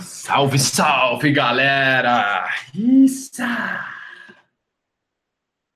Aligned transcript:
Salve, 0.00 0.58
salve, 0.58 1.32
galera! 1.32 2.48
Isso! 2.74 3.42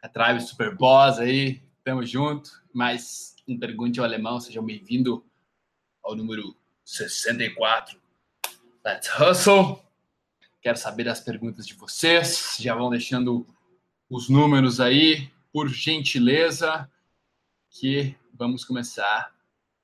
É 0.03 0.09
Tribe 0.09 0.41
Super 0.41 0.75
Boss 0.75 1.19
aí, 1.19 1.63
tamo 1.85 2.05
junto. 2.05 2.51
Mais 2.73 3.35
um 3.47 3.59
Pergunte 3.59 3.99
ao 4.01 4.07
Alemão, 4.07 4.41
sejam 4.41 4.65
bem-vindos 4.65 5.21
ao 6.03 6.15
número 6.15 6.57
64. 6.85 8.01
Let's 8.85 9.09
hustle! 9.19 9.83
Quero 10.61 10.79
saber 10.79 11.05
das 11.05 11.21
perguntas 11.21 11.67
de 11.67 11.75
vocês, 11.75 12.57
já 12.59 12.75
vão 12.75 12.91
deixando 12.91 13.47
os 14.09 14.29
números 14.29 14.81
aí, 14.81 15.31
por 15.53 15.69
gentileza, 15.69 16.91
que 17.71 18.17
vamos 18.33 18.65
começar 18.65 19.33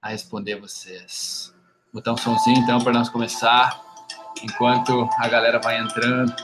a 0.00 0.08
responder 0.08 0.56
vocês. 0.56 1.54
Botar 1.92 2.12
um 2.12 2.16
somzinho 2.16 2.58
então 2.58 2.82
para 2.82 2.92
nós 2.92 3.08
começar 3.08 3.93
enquanto 4.42 5.08
a 5.18 5.28
galera 5.28 5.60
vai 5.60 5.78
entrando. 5.78 6.34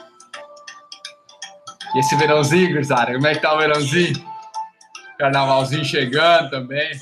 E 1.95 1.98
esse 1.98 2.14
verãozinho, 2.16 2.73
gurizada, 2.73 3.12
como 3.12 3.27
é 3.27 3.34
que 3.34 3.41
tá 3.41 3.55
o 3.55 3.59
verãozinho? 3.59 4.24
Carnavalzinho 5.19 5.84
chegando 5.84 6.50
também. 6.50 6.98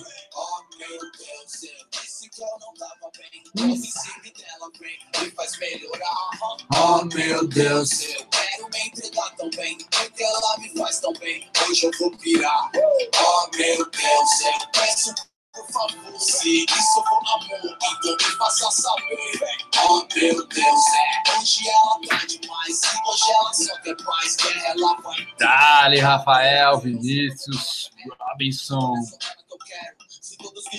Oh 6.74 7.04
meu 7.04 7.46
Deus, 7.46 8.02
eu 8.02 8.26
quero 8.26 8.68
me 8.70 8.86
entregar 8.86 9.36
tão 9.36 9.50
bem, 9.50 9.78
porque 9.78 10.22
ela 10.22 10.58
me 10.58 10.68
faz 10.76 11.00
tão 11.00 11.12
bem. 11.14 11.50
Hoje 11.68 11.86
eu 11.86 11.90
vou 11.98 12.16
pirar. 12.16 12.70
Oh 12.74 13.56
meu 13.56 13.90
Deus, 13.90 14.40
eu 14.40 14.68
peço 14.72 15.27
por 15.58 15.72
favor, 15.72 16.20
se 16.20 16.64
isso 16.64 17.04
for 17.08 17.20
amor, 17.34 17.78
então 17.80 18.16
me 18.16 18.36
faça 18.36 18.70
saber. 18.70 19.40
Oh 19.88 20.06
meu 20.14 20.46
Deus, 20.46 20.84
é 20.94 21.38
hoje 21.38 21.68
ela 21.68 22.00
tá 22.08 22.26
demais, 22.26 22.82
e 22.82 23.10
hoje 23.10 23.32
ela 23.32 23.52
só 23.52 23.78
quer 23.82 23.96
paz, 24.04 24.36
ela 24.64 24.94
vai. 25.00 25.26
Dali, 25.38 25.98
Rafael, 25.98 26.78
Vinícius, 26.78 27.90
Robinson, 28.20 28.94
assim 28.94 29.18
tem 29.18 30.78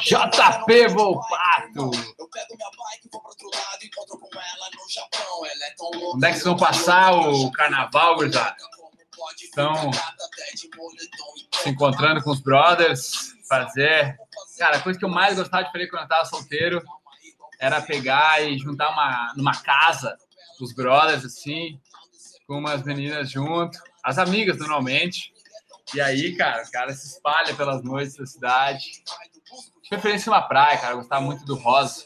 JP 0.00 0.88
não 0.88 0.94
Volpato. 0.94 1.90
É. 1.94 2.12
Onde 6.14 6.26
é 6.26 6.30
que 6.30 6.34
vocês 6.34 6.44
vão 6.44 6.56
passar 6.56 7.12
o 7.12 7.50
carnaval, 7.52 8.16
gurizada? 8.16 8.56
Então, 9.48 9.90
Se 11.62 11.68
encontrando 11.70 12.22
com 12.22 12.30
os 12.30 12.40
brothers, 12.40 13.34
fazer. 13.48 14.16
Cara, 14.58 14.76
a 14.76 14.80
coisa 14.80 14.98
que 14.98 15.04
eu 15.04 15.08
mais 15.08 15.36
gostava 15.36 15.64
de 15.64 15.72
fazer 15.72 15.88
quando 15.88 16.02
eu 16.02 16.08
tava 16.08 16.24
solteiro 16.24 16.82
era 17.58 17.80
pegar 17.80 18.42
e 18.42 18.58
juntar 18.58 18.90
uma, 18.90 19.32
numa 19.36 19.52
casa, 19.62 20.16
os 20.60 20.72
brothers, 20.72 21.24
assim, 21.24 21.80
com 22.46 22.58
umas 22.58 22.82
meninas 22.82 23.30
junto, 23.30 23.78
as 24.02 24.18
amigas 24.18 24.58
normalmente. 24.58 25.32
E 25.94 26.00
aí, 26.00 26.34
cara, 26.36 26.64
o 26.64 26.70
cara 26.70 26.92
se 26.92 27.06
espalha 27.06 27.54
pelas 27.54 27.82
noites 27.84 28.16
da 28.16 28.26
cidade. 28.26 29.02
De 29.82 29.88
preferência 29.88 30.32
uma 30.32 30.42
praia, 30.42 30.78
cara. 30.78 30.94
Eu 30.94 30.98
gostava 30.98 31.20
muito 31.20 31.44
do 31.44 31.54
Rosa, 31.54 32.04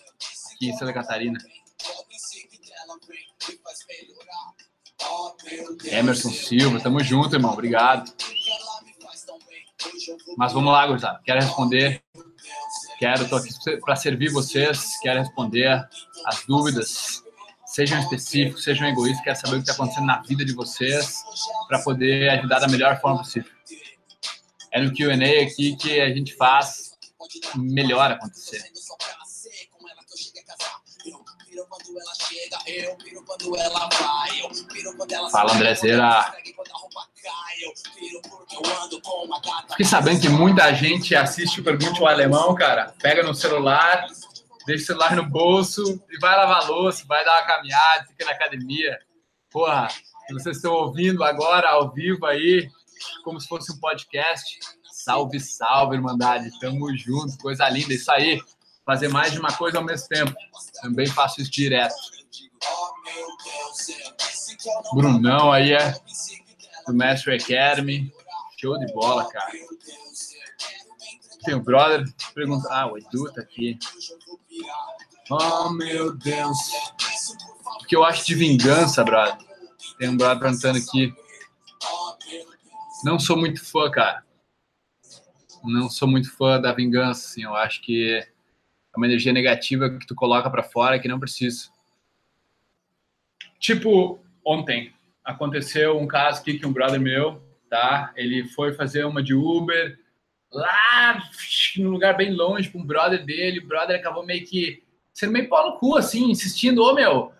aqui 0.55 0.69
em 0.69 0.77
Santa 0.77 0.93
Catarina. 0.93 1.39
Emerson 5.85 6.31
Silva, 6.31 6.81
tamo 6.81 7.03
junto, 7.03 7.37
irmão. 7.37 7.53
Obrigado. 7.53 8.13
Mas 10.37 10.53
vamos 10.53 10.73
lá, 10.73 10.87
gurizada. 10.87 11.21
Quero 11.25 11.41
responder. 11.41 12.03
Quero, 12.99 13.29
tô 13.29 13.37
aqui 13.37 13.51
para 13.85 13.97
servir 13.97 14.31
vocês. 14.31 14.99
Quero 15.03 15.21
responder 15.21 15.87
as 16.25 16.45
dúvidas. 16.47 17.23
Sejam 17.67 17.99
específicos, 18.01 18.65
sejam 18.65 18.89
egoístas. 18.89 19.23
Quero 19.23 19.37
saber 19.37 19.53
o 19.57 19.63
que 19.63 19.71
está 19.71 19.75
acontecendo 19.75 20.07
na 20.07 20.23
vida 20.23 20.45
de 20.45 20.53
vocês 20.55 21.23
para 21.69 21.79
poder 21.81 22.31
ajudar 22.31 22.61
da 22.61 22.69
melhor 22.69 23.01
forma 23.01 23.19
possível. 23.19 23.51
É 24.73 24.81
no 24.81 24.93
QA 24.95 25.15
aqui 25.43 25.77
que 25.77 26.01
a 26.01 26.09
gente 26.09 26.35
faz 26.35 26.97
melhor 27.55 28.11
acontecer. 28.11 28.63
Fala, 35.31 35.53
Andrezeira. 35.55 36.35
Fiquei 39.71 39.87
sabendo 39.87 40.21
que 40.21 40.29
muita 40.29 40.73
gente 40.75 41.15
assiste 41.15 41.61
o 41.61 41.65
Pergunte 41.65 42.01
ao 42.01 42.09
Alemão, 42.09 42.55
cara. 42.55 42.95
Pega 43.01 43.23
no 43.23 43.35
celular, 43.35 44.07
deixa 44.67 44.85
o 44.85 44.87
celular 44.87 45.17
no 45.17 45.29
bolso 45.29 46.03
e 46.11 46.19
vai 46.19 46.37
lavar 46.37 46.69
louça, 46.69 47.05
vai 47.07 47.25
dar 47.25 47.35
uma 47.39 47.47
caminhada, 47.47 48.07
fica 48.07 48.25
na 48.25 48.33
academia. 48.33 48.99
Porra, 49.51 49.89
vocês 50.31 50.57
estão 50.57 50.73
ouvindo 50.73 51.23
agora 51.23 51.71
ao 51.71 51.93
vivo 51.93 52.27
aí, 52.27 52.69
como 53.25 53.41
se 53.41 53.49
fosse 53.49 53.73
um 53.73 53.79
podcast. 53.79 54.59
Salve, 54.93 55.39
salve, 55.39 55.97
Irmandade. 55.97 56.51
Tamo 56.59 56.95
junto, 56.97 57.39
coisa 57.39 57.69
linda. 57.69 57.95
Isso 57.95 58.11
aí, 58.11 58.41
fazer 58.87 59.09
mais 59.09 59.33
de 59.33 59.41
uma 59.41 59.53
coisa 59.53 59.79
ao 59.79 59.85
mesmo 59.85 60.07
tempo. 60.09 60.33
Também 60.81 61.07
faço 61.07 61.43
isso 61.43 61.51
direto. 61.51 61.95
Brunão 64.95 65.53
aí 65.53 65.73
é 65.73 65.93
do 66.87 66.95
Mestre 66.95 67.35
Academy. 67.35 68.13
Show 68.59 68.79
de 68.79 68.91
bola, 68.95 69.29
cara. 69.29 69.53
Tem 71.45 71.55
o 71.55 71.61
brother 71.61 72.05
pergunta. 72.35 72.69
Ah, 72.71 72.91
o 72.91 72.97
Edu 72.97 73.31
tá 73.33 73.43
aqui. 73.43 73.79
Oh, 75.29 75.71
meu 75.71 76.17
Deus. 76.17 76.57
O 77.81 77.85
que 77.87 77.97
eu 77.97 78.05
acho 78.05 78.25
de 78.25 78.35
vingança, 78.35 79.05
brother? 79.05 79.37
Tem 79.99 80.09
um 80.09 80.17
brother 80.17 80.41
perguntando 80.41 80.79
aqui. 80.79 81.13
Não 83.05 83.19
sou 83.19 83.37
muito 83.37 83.65
fã, 83.65 83.91
cara. 83.91 84.25
Não 85.65 85.91
sou 85.91 86.09
muito 86.09 86.33
fã 86.33 86.61
da 86.61 86.73
vingança, 86.73 87.27
assim. 87.27 87.43
Eu 87.43 87.55
acho 87.55 87.83
que 87.83 88.27
é 88.97 88.99
uma 88.99 89.07
energia 89.07 89.33
negativa 89.33 89.91
que 89.91 90.07
tu 90.07 90.15
coloca 90.15 90.51
para 90.51 90.63
fora 90.63 90.99
que 90.99 91.07
não 91.07 91.21
precisa. 91.21 91.69
Tipo, 93.59 94.19
ontem 94.45 94.93
aconteceu 95.25 95.99
um 95.99 96.07
caso 96.07 96.41
aqui 96.41 96.59
que 96.59 96.67
um 96.67 96.73
brother 96.73 97.01
meu, 97.01 97.43
tá? 97.69 98.13
Ele 98.17 98.49
foi 98.49 98.73
fazer 98.73 99.05
uma 99.05 99.23
de 99.23 99.35
Uber 99.35 99.99
lá 100.51 101.23
num 101.77 101.91
lugar 101.91 102.17
bem 102.17 102.33
longe 102.33 102.71
com 102.71 102.79
um 102.79 102.87
brother 102.87 103.25
dele. 103.25 103.61
O 103.61 103.67
brother 103.67 103.99
acabou 103.99 104.25
meio 104.25 104.47
que 104.47 104.83
sendo 105.13 105.33
meio 105.33 105.49
pau 105.49 105.73
no 105.73 105.79
cu, 105.79 105.97
assim, 105.97 106.31
insistindo: 106.31 106.83
Ô 106.83 106.95
meu, 106.95 107.33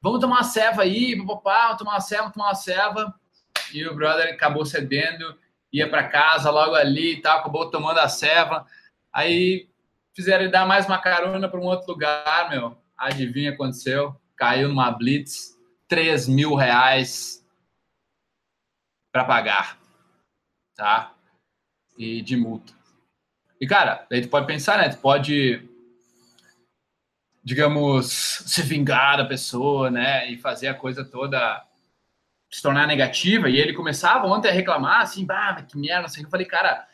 vamos 0.00 0.20
tomar 0.20 0.36
uma 0.36 0.44
ceva 0.44 0.82
aí, 0.82 1.16
papapá, 1.16 1.64
vamos 1.64 1.78
tomar 1.78 1.92
uma 1.92 2.00
ceva, 2.00 2.22
vamos 2.22 2.34
tomar 2.34 2.48
uma 2.48 2.54
ceva. 2.54 3.14
E 3.72 3.86
o 3.86 3.94
brother 3.94 4.32
acabou 4.32 4.64
cedendo, 4.64 5.36
ia 5.72 5.88
para 5.88 6.08
casa 6.08 6.50
logo 6.50 6.74
ali 6.74 7.14
e 7.14 7.20
tal, 7.20 7.40
acabou 7.40 7.70
tomando 7.70 7.98
a 7.98 8.08
ceva. 8.08 8.64
Aí 9.12 9.68
fizeram 10.14 10.44
ele 10.44 10.52
dar 10.52 10.66
mais 10.66 10.86
uma 10.86 10.98
carona 10.98 11.48
para 11.48 11.60
um 11.60 11.64
outro 11.64 11.90
lugar, 11.90 12.48
meu. 12.48 12.76
Adivinha 12.96 13.50
o 13.50 13.52
que 13.52 13.62
aconteceu? 13.62 14.14
Caiu 14.36 14.68
numa 14.68 14.90
blitz, 14.90 15.58
3 15.88 16.28
mil 16.28 16.54
reais 16.54 17.44
para 19.12 19.24
pagar, 19.24 19.78
tá? 20.74 21.14
E 21.98 22.22
de 22.22 22.36
multa. 22.36 22.72
E, 23.60 23.66
cara, 23.66 24.06
aí 24.10 24.20
tu 24.20 24.28
pode 24.28 24.46
pensar, 24.46 24.78
né? 24.78 24.88
Tu 24.88 24.98
pode, 24.98 25.68
digamos, 27.42 28.06
se 28.46 28.62
vingar 28.62 29.18
da 29.18 29.24
pessoa, 29.24 29.90
né? 29.90 30.30
E 30.30 30.36
fazer 30.36 30.68
a 30.68 30.74
coisa 30.74 31.04
toda 31.04 31.64
se 32.52 32.62
tornar 32.62 32.86
negativa. 32.86 33.48
E 33.48 33.56
ele 33.56 33.72
começava 33.72 34.26
ontem 34.26 34.48
a 34.48 34.52
reclamar, 34.52 35.00
assim, 35.00 35.24
bah, 35.24 35.62
que 35.62 35.76
merda, 35.76 36.08
sei. 36.08 36.24
Eu 36.24 36.30
falei, 36.30 36.46
cara, 36.46 36.86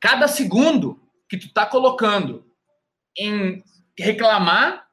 cada 0.00 0.28
segundo 0.28 1.00
que 1.30 1.38
tu 1.38 1.52
tá 1.52 1.64
colocando 1.64 2.44
em 3.16 3.62
reclamar 3.96 4.88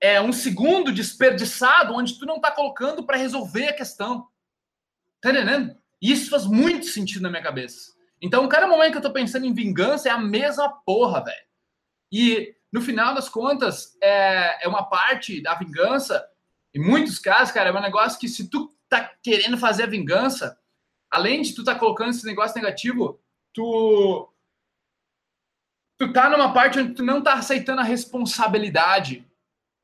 é 0.00 0.20
um 0.20 0.32
segundo 0.32 0.92
desperdiçado 0.92 1.94
onde 1.94 2.18
tu 2.18 2.26
não 2.26 2.40
tá 2.40 2.50
colocando 2.50 3.04
para 3.04 3.16
resolver 3.16 3.68
a 3.68 3.72
questão. 3.72 4.26
Tá 5.20 5.30
entendendo? 5.30 5.76
E 6.02 6.10
isso 6.10 6.28
faz 6.28 6.44
muito 6.44 6.86
sentido 6.86 7.22
na 7.22 7.30
minha 7.30 7.42
cabeça. 7.42 7.92
Então, 8.20 8.48
cada 8.48 8.66
momento 8.66 8.92
que 8.92 8.98
eu 8.98 9.02
tô 9.02 9.12
pensando 9.12 9.46
em 9.46 9.54
vingança 9.54 10.08
é 10.08 10.12
a 10.12 10.18
mesma 10.18 10.68
porra, 10.84 11.22
velho. 11.24 11.46
E 12.10 12.56
no 12.72 12.80
final 12.80 13.14
das 13.14 13.28
contas, 13.28 13.96
é, 14.02 14.64
é 14.64 14.68
uma 14.68 14.84
parte 14.84 15.40
da 15.40 15.54
vingança, 15.54 16.28
em 16.74 16.80
muitos 16.80 17.18
casos, 17.18 17.52
cara, 17.52 17.70
é 17.70 17.72
um 17.72 17.80
negócio 17.80 18.18
que 18.18 18.28
se 18.28 18.48
tu 18.48 18.72
tá 18.88 19.12
querendo 19.22 19.56
fazer 19.56 19.84
a 19.84 19.88
vingança, 19.88 20.58
além 21.08 21.42
de 21.42 21.54
tu 21.54 21.62
tá 21.62 21.76
colocando 21.76 22.10
esse 22.10 22.26
negócio 22.26 22.56
negativo, 22.56 23.20
tu 23.52 24.32
tu 25.98 26.12
tá 26.12 26.30
numa 26.30 26.52
parte 26.52 26.78
onde 26.78 26.94
tu 26.94 27.04
não 27.04 27.22
tá 27.22 27.34
aceitando 27.34 27.80
a 27.80 27.84
responsabilidade 27.84 29.26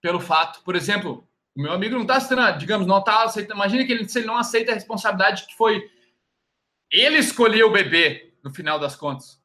pelo 0.00 0.20
fato. 0.20 0.62
Por 0.62 0.76
exemplo, 0.76 1.26
o 1.54 1.60
meu 1.60 1.72
amigo 1.72 1.96
não 1.98 2.06
tá 2.06 2.16
aceitando, 2.16 2.58
digamos, 2.58 2.86
não 2.86 3.02
tá 3.02 3.24
aceitando. 3.24 3.56
Imagina 3.56 3.84
que 3.84 3.92
ele, 3.92 4.08
se 4.08 4.20
ele 4.20 4.26
não 4.26 4.38
aceita 4.38 4.70
a 4.70 4.74
responsabilidade 4.74 5.46
que 5.46 5.56
foi 5.56 5.90
ele 6.90 7.18
escolheu 7.18 7.68
o 7.68 7.72
bebê 7.72 8.32
no 8.42 8.54
final 8.54 8.78
das 8.78 8.94
contas. 8.94 9.42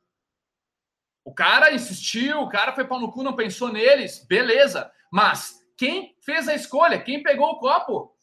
O 1.26 1.34
cara 1.34 1.74
insistiu, 1.74 2.42
o 2.42 2.50
cara 2.50 2.74
foi 2.74 2.86
pau 2.86 3.00
no 3.00 3.12
cu, 3.12 3.24
não 3.24 3.36
pensou 3.36 3.70
neles, 3.70 4.24
beleza. 4.26 4.92
Mas 5.12 5.60
quem 5.76 6.16
fez 6.22 6.48
a 6.48 6.54
escolha? 6.54 7.02
Quem 7.02 7.24
pegou 7.24 7.50
o 7.50 7.60
copo? 7.60 8.16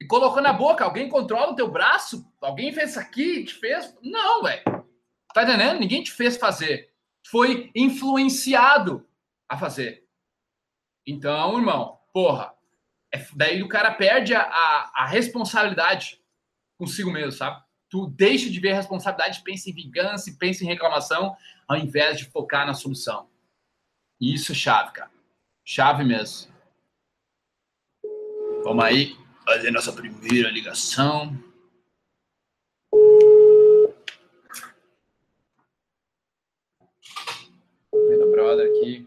E 0.00 0.06
colocou 0.06 0.40
na 0.40 0.52
boca? 0.52 0.84
Alguém 0.84 1.08
controla 1.08 1.52
o 1.52 1.56
teu 1.56 1.68
braço? 1.68 2.24
Alguém 2.40 2.72
fez 2.72 2.90
isso 2.90 3.00
aqui? 3.00 3.44
Te 3.44 3.54
fez? 3.54 3.96
Não, 4.00 4.42
velho. 4.42 4.62
Tá 5.34 5.42
entendendo? 5.42 5.80
Ninguém 5.80 6.02
te 6.02 6.12
fez 6.12 6.36
fazer. 6.36 6.91
Foi 7.26 7.70
influenciado 7.74 9.06
a 9.48 9.56
fazer. 9.56 10.06
Então, 11.06 11.58
irmão, 11.58 11.98
porra, 12.12 12.54
é, 13.12 13.24
daí 13.34 13.62
o 13.62 13.68
cara 13.68 13.92
perde 13.92 14.34
a, 14.34 14.42
a, 14.42 14.92
a 14.94 15.06
responsabilidade 15.06 16.20
consigo 16.78 17.10
mesmo, 17.10 17.32
sabe? 17.32 17.62
tu 17.92 18.06
deixa 18.06 18.48
de 18.48 18.58
ver 18.58 18.72
a 18.72 18.76
responsabilidade, 18.76 19.42
pensa 19.42 19.68
em 19.68 19.74
vingança 19.74 20.34
pensa 20.38 20.64
em 20.64 20.66
reclamação, 20.66 21.36
ao 21.68 21.76
invés 21.76 22.16
de 22.16 22.24
focar 22.24 22.66
na 22.66 22.72
solução. 22.72 23.28
Isso 24.18 24.52
é 24.52 24.54
chave, 24.54 24.92
cara. 24.92 25.10
Chave 25.62 26.02
mesmo. 26.02 26.50
Vamos 28.64 28.82
aí 28.82 29.14
fazer 29.44 29.70
nossa 29.70 29.92
primeira 29.92 30.50
ligação. 30.50 31.38
Brother 38.32 38.66
aqui. 38.70 39.06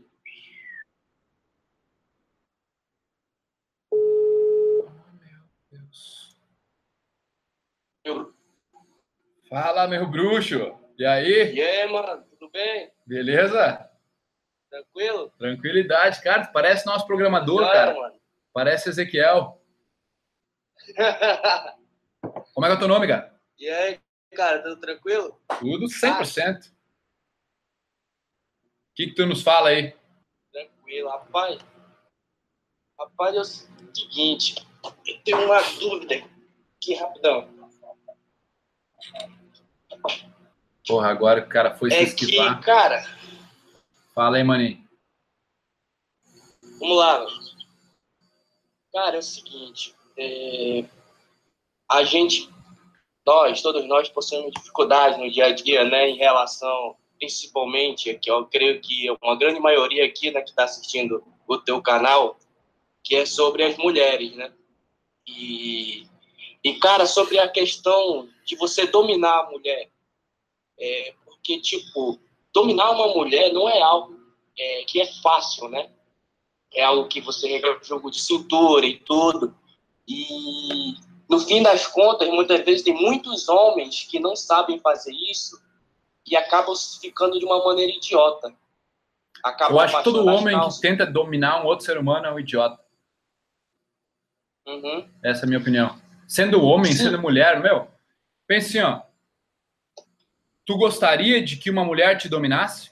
Oh, 3.91 4.85
meu 5.19 5.41
Deus. 5.71 6.37
Eu 8.03 8.33
Fala, 9.49 9.87
meu 9.87 10.07
bruxo. 10.07 10.77
E 10.97 11.05
aí? 11.05 11.53
E 11.55 11.61
aí, 11.61 11.91
mano, 11.91 12.23
tudo 12.29 12.51
bem? 12.51 12.91
Beleza? 13.05 13.89
Tranquilo? 14.69 15.31
Tranquilidade, 15.37 16.21
cara. 16.21 16.47
Parece 16.47 16.85
nosso 16.85 17.07
programador, 17.07 17.61
cara. 17.71 17.93
mano. 17.95 18.15
Parece 18.53 18.89
Ezequiel. 18.89 19.61
Como 22.53 22.65
é 22.65 22.69
que 22.69 22.73
é 22.73 22.75
o 22.75 22.79
teu 22.79 22.87
nome, 22.87 23.07
cara? 23.07 23.33
e 23.57 23.69
aí, 23.69 23.99
cara, 24.35 24.61
tudo 24.61 24.79
tranquilo? 24.79 25.41
Tudo 25.59 25.85
100%. 25.87 26.71
O 26.71 26.74
que, 28.95 29.07
que 29.07 29.13
tu 29.13 29.25
nos 29.25 29.41
fala 29.43 29.69
aí? 29.69 29.93
Tranquilo, 30.51 31.09
rapaz. 31.09 31.59
Rapaz, 32.99 33.35
é 33.35 33.39
o 33.39 33.43
seguinte, 33.43 34.55
eu 35.05 35.19
tenho 35.23 35.45
uma 35.45 35.61
dúvida 35.79 36.15
aqui, 36.15 36.93
rapidão. 36.95 37.49
Porra, 40.87 41.09
agora 41.09 41.41
que 41.41 41.47
o 41.47 41.51
cara 41.51 41.75
foi 41.75 41.89
se 41.89 41.97
É 41.97 42.03
esquivar. 42.03 42.59
que, 42.59 42.65
cara, 42.65 43.03
Fala 44.13 44.37
aí, 44.37 44.43
maninho. 44.43 44.81
vamos 46.79 46.97
lá. 46.97 47.25
Cara, 48.93 49.15
é 49.17 49.19
o 49.19 49.23
seguinte, 49.23 49.93
é, 50.17 50.85
a 51.89 52.01
gente, 52.05 52.49
nós, 53.25 53.61
todos 53.61 53.85
nós 53.85 54.07
possuímos 54.07 54.53
dificuldades 54.53 55.17
no 55.19 55.29
dia 55.29 55.47
a 55.47 55.51
dia, 55.51 55.83
né, 55.83 56.07
em 56.11 56.15
relação, 56.15 56.95
principalmente, 57.17 58.13
que 58.19 58.29
eu 58.29 58.45
creio 58.45 58.81
que 58.81 59.09
uma 59.21 59.35
grande 59.35 59.59
maioria 59.59 60.05
aqui, 60.05 60.31
né, 60.31 60.41
que 60.41 60.49
está 60.49 60.63
assistindo 60.63 61.23
o 61.47 61.57
teu 61.57 61.81
canal, 61.81 62.37
que 63.03 63.15
é 63.15 63.25
sobre 63.25 63.63
as 63.63 63.77
mulheres, 63.77 64.35
né? 64.35 64.51
E, 65.27 66.05
e 66.63 66.73
cara, 66.75 67.05
sobre 67.05 67.39
a 67.39 67.47
questão 67.47 68.29
de 68.45 68.55
você 68.55 68.85
dominar 68.87 69.39
a 69.39 69.49
mulher, 69.49 69.89
é, 70.77 71.13
porque, 71.25 71.59
tipo, 71.61 72.19
dominar 72.53 72.91
uma 72.91 73.07
mulher 73.09 73.53
não 73.53 73.69
é 73.69 73.81
algo 73.81 74.19
é, 74.57 74.83
que 74.83 75.01
é 75.01 75.05
fácil, 75.21 75.69
né? 75.69 75.89
É 76.73 76.83
algo 76.83 77.07
que 77.07 77.21
você 77.21 77.47
regra 77.47 77.79
jogo 77.83 78.11
de 78.11 78.19
cintura 78.19 78.85
e 78.85 78.97
tudo. 78.99 79.55
E 80.07 80.95
no 81.29 81.39
fim 81.39 81.63
das 81.63 81.87
contas, 81.87 82.27
muitas 82.29 82.63
vezes 82.65 82.83
tem 82.83 82.93
muitos 82.93 83.47
homens 83.47 84.03
que 84.03 84.19
não 84.19 84.35
sabem 84.35 84.79
fazer 84.79 85.13
isso 85.13 85.64
e 86.25 86.35
acabam 86.35 86.75
ficando 87.01 87.37
de 87.39 87.45
uma 87.45 87.63
maneira 87.63 87.91
idiota. 87.91 88.53
Acabam 89.43 89.75
Eu 89.77 89.79
acho 89.81 89.97
que 89.97 90.03
todo 90.03 90.25
homem 90.25 90.55
que 90.55 90.61
calças. 90.61 90.79
tenta 90.79 91.05
dominar 91.05 91.61
um 91.61 91.65
outro 91.67 91.85
ser 91.85 91.97
humano 91.97 92.25
é 92.25 92.31
um 92.31 92.39
idiota. 92.39 92.83
Uhum. 94.67 95.07
Essa 95.23 95.41
é 95.41 95.45
a 95.45 95.47
minha 95.47 95.59
opinião. 95.59 96.01
Sendo 96.27 96.63
homem, 96.63 96.91
Sim. 96.91 97.03
sendo 97.03 97.21
mulher, 97.21 97.59
meu, 97.61 97.87
pense 98.47 98.79
assim, 98.79 98.87
ó. 98.87 99.03
Tu 100.65 100.75
gostaria 100.77 101.43
de 101.43 101.57
que 101.57 101.69
uma 101.69 101.85
mulher 101.85 102.17
te 102.17 102.27
dominasse? 102.27 102.91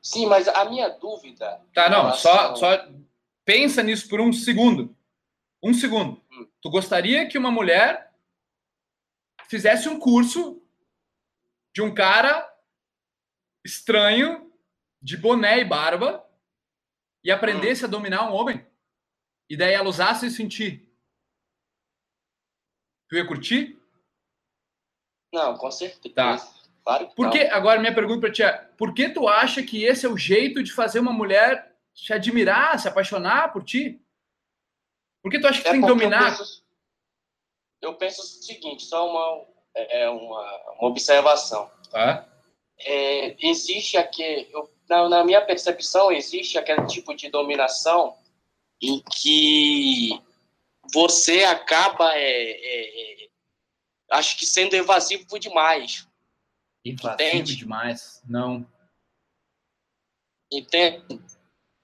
Sim, 0.00 0.26
mas 0.26 0.48
a 0.48 0.64
minha 0.64 0.88
dúvida. 0.88 1.60
Tá, 1.74 1.90
não, 1.90 2.14
só, 2.14 2.32
relação- 2.32 2.56
só 2.56 2.88
pensa 3.44 3.82
nisso 3.82 4.08
por 4.08 4.20
um 4.20 4.32
segundo. 4.32 4.96
Um 5.62 5.74
segundo. 5.74 6.22
Hum. 6.32 6.46
Tu 6.62 6.70
gostaria 6.70 7.28
que 7.28 7.36
uma 7.36 7.50
mulher 7.50 8.07
fizesse 9.48 9.88
um 9.88 9.98
curso 9.98 10.62
de 11.74 11.82
um 11.82 11.94
cara 11.94 12.46
estranho, 13.64 14.52
de 15.02 15.16
boné 15.16 15.60
e 15.60 15.64
barba, 15.64 16.24
e 17.24 17.30
aprendesse 17.30 17.84
a 17.84 17.88
dominar 17.88 18.28
um 18.30 18.34
homem? 18.34 18.66
E 19.48 19.56
daí 19.56 19.72
ela 19.72 19.88
usasse 19.88 20.26
isso 20.26 20.42
em 20.42 20.48
ti? 20.48 20.88
Tu 23.08 23.16
ia 23.16 23.26
curtir? 23.26 23.78
Não, 25.32 25.56
com 25.56 25.70
certeza. 25.70 26.14
Tá. 26.14 26.36
Claro 26.84 27.08
que 27.08 27.14
Por 27.14 27.26
não. 27.26 27.52
agora 27.52 27.80
minha 27.80 27.94
pergunta 27.94 28.20
pra 28.20 28.32
ti 28.32 28.42
é, 28.42 28.52
por 28.78 28.94
que 28.94 29.08
tu 29.10 29.28
acha 29.28 29.62
que 29.62 29.84
esse 29.84 30.06
é 30.06 30.08
o 30.08 30.16
jeito 30.16 30.62
de 30.62 30.72
fazer 30.72 31.00
uma 31.00 31.12
mulher 31.12 31.76
te 31.94 32.12
admirar, 32.12 32.78
se 32.78 32.88
apaixonar 32.88 33.52
por 33.52 33.62
ti? 33.64 34.00
Por 35.22 35.30
que 35.30 35.38
tu 35.40 35.46
acha 35.46 35.60
que 35.60 35.68
É 35.68 35.72
tem 35.72 35.80
que 35.80 35.86
porque 35.86 36.02
dominar? 36.04 36.36
Penso, 36.38 36.64
eu 37.80 37.94
penso 37.94 38.22
o 38.22 38.24
seguinte, 38.24 38.84
só 38.84 39.08
uma, 39.08 39.46
é 39.74 40.08
uma, 40.08 40.74
uma 40.78 40.88
observação. 40.88 41.70
Tá? 41.90 42.28
É, 42.78 43.36
existe 43.46 43.96
aqui, 43.96 44.48
eu, 44.52 44.70
na, 44.88 45.08
na 45.08 45.24
minha 45.24 45.40
percepção, 45.44 46.12
existe 46.12 46.58
aquele 46.58 46.86
tipo 46.86 47.14
de 47.14 47.28
dominação 47.28 48.16
em 48.80 49.02
que 49.12 50.20
você 50.92 51.44
acaba, 51.44 52.14
é, 52.14 52.50
é, 52.50 53.24
é, 53.24 53.28
acho 54.12 54.38
que 54.38 54.46
sendo 54.46 54.74
evasivo 54.74 55.38
demais, 55.38 56.08
Invasivo 56.84 57.14
Entende? 57.14 57.56
demais. 57.56 58.22
Não. 58.26 58.66
entende? 60.50 61.20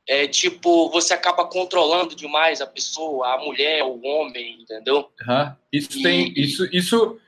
É 0.06 0.26
tipo, 0.28 0.90
você 0.90 1.14
acaba 1.14 1.46
controlando 1.46 2.14
demais 2.14 2.60
a 2.60 2.66
pessoa, 2.66 3.34
a 3.34 3.38
mulher, 3.38 3.82
o 3.84 4.02
homem, 4.04 4.60
entendeu? 4.60 5.10
Aham. 5.22 5.56
Isso 5.72 5.98
E- 5.98 6.02
tem. 6.02 6.32
Isso, 6.36 6.66
isso, 6.74 7.18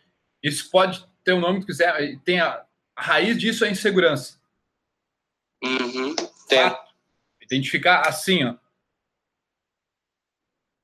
isso 0.42 0.70
pode 0.70 1.02
ter 1.24 1.32
o 1.32 1.40
nome 1.40 1.60
que 1.60 1.66
quiser. 1.66 2.18
Tem 2.22 2.38
a, 2.40 2.64
a 2.94 3.02
raiz 3.02 3.38
disso 3.38 3.64
é 3.64 3.70
insegurança. 3.70 4.38
Uhum, 5.64 6.14
tem, 6.48 6.58
Fato. 6.68 6.94
Identificar 7.42 8.02
assim, 8.06 8.44
ó. 8.44 8.54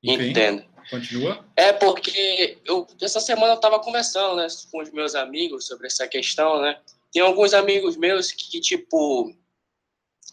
Enfim, 0.02 0.30
entendo. 0.30 0.64
continua. 0.90 1.44
É 1.54 1.72
porque 1.72 2.58
eu 2.64 2.86
essa 3.00 3.20
semana 3.20 3.52
eu 3.52 3.56
estava 3.56 3.78
conversando, 3.78 4.36
né, 4.36 4.46
com 4.70 4.80
os 4.82 4.90
meus 4.90 5.14
amigos 5.14 5.66
sobre 5.66 5.86
essa 5.86 6.08
questão, 6.08 6.60
né? 6.60 6.80
Tem 7.12 7.22
alguns 7.22 7.52
amigos 7.54 7.96
meus 7.96 8.32
que, 8.32 8.50
que, 8.50 8.60
tipo, 8.60 9.32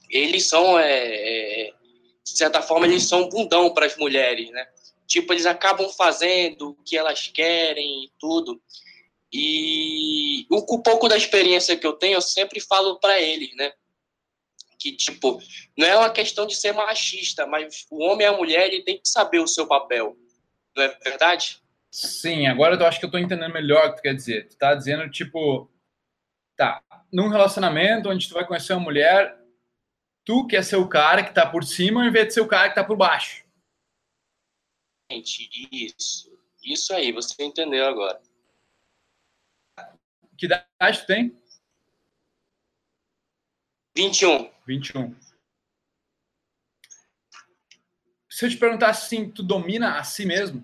eles 0.10 0.48
são, 0.48 0.80
é, 0.80 1.68
é, 1.68 1.74
de 2.24 2.38
certa 2.38 2.62
forma, 2.62 2.88
eles 2.88 3.04
são 3.04 3.30
bundão 3.30 3.74
para 3.74 3.86
as 3.86 3.96
mulheres, 3.98 4.50
né? 4.52 4.68
Tipo, 5.08 5.34
eles 5.34 5.46
acabam 5.46 5.90
fazendo 5.90 6.70
o 6.70 6.84
que 6.84 6.98
elas 6.98 7.28
querem 7.28 8.06
e 8.06 8.12
tudo. 8.20 8.62
E 9.32 10.46
o 10.50 10.64
com 10.64 10.82
pouco 10.82 11.08
da 11.08 11.18
experiência 11.18 11.78
que 11.78 11.86
eu 11.86 11.94
tenho, 11.94 12.16
eu 12.16 12.22
sempre 12.22 12.60
falo 12.60 13.00
para 13.00 13.20
eles, 13.20 13.56
né? 13.56 13.72
Que, 14.80 14.92
tipo, 14.96 15.40
não 15.78 15.88
é 15.88 15.98
uma 15.98 16.10
questão 16.10 16.48
de 16.48 16.56
ser 16.56 16.74
machista, 16.74 17.46
mas 17.46 17.86
o 17.92 18.04
homem 18.04 18.26
e 18.26 18.30
a 18.30 18.36
mulher, 18.38 18.68
ele 18.68 18.84
tem 18.84 18.98
que 18.98 19.08
saber 19.08 19.40
o 19.40 19.48
seu 19.48 19.68
papel. 19.68 20.16
Não 20.76 20.84
é 20.84 20.98
verdade? 21.04 21.62
Sim, 21.92 22.48
agora 22.48 22.76
eu 22.76 22.86
acho 22.86 23.00
que 23.00 23.06
eu 23.06 23.12
tô 23.12 23.18
entendendo 23.18 23.52
melhor 23.52 23.88
o 23.88 23.90
que 23.92 23.98
tu 23.98 24.02
quer 24.04 24.16
dizer. 24.16 24.48
Tu 24.48 24.58
tá 24.58 24.74
dizendo, 24.74 25.10
tipo, 25.10 25.70
tá, 26.56 26.82
num 27.12 27.30
relacionamento 27.30 28.10
onde 28.10 28.28
tu 28.28 28.34
vai 28.34 28.46
conhecer 28.46 28.74
uma 28.74 28.84
mulher, 28.84 29.39
tu 30.30 30.46
quer 30.46 30.64
ser 30.64 30.76
o 30.76 30.88
cara 30.88 31.24
que 31.24 31.34
tá 31.34 31.50
por 31.50 31.64
cima 31.64 32.04
ao 32.04 32.08
invés 32.08 32.28
de 32.28 32.34
ser 32.36 32.42
o 32.42 32.48
cara 32.48 32.70
que 32.70 32.76
tá 32.76 32.84
por 32.84 32.96
baixo. 32.96 33.44
Gente, 35.12 35.50
isso. 35.72 36.32
Isso 36.64 36.94
aí, 36.94 37.12
você 37.12 37.44
entendeu 37.44 37.88
agora. 37.88 38.22
Que 40.38 40.46
idade 40.46 41.02
tu 41.02 41.08
tem? 41.08 41.36
21. 43.98 44.52
21. 44.68 45.16
Se 48.30 48.46
eu 48.46 48.50
te 48.52 48.58
perguntar 48.58 48.92
assim, 48.92 49.32
tu 49.32 49.42
domina 49.42 49.98
a 49.98 50.04
si 50.04 50.28
mesmo? 50.28 50.64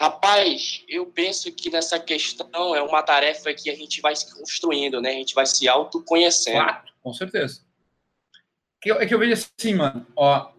Rapaz, 0.00 0.84
eu 0.88 1.06
penso 1.06 1.50
que 1.52 1.70
nessa 1.70 1.98
questão 1.98 2.74
é 2.74 2.80
uma 2.80 3.02
tarefa 3.02 3.52
que 3.52 3.68
a 3.68 3.74
gente 3.74 4.00
vai 4.00 4.14
se 4.14 4.32
construindo, 4.32 5.00
né? 5.00 5.10
A 5.10 5.14
gente 5.14 5.34
vai 5.34 5.44
se 5.44 5.68
autoconhecendo. 5.68 6.56
Claro, 6.56 6.84
com 7.02 7.12
certeza. 7.12 7.62
É 8.84 9.06
que 9.06 9.12
eu 9.12 9.18
vejo 9.18 9.32
assim, 9.32 9.74
mano, 9.74 10.06
ó. 10.14 10.52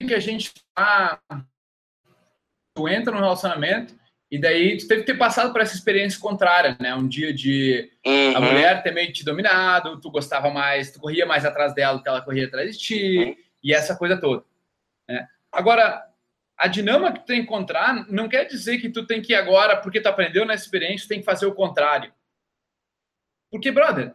Que 0.00 0.14
a 0.14 0.20
gente 0.20 0.52
tá. 0.74 1.20
Tu 2.74 2.88
entra 2.88 3.12
no 3.12 3.20
relacionamento 3.20 3.94
e 4.30 4.38
daí 4.38 4.78
tu 4.78 4.88
teve 4.88 5.02
que 5.02 5.12
ter 5.12 5.18
passado 5.18 5.52
por 5.52 5.60
essa 5.60 5.74
experiência 5.74 6.18
contrária, 6.18 6.74
né? 6.80 6.94
Um 6.94 7.06
dia 7.06 7.34
de 7.34 7.92
uhum. 8.06 8.36
a 8.38 8.40
mulher 8.40 8.82
ter 8.82 8.90
meio 8.90 9.12
te 9.12 9.22
dominado, 9.22 10.00
tu 10.00 10.10
gostava 10.10 10.48
mais, 10.48 10.90
tu 10.90 10.98
corria 10.98 11.26
mais 11.26 11.44
atrás 11.44 11.74
dela 11.74 11.98
do 11.98 12.02
que 12.02 12.08
ela 12.08 12.22
corria 12.22 12.46
atrás 12.46 12.72
de 12.72 12.82
ti, 12.82 13.18
uhum. 13.18 13.36
e 13.62 13.74
essa 13.74 13.94
coisa 13.94 14.18
toda. 14.18 14.42
Né? 15.06 15.28
Agora, 15.52 16.10
a 16.56 16.68
dinâmica 16.68 17.12
que 17.12 17.20
tu 17.20 17.26
tem 17.26 17.38
que 17.38 17.42
encontrar 17.42 18.08
não 18.10 18.28
quer 18.28 18.44
dizer 18.44 18.78
que 18.78 18.88
tu 18.88 19.06
tem 19.06 19.20
que 19.20 19.34
agora, 19.34 19.76
porque 19.76 20.00
tu 20.00 20.06
aprendeu 20.06 20.44
na 20.44 20.54
experiência, 20.54 21.08
tem 21.08 21.20
que 21.20 21.24
fazer 21.24 21.46
o 21.46 21.54
contrário. 21.54 22.12
Porque, 23.50 23.70
brother, 23.70 24.14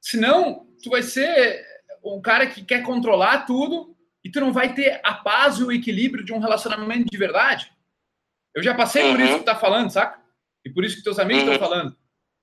senão 0.00 0.66
tu 0.82 0.90
vai 0.90 1.02
ser 1.02 1.66
um 2.04 2.20
cara 2.20 2.46
que 2.46 2.64
quer 2.64 2.82
controlar 2.82 3.46
tudo 3.46 3.96
e 4.24 4.30
tu 4.30 4.40
não 4.40 4.52
vai 4.52 4.74
ter 4.74 5.00
a 5.02 5.14
paz 5.14 5.58
e 5.58 5.64
o 5.64 5.72
equilíbrio 5.72 6.24
de 6.24 6.32
um 6.32 6.38
relacionamento 6.38 7.10
de 7.10 7.16
verdade. 7.16 7.72
Eu 8.54 8.62
já 8.62 8.74
passei 8.74 9.10
por 9.10 9.20
isso 9.20 9.32
uhum. 9.32 9.38
que 9.38 9.44
tu 9.44 9.46
tá 9.46 9.56
falando, 9.56 9.90
saca? 9.90 10.20
E 10.64 10.70
por 10.70 10.84
isso 10.84 10.96
que 10.96 11.02
teus 11.02 11.18
amigos 11.18 11.42
estão 11.42 11.54
uhum. 11.54 11.60
falando. 11.60 11.96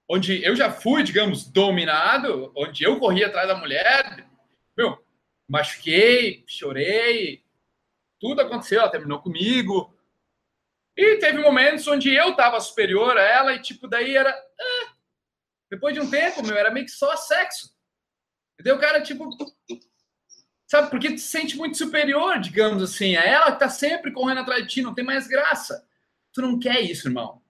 Onde 0.10 0.44
eu 0.44 0.56
já 0.56 0.72
fui, 0.72 1.04
digamos, 1.04 1.46
dominado, 1.46 2.52
onde 2.56 2.84
eu 2.84 3.00
corri 3.00 3.24
atrás 3.24 3.48
da 3.48 3.56
mulher, 3.56 4.26
meu, 4.78 5.04
machuquei, 5.48 6.44
chorei, 6.48 7.45
tudo 8.26 8.42
aconteceu, 8.42 8.80
ela 8.80 8.90
terminou 8.90 9.22
comigo. 9.22 9.94
E 10.98 11.18
teve 11.18 11.38
momentos 11.38 11.88
onde 11.88 12.12
eu 12.12 12.36
tava 12.36 12.60
superior 12.60 13.16
a 13.16 13.22
ela 13.22 13.54
e, 13.54 13.62
tipo, 13.62 13.88
daí 13.88 14.16
era. 14.16 14.32
Eh. 14.32 14.88
Depois 15.70 15.94
de 15.94 16.00
um 16.00 16.10
tempo, 16.10 16.42
meu, 16.42 16.58
era 16.58 16.72
meio 16.72 16.88
que 16.88 16.92
só 16.92 17.16
sexo. 17.16 17.70
Entendeu? 18.54 18.78
O 18.78 18.80
cara, 18.80 19.00
tipo. 19.02 19.30
Sabe, 20.66 20.90
porque 20.90 21.12
tu 21.12 21.20
se 21.20 21.28
sente 21.28 21.56
muito 21.56 21.78
superior, 21.78 22.40
digamos 22.40 22.82
assim, 22.82 23.16
a 23.16 23.24
ela 23.24 23.52
que 23.52 23.60
tá 23.60 23.70
sempre 23.70 24.12
correndo 24.12 24.42
atrás 24.42 24.64
de 24.64 24.70
ti, 24.70 24.82
não 24.82 24.96
tem 24.96 25.06
mais 25.06 25.28
graça. 25.28 25.88
Tu 26.34 26.42
não 26.42 26.58
quer 26.58 26.82
isso, 26.82 27.08
irmão. 27.08 27.44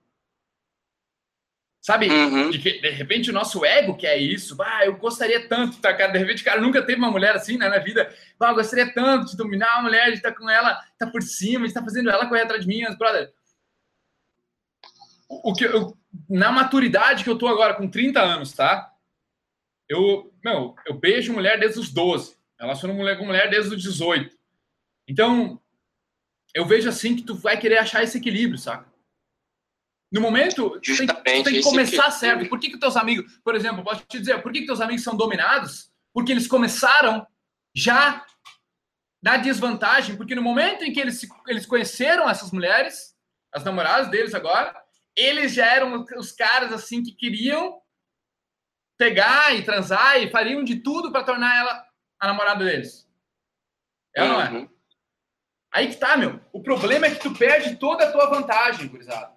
Sabe? 1.86 2.10
Uhum. 2.10 2.50
De, 2.50 2.58
que, 2.58 2.82
de 2.82 2.90
repente 2.90 3.30
o 3.30 3.34
nosso 3.34 3.64
ego 3.64 3.96
quer 3.96 4.18
isso. 4.18 4.58
Ah, 4.60 4.88
eu 4.88 4.98
gostaria 4.98 5.48
tanto, 5.48 5.78
tá, 5.78 5.94
cara? 5.94 6.12
De 6.12 6.18
repente, 6.18 6.44
cara, 6.44 6.60
nunca 6.60 6.82
teve 6.82 6.98
uma 6.98 7.12
mulher 7.12 7.36
assim 7.36 7.60
né, 7.60 7.70
na 7.70 7.78
vida. 7.78 8.12
Ah, 8.40 8.50
eu 8.50 8.56
gostaria 8.56 8.92
tanto 8.92 9.30
de 9.30 9.38
dominar 9.38 9.76
uma 9.76 9.84
mulher, 9.84 10.10
de 10.10 10.16
estar 10.16 10.32
com 10.32 10.50
ela, 10.50 10.82
tá 10.98 11.06
por 11.06 11.22
cima, 11.22 11.66
de 11.66 11.68
estar 11.68 11.84
fazendo 11.84 12.10
ela 12.10 12.28
correr 12.28 12.42
atrás 12.42 12.66
de 12.66 12.68
mim, 12.68 12.84
brother. 12.98 13.32
O, 15.30 15.52
o 15.52 15.54
que 15.54 15.64
eu, 15.64 15.96
na 16.28 16.52
maturidade 16.52 17.24
que 17.24 17.30
eu 17.30 17.38
tô 17.38 17.48
agora, 17.48 17.76
com 17.76 17.88
30 17.88 18.20
anos, 18.20 18.52
tá? 18.52 18.92
Eu, 19.88 20.34
meu, 20.44 20.74
eu 20.88 20.96
beijo 20.96 21.34
mulher 21.34 21.60
desde 21.60 21.80
os 21.80 21.94
12. 21.94 22.36
Relaciono 22.60 22.96
mulher 22.96 23.16
com 23.16 23.28
mulher 23.28 23.48
desde 23.48 23.76
os 23.76 23.84
18. 23.84 24.36
Então, 25.08 25.62
eu 26.52 26.66
vejo 26.66 26.90
assim 26.90 27.16
que 27.16 27.22
tu 27.22 27.36
vai 27.36 27.60
querer 27.60 27.78
achar 27.78 28.02
esse 28.02 28.18
equilíbrio, 28.18 28.58
saca? 28.58 28.92
No 30.16 30.22
momento, 30.22 30.80
tu 30.80 30.96
tem, 31.24 31.44
tem, 31.44 31.44
que 31.44 31.62
começar 31.62 32.06
que... 32.06 32.12
certo. 32.12 32.48
Por 32.48 32.58
que, 32.58 32.70
que 32.70 32.80
teus 32.80 32.96
amigos, 32.96 33.38
por 33.44 33.54
exemplo, 33.54 33.84
posso 33.84 34.02
te 34.08 34.18
dizer, 34.18 34.42
por 34.42 34.50
que, 34.54 34.62
que 34.62 34.66
teus 34.66 34.80
amigos 34.80 35.04
são 35.04 35.14
dominados? 35.14 35.92
Porque 36.14 36.32
eles 36.32 36.48
começaram 36.48 37.28
já 37.76 38.26
na 39.22 39.36
desvantagem, 39.36 40.16
porque 40.16 40.34
no 40.34 40.42
momento 40.42 40.86
em 40.86 40.94
que 40.94 41.02
eles, 41.02 41.28
eles 41.48 41.66
conheceram 41.66 42.30
essas 42.30 42.52
mulheres, 42.52 43.14
as 43.54 43.66
namoradas 43.66 44.08
deles 44.08 44.34
agora, 44.34 44.74
eles 45.18 45.54
já 45.54 45.66
eram 45.66 46.06
os 46.16 46.32
caras 46.32 46.72
assim 46.72 47.04
que 47.04 47.12
queriam 47.12 47.82
pegar 48.98 49.54
e 49.54 49.66
transar 49.66 50.22
e 50.22 50.32
fariam 50.32 50.64
de 50.64 50.78
tudo 50.78 51.12
para 51.12 51.26
tornar 51.26 51.58
ela 51.58 51.86
a 52.22 52.28
namorada 52.28 52.64
deles. 52.64 53.06
É 54.16 54.24
ou 54.24 54.30
não 54.30 54.42
é? 54.42 54.50
Uhum. 54.50 54.70
Aí 55.74 55.90
que 55.90 55.98
tá, 55.98 56.16
meu. 56.16 56.40
O 56.54 56.64
problema 56.64 57.06
é 57.06 57.12
que 57.14 57.20
tu 57.20 57.34
perde 57.34 57.76
toda 57.76 58.08
a 58.08 58.12
tua 58.14 58.28
vantagem, 58.28 58.88
gurizada. 58.88 59.35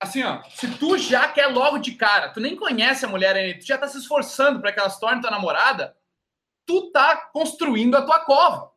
Assim, 0.00 0.22
ó, 0.22 0.42
se 0.50 0.78
tu 0.78 0.96
já 0.96 1.28
quer 1.28 1.48
logo 1.48 1.78
de 1.78 1.92
cara, 1.94 2.28
tu 2.28 2.38
nem 2.40 2.54
conhece 2.54 3.04
a 3.04 3.08
mulher 3.08 3.34
ainda, 3.34 3.58
tu 3.58 3.66
já 3.66 3.76
tá 3.76 3.88
se 3.88 3.98
esforçando 3.98 4.60
para 4.60 4.72
que 4.72 4.78
ela 4.78 4.90
se 4.90 5.00
torne 5.00 5.20
tua 5.20 5.30
namorada, 5.30 5.96
tu 6.64 6.92
tá 6.92 7.16
construindo 7.32 7.96
a 7.96 8.02
tua 8.02 8.20
cova. 8.20 8.72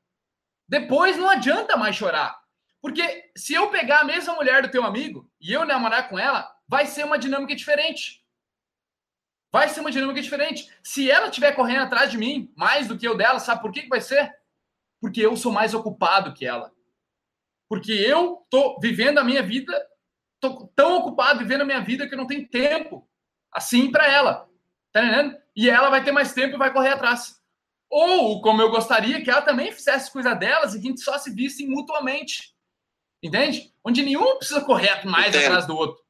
Depois 0.67 1.17
não 1.17 1.29
adianta 1.29 1.77
mais 1.77 1.95
chorar. 1.95 2.41
Porque 2.81 3.31
se 3.37 3.53
eu 3.53 3.69
pegar 3.69 3.99
a 3.99 4.05
mesma 4.05 4.33
mulher 4.33 4.63
do 4.63 4.71
teu 4.71 4.83
amigo 4.83 5.29
e 5.39 5.53
eu 5.53 5.65
namorar 5.65 6.09
com 6.09 6.17
ela, 6.17 6.51
vai 6.67 6.87
ser 6.87 7.03
uma 7.03 7.19
dinâmica 7.19 7.55
diferente. 7.55 8.25
Vai 9.51 9.69
ser 9.69 9.81
uma 9.81 9.91
dinâmica 9.91 10.21
diferente. 10.21 10.73
Se 10.81 11.11
ela 11.11 11.27
estiver 11.27 11.51
correndo 11.51 11.83
atrás 11.83 12.09
de 12.09 12.17
mim, 12.17 12.51
mais 12.55 12.87
do 12.87 12.97
que 12.97 13.07
eu 13.07 13.15
dela, 13.15 13.39
sabe 13.39 13.61
por 13.61 13.71
que, 13.71 13.83
que 13.83 13.89
vai 13.89 14.01
ser? 14.01 14.33
Porque 14.99 15.19
eu 15.19 15.35
sou 15.35 15.51
mais 15.51 15.73
ocupado 15.73 16.33
que 16.33 16.45
ela. 16.45 16.73
Porque 17.69 17.91
eu 17.91 18.45
tô 18.49 18.79
vivendo 18.79 19.19
a 19.19 19.23
minha 19.23 19.43
vida, 19.43 19.73
tô 20.41 20.67
tão 20.75 20.97
ocupado 20.97 21.39
vivendo 21.39 21.61
a 21.61 21.65
minha 21.65 21.79
vida 21.79 22.07
que 22.07 22.13
eu 22.13 22.17
não 22.17 22.27
tenho 22.27 22.49
tempo 22.49 23.07
assim 23.53 23.91
para 23.91 24.07
ela. 24.11 24.49
Tá 24.91 25.01
entendendo? 25.01 25.37
E 25.55 25.69
ela 25.69 25.89
vai 25.89 26.03
ter 26.03 26.11
mais 26.11 26.33
tempo 26.33 26.55
e 26.55 26.59
vai 26.59 26.73
correr 26.73 26.89
atrás. 26.89 27.39
Ou, 27.89 28.41
como 28.41 28.61
eu 28.61 28.71
gostaria, 28.71 29.21
que 29.23 29.29
ela 29.29 29.41
também 29.41 29.71
fizesse 29.71 30.11
coisa 30.11 30.33
delas 30.33 30.73
e 30.73 30.81
que 30.81 30.87
a 30.87 30.89
gente 30.89 31.01
só 31.01 31.17
se 31.17 31.33
visse 31.33 31.65
mutuamente. 31.67 32.55
Entende? 33.23 33.71
Onde 33.85 34.01
nenhum 34.01 34.37
precisa 34.37 34.61
correr 34.61 35.05
mais 35.05 35.27
Entendo. 35.27 35.45
atrás 35.45 35.67
do 35.67 35.77
outro. 35.77 36.01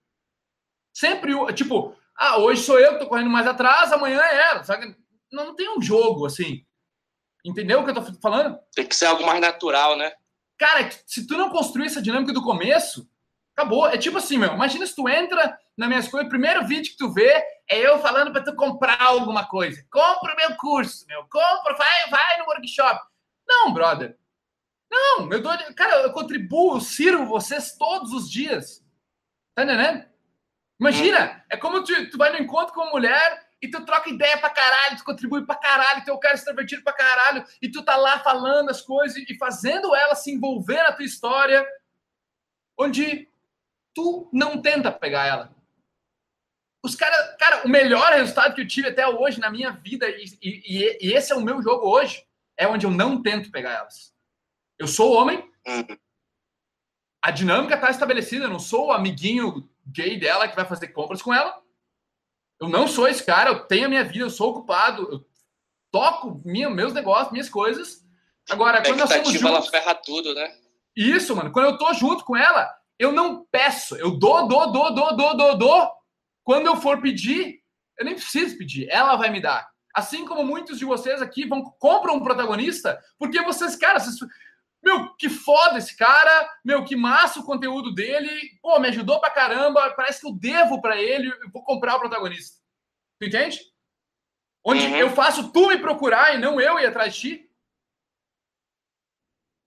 Sempre, 0.93 1.33
tipo, 1.53 1.95
ah, 2.15 2.37
hoje 2.37 2.63
sou 2.63 2.79
eu 2.79 2.93
que 2.93 2.99
tô 2.99 3.07
correndo 3.07 3.29
mais 3.29 3.47
atrás, 3.47 3.91
amanhã 3.91 4.21
é 4.21 4.49
ela. 4.49 4.63
Sabe? 4.63 4.95
Não, 5.31 5.47
não 5.47 5.55
tem 5.55 5.75
um 5.75 5.81
jogo 5.81 6.25
assim. 6.25 6.65
Entendeu 7.43 7.81
o 7.81 7.83
que 7.83 7.89
eu 7.89 7.95
tô 7.95 8.03
falando? 8.21 8.57
Tem 8.73 8.85
que 8.85 8.95
ser 8.95 9.07
algo 9.07 9.25
mais 9.25 9.41
natural, 9.41 9.97
né? 9.97 10.13
Cara, 10.57 10.89
se 11.07 11.25
tu 11.25 11.35
não 11.35 11.49
construir 11.49 11.87
essa 11.87 12.01
dinâmica 12.01 12.31
do 12.31 12.43
começo, 12.43 13.09
acabou. 13.55 13.87
É 13.87 13.97
tipo 13.97 14.17
assim, 14.17 14.37
meu. 14.37 14.53
Imagina 14.53 14.85
se 14.85 14.95
tu 14.95 15.07
entra 15.07 15.57
nas 15.77 15.89
minhas 15.89 16.07
coisas, 16.07 16.27
o 16.27 16.29
primeiro 16.29 16.65
vídeo 16.65 16.91
que 16.91 16.97
tu 16.97 17.11
vê 17.11 17.31
é 17.67 17.77
eu 17.79 17.99
falando 17.99 18.31
para 18.31 18.43
tu 18.43 18.55
comprar 18.55 19.01
alguma 19.01 19.47
coisa. 19.47 19.83
Compra 19.91 20.33
o 20.33 20.37
meu 20.37 20.55
curso, 20.57 21.05
meu. 21.07 21.25
Compra, 21.29 21.75
vai, 21.75 22.09
vai 22.09 22.39
no 22.39 22.45
workshop. 22.45 22.99
Não, 23.47 23.73
brother. 23.73 24.17
Não, 24.91 25.31
eu 25.31 25.41
dou, 25.41 25.53
cara, 25.75 26.01
eu 26.01 26.11
contribuo, 26.11 26.75
eu 26.75 26.81
sirvo 26.81 27.25
vocês 27.25 27.77
todos 27.77 28.11
os 28.11 28.29
dias. 28.29 28.83
Tá 29.55 29.63
entendendo? 29.63 30.05
Imagina, 30.79 31.45
é 31.49 31.55
como 31.55 31.83
tu, 31.83 32.09
tu 32.09 32.17
vai 32.17 32.31
no 32.31 32.39
encontro 32.39 32.73
com 32.73 32.81
uma 32.81 32.91
mulher 32.91 33.47
e 33.61 33.69
tu 33.69 33.85
troca 33.85 34.09
ideia 34.09 34.37
pra 34.39 34.49
caralho, 34.49 34.97
tu 34.97 35.03
contribui 35.03 35.45
pra 35.45 35.55
caralho, 35.55 36.03
tu 36.03 36.09
é 36.09 36.13
o 36.13 36.19
cara 36.19 36.33
extrovertido 36.33 36.83
pra 36.83 36.93
caralho, 36.93 37.45
e 37.61 37.69
tu 37.69 37.83
tá 37.83 37.95
lá 37.95 38.19
falando 38.19 38.71
as 38.71 38.81
coisas 38.81 39.17
e 39.29 39.37
fazendo 39.37 39.95
ela 39.95 40.15
se 40.15 40.31
envolver 40.31 40.81
na 40.81 40.91
tua 40.91 41.05
história, 41.05 41.65
onde 42.77 43.30
tu 43.93 44.29
não 44.31 44.61
tenta 44.61 44.91
pegar 44.91 45.25
ela. 45.25 45.55
Os 46.83 46.95
caras, 46.95 47.35
cara, 47.37 47.65
o 47.65 47.69
melhor 47.69 48.11
resultado 48.13 48.55
que 48.55 48.61
eu 48.61 48.67
tive 48.67 48.89
até 48.89 49.07
hoje 49.07 49.39
na 49.39 49.51
minha 49.51 49.71
vida, 49.71 50.09
e, 50.09 50.25
e, 50.41 50.97
e 51.01 51.13
esse 51.13 51.31
é 51.31 51.35
o 51.35 51.41
meu 51.41 51.61
jogo 51.61 51.87
hoje, 51.87 52.25
é 52.57 52.67
onde 52.67 52.85
eu 52.85 52.91
não 52.91 53.21
tento 53.21 53.51
pegar 53.51 53.71
elas. 53.71 54.13
Eu 54.79 54.87
sou 54.87 55.13
homem, 55.13 55.47
a 57.21 57.29
dinâmica 57.29 57.77
tá 57.77 57.91
estabelecida, 57.91 58.45
eu 58.45 58.49
não 58.49 58.59
sou 58.59 58.87
o 58.87 58.91
amiguinho 58.91 59.69
gay 59.85 60.19
dela 60.19 60.47
que 60.47 60.55
vai 60.55 60.65
fazer 60.65 60.87
compras 60.87 61.21
com 61.21 61.33
ela. 61.33 61.61
Eu 62.59 62.67
não 62.67 62.87
sou 62.87 63.07
esse 63.07 63.23
cara, 63.23 63.51
eu 63.51 63.59
tenho 63.65 63.85
a 63.85 63.89
minha 63.89 64.03
vida, 64.03 64.25
eu 64.25 64.29
sou 64.29 64.49
ocupado, 64.49 65.07
eu 65.11 65.25
toco 65.91 66.41
minha, 66.43 66.69
meus 66.69 66.93
negócios, 66.93 67.31
minhas 67.31 67.49
coisas. 67.49 68.03
Agora, 68.49 68.81
quando 68.81 68.99
nós 68.99 69.09
somos 69.09 69.33
juntos... 69.33 69.45
ela 69.45 69.61
ferra 69.61 69.93
tudo, 69.95 70.33
né? 70.33 70.55
Isso, 70.95 71.35
mano. 71.35 71.51
Quando 71.51 71.65
eu 71.65 71.77
tô 71.77 71.93
junto 71.93 72.25
com 72.25 72.35
ela, 72.35 72.75
eu 73.01 73.11
não 73.11 73.43
peço. 73.51 73.95
Eu 73.95 74.11
dou, 74.11 74.47
dou, 74.47 74.71
dou, 74.71 74.93
dou, 74.93 75.17
dou, 75.17 75.35
dou, 75.35 75.57
dou. 75.57 75.91
Quando 76.43 76.67
eu 76.67 76.75
for 76.75 77.01
pedir, 77.01 77.59
eu 77.97 78.05
nem 78.05 78.13
preciso 78.13 78.55
pedir. 78.59 78.87
Ela 78.91 79.15
vai 79.15 79.31
me 79.31 79.41
dar. 79.41 79.67
Assim 79.91 80.23
como 80.23 80.45
muitos 80.45 80.77
de 80.77 80.85
vocês 80.85 81.19
aqui 81.19 81.47
vão 81.47 81.63
compram 81.79 82.15
um 82.15 82.23
protagonista, 82.23 83.01
porque 83.17 83.41
vocês, 83.41 83.75
cara, 83.75 83.99
vocês, 83.99 84.17
meu, 84.83 85.15
que 85.15 85.29
foda 85.29 85.79
esse 85.79 85.97
cara, 85.97 86.47
meu, 86.63 86.85
que 86.85 86.95
massa 86.95 87.39
o 87.39 87.43
conteúdo 87.43 87.91
dele, 87.91 88.29
pô, 88.61 88.79
me 88.79 88.89
ajudou 88.89 89.19
pra 89.19 89.31
caramba, 89.31 89.89
parece 89.95 90.21
que 90.21 90.27
eu 90.27 90.33
devo 90.33 90.79
para 90.79 91.01
ele, 91.01 91.27
eu 91.27 91.51
vou 91.51 91.63
comprar 91.63 91.95
o 91.95 91.99
protagonista. 91.99 92.59
Tu 93.19 93.25
entende? 93.25 93.59
Onde 94.63 94.85
uhum. 94.85 94.95
eu 94.95 95.09
faço 95.09 95.51
tu 95.51 95.69
me 95.69 95.79
procurar 95.79 96.35
e 96.35 96.37
não 96.37 96.61
eu 96.61 96.79
ir 96.79 96.85
atrás 96.85 97.15
de 97.15 97.19
ti. 97.19 97.50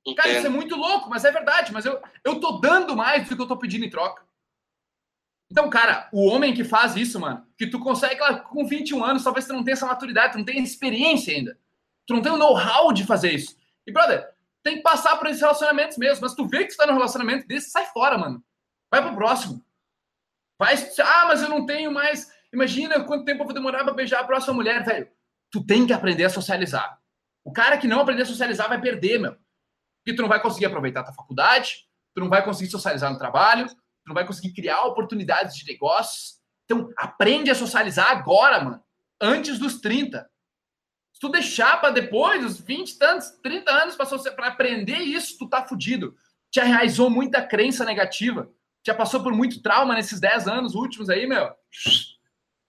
Entendo. 0.07 0.17
Cara, 0.17 0.37
isso 0.37 0.47
é 0.47 0.51
muito 0.51 0.77
louco, 0.77 1.09
mas 1.09 1.25
é 1.25 1.31
verdade, 1.31 1.73
mas 1.73 1.85
eu, 1.85 2.01
eu 2.23 2.39
tô 2.39 2.59
dando 2.59 2.95
mais 2.95 3.29
do 3.29 3.35
que 3.35 3.41
eu 3.41 3.47
tô 3.49 3.57
pedindo 3.57 3.85
em 3.85 3.91
troca. 3.91 4.23
Então, 5.51 5.71
cara, 5.71 6.09
o 6.13 6.27
homem 6.27 6.53
que 6.53 6.65
faz 6.65 6.97
isso, 6.97 7.21
mano, 7.21 7.47
que 7.57 7.67
tu 7.67 7.79
consegue, 7.79 8.21
com 8.45 8.67
21 8.67 9.05
anos, 9.05 9.25
talvez 9.25 9.47
tu 9.47 9.53
não 9.53 9.63
tenha 9.63 9.75
essa 9.75 9.87
maturidade, 9.87 10.33
tu 10.33 10.39
não 10.39 10.45
tenha 10.45 10.63
experiência 10.63 11.35
ainda. 11.35 11.59
Tu 12.07 12.15
não 12.15 12.23
tem 12.23 12.33
o 12.33 12.37
know-how 12.37 12.93
de 12.93 13.05
fazer 13.05 13.33
isso. 13.33 13.57
E, 13.87 13.93
brother, 13.93 14.29
tem 14.63 14.77
que 14.77 14.83
passar 14.83 15.17
por 15.17 15.27
esses 15.27 15.41
relacionamentos 15.41 15.97
mesmo. 15.97 16.23
Mas 16.23 16.35
tu 16.35 16.47
vê 16.47 16.65
que 16.65 16.73
tu 16.73 16.77
tá 16.77 16.87
num 16.87 16.95
relacionamento 16.95 17.47
desse, 17.47 17.71
sai 17.71 17.87
fora, 17.87 18.19
mano. 18.19 18.43
Vai 18.91 19.03
pro 19.03 19.15
próximo. 19.15 19.65
Vai, 20.59 20.75
ah, 20.75 21.25
mas 21.27 21.43
eu 21.43 21.49
não 21.49 21.67
tenho 21.67 21.93
mais. 21.93 22.33
Imagina 22.53 23.05
quanto 23.05 23.25
tempo 23.25 23.43
eu 23.43 23.47
vou 23.47 23.55
demorar 23.55 23.85
para 23.85 23.95
beijar 23.95 24.21
a 24.21 24.25
próxima 24.25 24.55
mulher, 24.55 24.85
velho. 24.85 25.09
Tu 25.51 25.65
tem 25.65 25.87
que 25.87 25.93
aprender 25.93 26.25
a 26.25 26.31
socializar. 26.31 26.99
O 27.45 27.53
cara 27.53 27.77
que 27.77 27.87
não 27.87 28.01
aprender 28.01 28.23
a 28.23 28.27
socializar 28.27 28.69
vai 28.69 28.81
perder, 28.81 29.19
meu. 29.19 29.37
Porque 30.05 30.17
tu 30.17 30.23
não 30.23 30.29
vai 30.29 30.41
conseguir 30.41 30.67
aproveitar 30.67 31.01
a 31.01 31.05
tua 31.05 31.15
faculdade, 31.15 31.87
tu 32.15 32.21
não 32.21 32.29
vai 32.29 32.45
conseguir 32.45 32.71
socializar 32.71 33.11
no 33.11 33.19
trabalho, 33.19 33.67
tu 33.67 34.09
não 34.09 34.15
vai 34.15 34.27
conseguir 34.27 34.53
criar 34.53 34.83
oportunidades 34.83 35.57
de 35.57 35.67
negócios. 35.67 36.35
Então, 36.67 36.91
aprende 36.97 37.51
a 37.51 37.55
socializar 37.55 38.11
agora, 38.11 38.63
mano. 38.63 38.83
Antes 39.21 39.59
dos 39.59 39.81
30. 39.81 40.29
Se 41.15 41.21
tu 41.21 41.31
deixar 41.31 41.81
para 41.81 41.91
depois, 41.91 42.45
os 42.45 42.61
20 42.61 42.99
tantos, 42.99 43.31
30 43.43 43.71
anos 43.71 43.97
para 43.97 44.49
aprender 44.49 44.99
isso, 44.99 45.39
tu 45.39 45.49
tá 45.49 45.65
fudido. 45.65 46.15
Te 46.51 46.61
arraizou 46.61 47.09
muita 47.09 47.41
crença 47.41 47.85
negativa. 47.85 48.51
Já 48.87 48.95
passou 48.95 49.23
por 49.23 49.33
muito 49.33 49.63
trauma 49.63 49.95
nesses 49.95 50.21
10 50.21 50.49
anos 50.49 50.75
últimos 50.75 51.09
aí, 51.09 51.27
meu. 51.27 51.51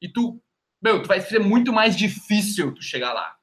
E 0.02 0.08
tu, 0.08 0.42
meu, 0.82 1.02
tu 1.02 1.08
vai 1.08 1.20
ser 1.20 1.40
muito 1.40 1.74
mais 1.74 1.98
difícil 1.98 2.74
tu 2.74 2.82
chegar 2.82 3.12
lá. 3.12 3.36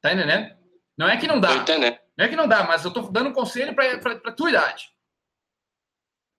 Tá 0.00 0.12
entendendo? 0.12 0.56
Não 0.98 1.08
é 1.08 1.16
que 1.16 1.28
não 1.28 1.38
dá. 1.38 1.48
Tô 1.48 1.60
entendendo. 1.60 2.01
Não 2.16 2.24
é 2.24 2.28
que 2.28 2.36
não 2.36 2.48
dá, 2.48 2.64
mas 2.64 2.84
eu 2.84 2.92
tô 2.92 3.02
dando 3.02 3.30
um 3.30 3.32
conselho 3.32 3.74
pra 3.74 4.32
tua 4.32 4.50
idade. 4.50 4.92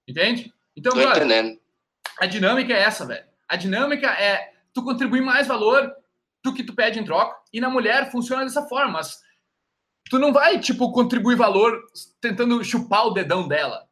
Entende? 0.08 0.54
Então, 0.76 0.94
tô 0.94 1.02
entendendo. 1.02 1.60
a 2.20 2.26
dinâmica 2.26 2.74
é 2.74 2.82
essa, 2.82 3.06
velho. 3.06 3.26
A 3.48 3.56
dinâmica 3.56 4.08
é 4.12 4.54
tu 4.74 4.84
contribuir 4.84 5.22
mais 5.22 5.48
valor 5.48 5.94
do 6.44 6.54
que 6.54 6.64
tu 6.64 6.76
pede 6.76 7.00
em 7.00 7.06
troca. 7.06 7.40
E 7.52 7.62
na 7.62 7.70
mulher 7.70 8.12
funciona 8.12 8.44
dessa 8.44 8.68
forma, 8.68 8.94
mas 8.94 9.22
tu 10.10 10.20
não 10.20 10.34
vai, 10.34 10.60
tipo, 10.60 10.92
contribuir 10.92 11.36
valor 11.36 11.82
tentando 12.20 12.64
chupar 12.64 13.08
o 13.08 13.12
dedão 13.12 13.48
dela. 13.48 13.88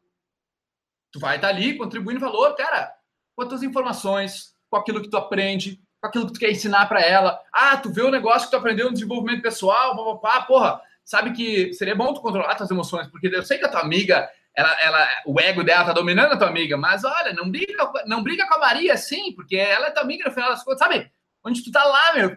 Tu 1.12 1.18
vai 1.18 1.36
estar 1.36 1.48
tá 1.48 1.54
ali 1.54 1.76
contribuindo 1.76 2.20
valor, 2.20 2.54
cara, 2.56 2.94
com 3.34 3.42
as 3.42 3.48
tuas 3.48 3.62
informações, 3.62 4.54
com 4.70 4.76
aquilo 4.76 5.02
que 5.02 5.10
tu 5.10 5.16
aprende, 5.16 5.82
com 6.00 6.08
aquilo 6.08 6.26
que 6.26 6.32
tu 6.32 6.40
quer 6.40 6.50
ensinar 6.50 6.86
para 6.86 7.00
ela. 7.00 7.40
Ah, 7.52 7.76
tu 7.76 7.92
vê 7.92 8.02
o 8.02 8.10
negócio 8.10 8.46
que 8.46 8.50
tu 8.50 8.56
aprendeu 8.56 8.86
no 8.86 8.94
desenvolvimento 8.94 9.42
pessoal, 9.42 9.96
papapá, 9.96 10.42
porra, 10.46 10.80
sabe 11.04 11.32
que 11.32 11.72
seria 11.74 11.94
bom 11.94 12.12
tu 12.12 12.20
controlar 12.20 12.54
tuas 12.54 12.70
emoções, 12.70 13.08
porque 13.08 13.28
eu 13.28 13.42
sei 13.42 13.58
que 13.58 13.64
a 13.64 13.68
tua 13.68 13.80
amiga, 13.80 14.28
ela, 14.54 14.80
ela, 14.82 15.08
o 15.26 15.40
ego 15.40 15.62
dela 15.62 15.84
tá 15.84 15.92
dominando 15.92 16.32
a 16.32 16.36
tua 16.36 16.48
amiga, 16.48 16.76
mas 16.76 17.04
olha, 17.04 17.32
não 17.32 17.50
briga, 17.50 17.90
não 18.06 18.22
briga 18.22 18.46
com 18.46 18.54
a 18.54 18.60
Maria 18.60 18.94
assim, 18.94 19.32
porque 19.34 19.56
ela 19.56 19.88
é 19.88 19.90
tua 19.90 20.02
amiga 20.02 20.24
no 20.24 20.34
final 20.34 20.50
das 20.50 20.62
contas, 20.62 20.80
sabe? 20.80 21.10
Onde 21.44 21.64
tu 21.64 21.72
tá 21.72 21.84
lá, 21.84 22.14
meu. 22.14 22.36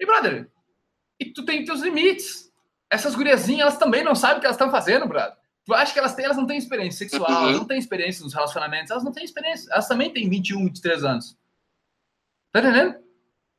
E, 0.00 0.06
brother, 0.06 0.50
e 1.18 1.32
tu 1.32 1.44
tem 1.44 1.64
teus 1.64 1.80
limites. 1.80 2.48
Essas 2.90 3.14
guriazinhas, 3.14 3.60
elas 3.60 3.78
também 3.78 4.02
não 4.02 4.14
sabem 4.14 4.38
o 4.38 4.40
que 4.40 4.46
elas 4.46 4.56
estão 4.56 4.70
fazendo, 4.70 5.06
brother. 5.06 5.36
Tu 5.64 5.74
acha 5.74 5.92
que 5.92 5.98
elas, 5.98 6.14
têm, 6.14 6.24
elas 6.24 6.36
não 6.38 6.46
têm 6.46 6.56
experiência 6.56 7.06
sexual, 7.06 7.30
uhum. 7.30 7.48
elas 7.48 7.58
não 7.58 7.66
têm 7.66 7.78
experiência 7.78 8.24
nos 8.24 8.32
relacionamentos, 8.32 8.90
elas 8.90 9.04
não 9.04 9.12
têm 9.12 9.24
experiência. 9.24 9.70
Elas 9.70 9.86
também 9.86 10.10
têm 10.10 10.28
21, 10.28 10.64
23 10.64 11.04
anos. 11.04 11.36
Tá 12.50 12.60
entendendo? 12.60 12.96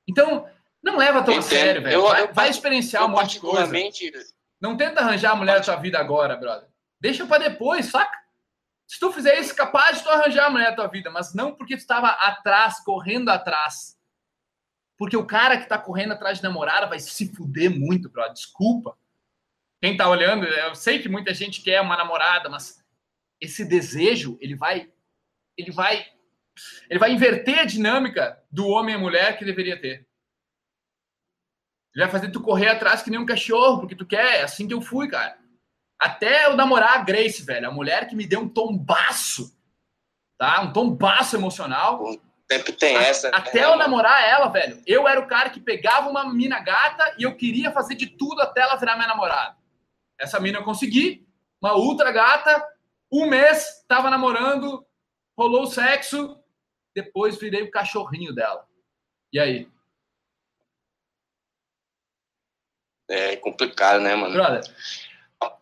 Então, 0.08 0.50
não 0.82 0.98
leva 0.98 1.24
tão 1.24 1.38
a 1.38 1.42
sério, 1.42 1.82
velho. 1.82 2.02
Vai, 2.04 2.28
vai, 2.32 2.50
experienciar 2.50 3.06
um 3.06 3.10
monte 3.10 3.34
de 3.34 3.40
coisa. 3.40 3.72
Não 4.60 4.76
tenta 4.76 5.02
arranjar 5.02 5.32
a 5.32 5.36
mulher 5.36 5.58
da 5.58 5.64
tua 5.64 5.76
vida 5.76 6.00
agora, 6.00 6.36
brother. 6.36 6.68
Deixa 7.00 7.26
para 7.26 7.50
depois, 7.50 7.86
saca? 7.86 8.18
Se 8.88 9.00
tu 9.00 9.12
fizer 9.12 9.40
isso, 9.40 9.56
capaz 9.56 9.98
de 9.98 10.04
tu 10.04 10.10
arranjar 10.10 10.48
a 10.48 10.50
mulher 10.50 10.72
da 10.72 10.76
tua 10.78 10.88
vida, 10.88 11.12
mas 11.12 11.34
não 11.34 11.54
porque 11.56 11.76
tu 11.76 11.80
estava 11.80 12.08
atrás, 12.08 12.80
correndo 12.84 13.30
atrás. 13.30 13.98
Porque 14.98 15.16
o 15.16 15.26
cara 15.26 15.58
que 15.58 15.70
tá 15.70 15.78
correndo 15.78 16.14
atrás 16.14 16.40
de 16.40 16.44
namorada 16.44 16.88
vai 16.88 17.00
se 17.00 17.32
fuder 17.34 17.70
muito, 17.70 18.10
brother. 18.10 18.34
Desculpa. 18.34 18.98
Quem 19.82 19.96
tá 19.96 20.10
olhando, 20.10 20.46
eu 20.46 20.76
sei 20.76 21.00
que 21.00 21.08
muita 21.08 21.34
gente 21.34 21.62
quer 21.62 21.80
uma 21.82 21.96
namorada, 21.96 22.50
mas 22.50 22.84
esse 23.40 23.64
desejo, 23.64 24.38
ele 24.42 24.56
vai 24.56 24.92
ele 25.58 25.72
vai 25.72 26.06
ele 26.90 27.00
vai 27.00 27.14
inverter 27.14 27.60
a 27.60 27.66
dinâmica 27.66 28.44
do 28.52 28.68
homem 28.68 28.96
e 28.96 28.98
mulher 28.98 29.38
que 29.38 29.46
deveria 29.46 29.80
ter. 29.80 30.09
Ele 31.96 32.06
vai 32.06 32.12
fazer 32.12 32.32
tu 32.32 32.42
correr 32.42 32.70
atrás 32.70 33.02
que 33.02 33.10
nem 33.10 33.20
um 33.20 33.26
cachorro, 33.26 33.80
porque 33.80 33.96
tu 33.96 34.06
quer. 34.06 34.42
É 34.42 34.44
assim 34.44 34.68
que 34.68 34.74
eu 34.74 34.82
fui, 34.82 35.08
cara. 35.08 35.38
Até 36.00 36.46
eu 36.46 36.56
namorar 36.56 37.00
a 37.00 37.04
Grace, 37.04 37.44
velho, 37.44 37.68
a 37.68 37.72
mulher 37.72 38.08
que 38.08 38.16
me 38.16 38.26
deu 38.26 38.42
um 38.42 38.50
tombaço, 38.50 39.54
tá? 40.38 40.62
Um 40.62 40.72
tombaço 40.72 41.36
emocional. 41.36 42.06
Sempre 42.50 42.74
tem 42.74 42.96
essa. 42.96 43.30
Até 43.30 43.66
eu 43.66 43.76
namorar 43.76 44.24
ela, 44.24 44.48
velho, 44.48 44.82
eu 44.88 45.08
era 45.08 45.20
o 45.20 45.28
cara 45.28 45.50
que 45.50 45.60
pegava 45.60 46.10
uma 46.10 46.32
mina 46.34 46.60
gata 46.60 47.16
e 47.18 47.24
eu 47.24 47.36
queria 47.36 47.72
fazer 47.72 47.96
de 47.96 48.08
tudo 48.08 48.42
até 48.42 48.62
ela 48.62 48.78
virar 48.78 48.96
minha 48.96 49.08
namorada. 49.08 49.58
Essa 50.18 50.40
mina 50.40 50.60
eu 50.60 50.64
consegui, 50.64 51.28
uma 51.62 51.76
ultra 51.76 52.12
gata, 52.12 52.66
um 53.12 53.28
mês, 53.28 53.84
tava 53.88 54.10
namorando, 54.10 54.86
rolou 55.38 55.64
o 55.64 55.68
sexo, 55.68 56.40
depois 56.96 57.38
virei 57.38 57.64
o 57.64 57.72
cachorrinho 57.72 58.34
dela. 58.34 58.66
E 59.32 59.40
aí? 59.40 59.70
É 63.10 63.36
complicado, 63.38 64.02
né, 64.02 64.16
mano? 64.16 64.34
Brother, 64.34 64.62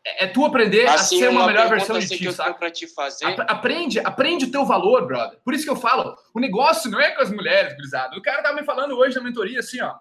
é, 0.03 0.25
é 0.25 0.27
tu 0.27 0.45
aprender 0.45 0.87
assim, 0.87 1.17
a 1.17 1.19
ser 1.19 1.29
uma, 1.29 1.41
uma 1.41 1.47
melhor 1.47 1.69
versão 1.69 1.97
de 1.97 2.05
assim 2.05 2.17
ti, 2.17 2.31
sabe? 2.31 2.57
Pra 2.57 2.71
te 2.71 2.87
fazer. 2.87 3.25
Aprende, 3.47 3.99
aprende 3.99 4.45
o 4.45 4.51
teu 4.51 4.65
valor, 4.65 5.05
brother. 5.05 5.39
Por 5.43 5.53
isso 5.53 5.63
que 5.63 5.69
eu 5.69 5.75
falo, 5.75 6.17
o 6.33 6.39
negócio 6.39 6.89
não 6.89 6.99
é 6.99 7.11
com 7.11 7.21
as 7.21 7.31
mulheres, 7.31 7.75
grisado. 7.75 8.17
O 8.17 8.21
cara 8.21 8.41
tava 8.41 8.55
me 8.55 8.65
falando 8.65 8.97
hoje 8.97 9.15
na 9.15 9.23
mentoria, 9.23 9.59
assim, 9.59 9.79
ó. 9.81 9.95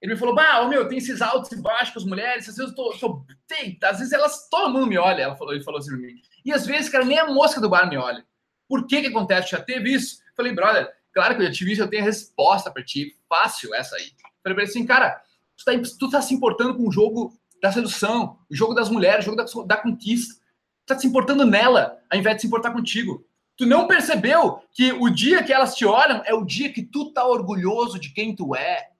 Ele 0.00 0.12
me 0.12 0.18
falou, 0.18 0.34
bah, 0.34 0.60
oh, 0.62 0.68
meu, 0.68 0.88
tem 0.88 0.98
esses 0.98 1.20
altos 1.20 1.50
e 1.50 1.60
baixos 1.60 1.92
com 1.92 1.98
as 1.98 2.04
mulheres, 2.04 2.48
às 2.48 2.56
vezes 2.56 2.70
eu 2.70 2.74
tô, 2.76 2.96
tô 2.98 3.26
tem, 3.48 3.76
às 3.82 3.98
vezes 3.98 4.12
elas, 4.12 4.48
todo 4.48 4.72
mundo 4.72 4.86
me 4.86 4.96
olha, 4.96 5.22
ela 5.22 5.36
falou, 5.36 5.52
ele 5.52 5.64
falou 5.64 5.78
assim 5.78 5.90
pra 5.90 5.98
mim. 5.98 6.14
E 6.44 6.52
às 6.52 6.64
vezes, 6.64 6.88
cara, 6.88 7.04
nem 7.04 7.18
a 7.18 7.26
mosca 7.26 7.60
do 7.60 7.68
bar 7.68 7.88
me 7.88 7.96
olha. 7.96 8.24
Por 8.68 8.86
que 8.86 9.00
que 9.00 9.08
acontece? 9.08 9.50
Já 9.50 9.60
teve 9.60 9.92
isso? 9.92 10.20
Falei, 10.36 10.52
brother, 10.52 10.88
claro 11.12 11.34
que 11.34 11.42
eu 11.42 11.46
já 11.46 11.52
tive 11.52 11.72
isso, 11.72 11.82
eu 11.82 11.88
tenho 11.88 12.02
a 12.02 12.06
resposta 12.06 12.70
para 12.70 12.84
ti, 12.84 13.16
fácil 13.28 13.74
essa 13.74 13.96
aí. 13.96 14.12
Falei 14.40 14.54
pra 14.54 14.62
ele 14.62 14.70
assim, 14.70 14.86
cara, 14.86 15.20
tu 15.58 15.64
tá, 15.64 15.72
tu 15.98 16.10
tá 16.10 16.22
se 16.22 16.32
importando 16.32 16.74
com 16.76 16.88
o 16.88 16.92
jogo 16.92 17.36
da 17.60 17.72
sedução, 17.72 18.38
o 18.48 18.54
jogo 18.54 18.72
das 18.72 18.88
mulheres, 18.88 19.26
o 19.26 19.30
jogo 19.30 19.36
da, 19.36 19.74
da 19.76 19.82
conquista. 19.82 20.34
Tu 20.34 20.94
tá 20.94 20.98
se 20.98 21.06
importando 21.06 21.44
nela, 21.44 21.98
ao 22.08 22.18
invés 22.18 22.36
de 22.36 22.42
se 22.42 22.46
importar 22.46 22.72
contigo. 22.72 23.26
Tu 23.56 23.66
não 23.66 23.88
percebeu 23.88 24.62
que 24.72 24.92
o 24.92 25.10
dia 25.10 25.42
que 25.42 25.52
elas 25.52 25.74
te 25.74 25.84
olham 25.84 26.22
é 26.24 26.32
o 26.32 26.44
dia 26.44 26.72
que 26.72 26.82
tu 26.82 27.12
tá 27.12 27.26
orgulhoso 27.26 27.98
de 27.98 28.10
quem 28.10 28.34
tu 28.34 28.54
é. 28.54 28.90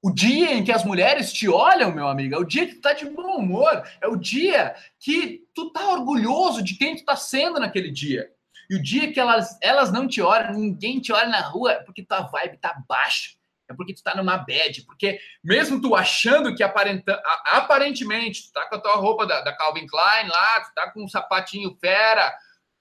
O 0.00 0.10
dia 0.10 0.54
em 0.54 0.64
que 0.64 0.72
as 0.72 0.84
mulheres 0.84 1.32
te 1.32 1.48
olham, 1.48 1.92
meu 1.92 2.08
amigo, 2.08 2.34
é 2.34 2.38
o 2.38 2.44
dia 2.44 2.66
que 2.66 2.74
tu 2.76 2.80
tá 2.80 2.92
de 2.92 3.04
bom 3.04 3.36
humor, 3.36 3.82
é 4.00 4.06
o 4.06 4.16
dia 4.16 4.74
que 4.98 5.44
tu 5.54 5.70
tá 5.72 5.90
orgulhoso 5.90 6.62
de 6.62 6.74
quem 6.74 6.96
tu 6.96 7.04
tá 7.04 7.16
sendo 7.16 7.58
naquele 7.60 7.90
dia. 7.90 8.30
E 8.70 8.76
o 8.76 8.82
dia 8.82 9.12
que 9.12 9.20
elas, 9.20 9.58
elas 9.60 9.92
não 9.92 10.08
te 10.08 10.20
olham, 10.20 10.54
ninguém 10.54 11.00
te 11.00 11.12
olha 11.12 11.28
na 11.28 11.40
rua, 11.40 11.72
é 11.72 11.82
porque 11.82 12.04
tua 12.04 12.22
vibe 12.22 12.58
tá 12.58 12.82
baixa. 12.88 13.32
É 13.68 13.74
porque 13.74 13.94
tu 13.94 14.02
tá 14.02 14.14
numa 14.14 14.36
bad. 14.38 14.84
Porque 14.84 15.18
mesmo 15.42 15.80
tu 15.80 15.94
achando 15.94 16.54
que 16.54 16.62
aparenta, 16.62 17.20
aparentemente 17.46 18.46
tu 18.46 18.52
tá 18.52 18.66
com 18.66 18.76
a 18.76 18.80
tua 18.80 18.96
roupa 18.96 19.26
da, 19.26 19.40
da 19.40 19.56
Calvin 19.56 19.86
Klein 19.86 20.28
lá, 20.28 20.60
tu 20.60 20.74
tá 20.74 20.90
com 20.90 21.04
um 21.04 21.08
sapatinho 21.08 21.76
fera, 21.80 22.34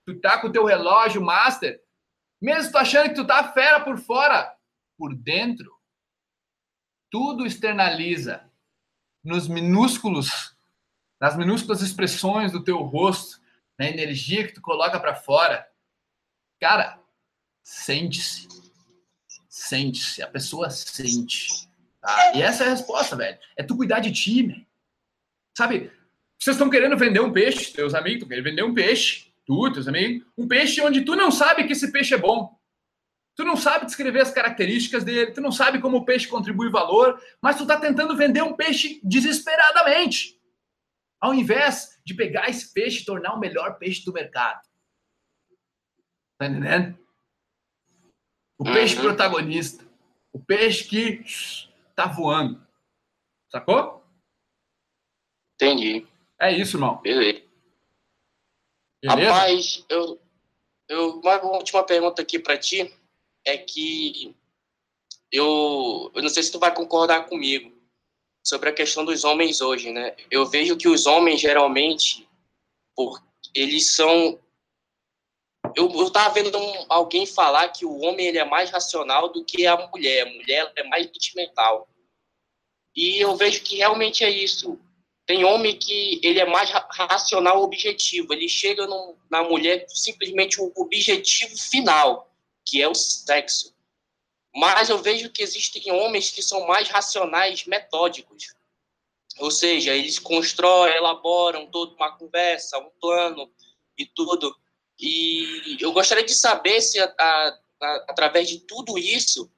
tu 0.06 0.20
tá 0.20 0.40
com 0.40 0.48
o 0.48 0.52
teu 0.52 0.66
relógio 0.66 1.22
master, 1.22 1.82
mesmo 2.42 2.72
tu 2.72 2.78
achando 2.78 3.10
que 3.10 3.16
tu 3.16 3.26
tá 3.26 3.52
fera 3.52 3.80
por 3.80 3.98
fora, 3.98 4.56
por 4.98 5.16
dentro, 5.16 5.72
tudo 7.10 7.46
externaliza 7.46 8.50
nos 9.24 9.48
minúsculos, 9.48 10.56
nas 11.20 11.38
minúsculas 11.38 11.82
expressões 11.82 12.52
do 12.52 12.64
teu 12.64 12.78
rosto, 12.78 13.40
na 13.78 13.88
energia 13.88 14.48
que 14.48 14.54
tu 14.54 14.62
coloca 14.62 15.00
para 15.00 15.16
fora. 15.16 15.68
Cara, 16.60 17.00
sente-se. 17.64 18.61
Sente-se. 19.72 20.22
A 20.22 20.28
pessoa 20.28 20.70
sente. 20.70 21.48
Tá? 22.02 22.36
E 22.36 22.42
essa 22.42 22.66
é 22.66 22.68
a 22.68 22.72
resposta, 22.72 23.16
velho. 23.16 23.40
É 23.56 23.64
tu 23.64 23.78
cuidar 23.78 24.02
de 24.02 24.12
ti, 24.12 24.44
man. 24.44 24.66
Sabe? 25.58 25.90
Vocês 26.38 26.58
estão 26.58 26.70
querendo 26.70 26.98
vender 26.98 27.22
um 27.22 27.32
peixe, 27.32 27.72
teus 27.72 27.94
amigos 27.94 28.16
estão 28.16 28.28
querendo 28.28 28.44
vender 28.44 28.64
um 28.64 28.74
peixe. 28.74 29.32
Tu, 29.46 29.72
teus 29.72 29.88
amigos. 29.88 30.28
Um 30.38 30.46
peixe 30.46 30.82
onde 30.82 31.06
tu 31.06 31.16
não 31.16 31.32
sabe 31.32 31.64
que 31.64 31.72
esse 31.72 31.90
peixe 31.90 32.14
é 32.14 32.18
bom. 32.18 32.60
Tu 33.34 33.46
não 33.46 33.56
sabe 33.56 33.86
descrever 33.86 34.20
as 34.20 34.32
características 34.32 35.06
dele, 35.06 35.32
tu 35.32 35.40
não 35.40 35.54
sabe 35.54 35.80
como 35.80 35.98
o 35.98 36.06
peixe 36.06 36.28
contribui 36.28 36.70
valor, 36.70 37.18
mas 37.42 37.56
tu 37.56 37.66
tá 37.66 37.80
tentando 37.80 38.18
vender 38.18 38.42
um 38.42 38.54
peixe 38.54 39.00
desesperadamente. 39.02 40.38
Ao 41.18 41.34
invés 41.34 41.98
de 42.04 42.14
pegar 42.14 42.50
esse 42.50 42.74
peixe 42.74 43.04
e 43.04 43.06
tornar 43.06 43.36
o 43.36 43.40
melhor 43.40 43.78
peixe 43.78 44.04
do 44.04 44.12
mercado. 44.12 44.68
Tá 46.38 46.48
entendendo? 46.48 47.00
O 48.62 48.64
peixe 48.64 48.96
uhum. 48.96 49.02
protagonista. 49.02 49.84
O 50.32 50.40
peixe 50.40 50.84
que 50.84 51.26
tá 51.96 52.06
voando. 52.06 52.62
Sacou? 53.50 54.04
Entendi. 55.56 56.06
É 56.40 56.56
isso, 56.56 56.78
irmão. 56.78 57.02
Beleza. 57.02 57.42
Beleza? 59.02 59.32
Rapaz, 59.34 59.86
eu, 59.90 60.22
eu. 60.88 61.20
Uma 61.22 61.42
última 61.58 61.84
pergunta 61.84 62.22
aqui 62.22 62.38
para 62.38 62.56
ti 62.56 62.94
é 63.44 63.58
que 63.58 64.36
eu, 65.32 66.12
eu 66.14 66.22
não 66.22 66.30
sei 66.30 66.44
se 66.44 66.52
tu 66.52 66.60
vai 66.60 66.72
concordar 66.72 67.26
comigo, 67.26 67.74
sobre 68.44 68.70
a 68.70 68.74
questão 68.74 69.04
dos 69.04 69.24
homens 69.24 69.60
hoje, 69.60 69.92
né? 69.92 70.16
Eu 70.30 70.46
vejo 70.46 70.78
que 70.78 70.88
os 70.88 71.08
homens 71.08 71.42
geralmente, 71.42 72.30
por, 72.96 73.20
eles 73.56 73.96
são 73.96 74.40
eu, 75.76 75.92
eu 75.92 76.10
tava 76.10 76.34
vendo 76.34 76.58
um, 76.58 76.86
alguém 76.90 77.26
falar 77.26 77.70
que 77.70 77.86
o 77.86 78.00
homem 78.00 78.28
ele 78.28 78.38
é 78.38 78.46
mais 78.46 78.70
racional 78.70 79.30
do 79.30 79.44
que 79.44 79.66
a 79.66 79.76
mulher. 79.88 80.28
A 80.28 80.32
mulher 80.32 80.72
é 80.76 80.84
mais 80.84 81.08
sentimental. 81.08 81.88
E 82.96 83.20
eu 83.20 83.36
vejo 83.36 83.64
que 83.64 83.78
realmente 83.78 84.24
é 84.24 84.30
isso. 84.30 84.80
Tem 85.26 85.46
homem 85.46 85.78
que 85.78 86.20
ele 86.24 86.40
é 86.40 86.46
mais 86.46 86.70
racional 86.70 87.62
objetivo. 87.62 88.34
Ele 88.34 88.50
chega 88.50 88.86
no, 88.86 89.18
na 89.30 89.44
mulher 89.44 89.86
simplesmente 89.88 90.60
o 90.60 90.72
objetivo 90.76 91.58
final, 91.58 92.30
que 92.66 92.82
é 92.82 92.88
o 92.88 92.96
sexo. 92.96 93.74
Mas 94.54 94.90
eu 94.90 94.98
vejo 94.98 95.32
que 95.32 95.42
existem 95.42 95.92
homens 95.92 96.32
que 96.32 96.42
são 96.42 96.68
mais 96.68 96.90
racionais, 96.90 97.66
metódicos. 97.66 98.54
Ou 99.40 99.50
seja, 99.50 99.96
eles 99.96 100.20
constroem, 100.20 100.94
elaboram 100.94 101.66
toda 101.68 101.96
uma 101.96 102.12
conversa, 102.18 102.78
um 102.78 102.90
plano 103.00 103.50
e 103.98 104.06
tudo. 104.06 104.54
E 105.02 105.78
eu 105.80 105.92
gostaria 105.92 106.24
de 106.24 106.34
saber 106.34 106.80
se, 106.80 107.00
a, 107.00 107.14
a, 107.20 107.58
a, 107.82 108.06
através 108.10 108.48
de 108.48 108.60
tudo 108.60 108.98
isso, 109.00 109.52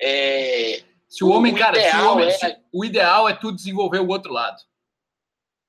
é, 0.00 0.84
se 1.08 1.24
o 1.24 1.30
homem, 1.30 1.54
o 1.54 1.58
cara, 1.58 1.78
ideal 1.78 2.06
o, 2.06 2.12
homem, 2.12 2.28
é... 2.28 2.60
o 2.72 2.84
ideal 2.84 3.28
é 3.28 3.34
tu 3.34 3.50
desenvolver 3.52 4.00
o 4.00 4.08
outro 4.08 4.32
lado. 4.32 4.60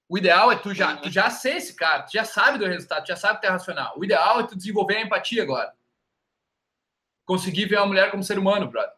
O 0.09 0.17
ideal 0.17 0.51
é 0.51 0.55
tu 0.57 0.73
já, 0.73 0.97
tu 0.97 1.09
já 1.09 1.29
ser 1.29 1.55
esse 1.55 1.75
cara, 1.75 2.03
tu 2.03 2.11
já 2.11 2.25
sabe 2.25 2.57
do 2.57 2.65
resultado, 2.65 3.03
tu 3.03 3.07
já 3.07 3.15
sabe 3.15 3.39
que 3.39 3.45
é 3.45 3.49
racional. 3.49 3.97
O 3.97 4.03
ideal 4.03 4.41
é 4.41 4.47
tu 4.47 4.55
desenvolver 4.55 4.97
a 4.97 5.01
empatia 5.01 5.41
agora. 5.41 5.73
Conseguir 7.25 7.65
ver 7.65 7.77
a 7.77 7.85
mulher 7.85 8.11
como 8.11 8.23
ser 8.23 8.37
humano, 8.37 8.69
brother. 8.69 8.93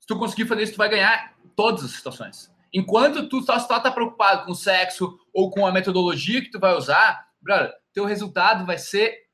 Se 0.00 0.06
tu 0.06 0.18
conseguir 0.18 0.46
fazer 0.46 0.64
isso, 0.64 0.72
tu 0.72 0.78
vai 0.78 0.88
ganhar 0.88 1.36
todas 1.54 1.84
as 1.84 1.92
situações. 1.92 2.52
Enquanto 2.72 3.28
tu 3.28 3.42
só, 3.42 3.58
só 3.58 3.80
tá 3.80 3.90
preocupado 3.90 4.44
com 4.44 4.52
o 4.52 4.56
sexo 4.56 5.18
ou 5.32 5.50
com 5.50 5.66
a 5.66 5.72
metodologia 5.72 6.42
que 6.42 6.50
tu 6.50 6.58
vai 6.58 6.74
usar, 6.74 7.28
brother, 7.40 7.74
teu 7.92 8.04
resultado 8.04 8.66
vai 8.66 8.78
ser 8.78 9.26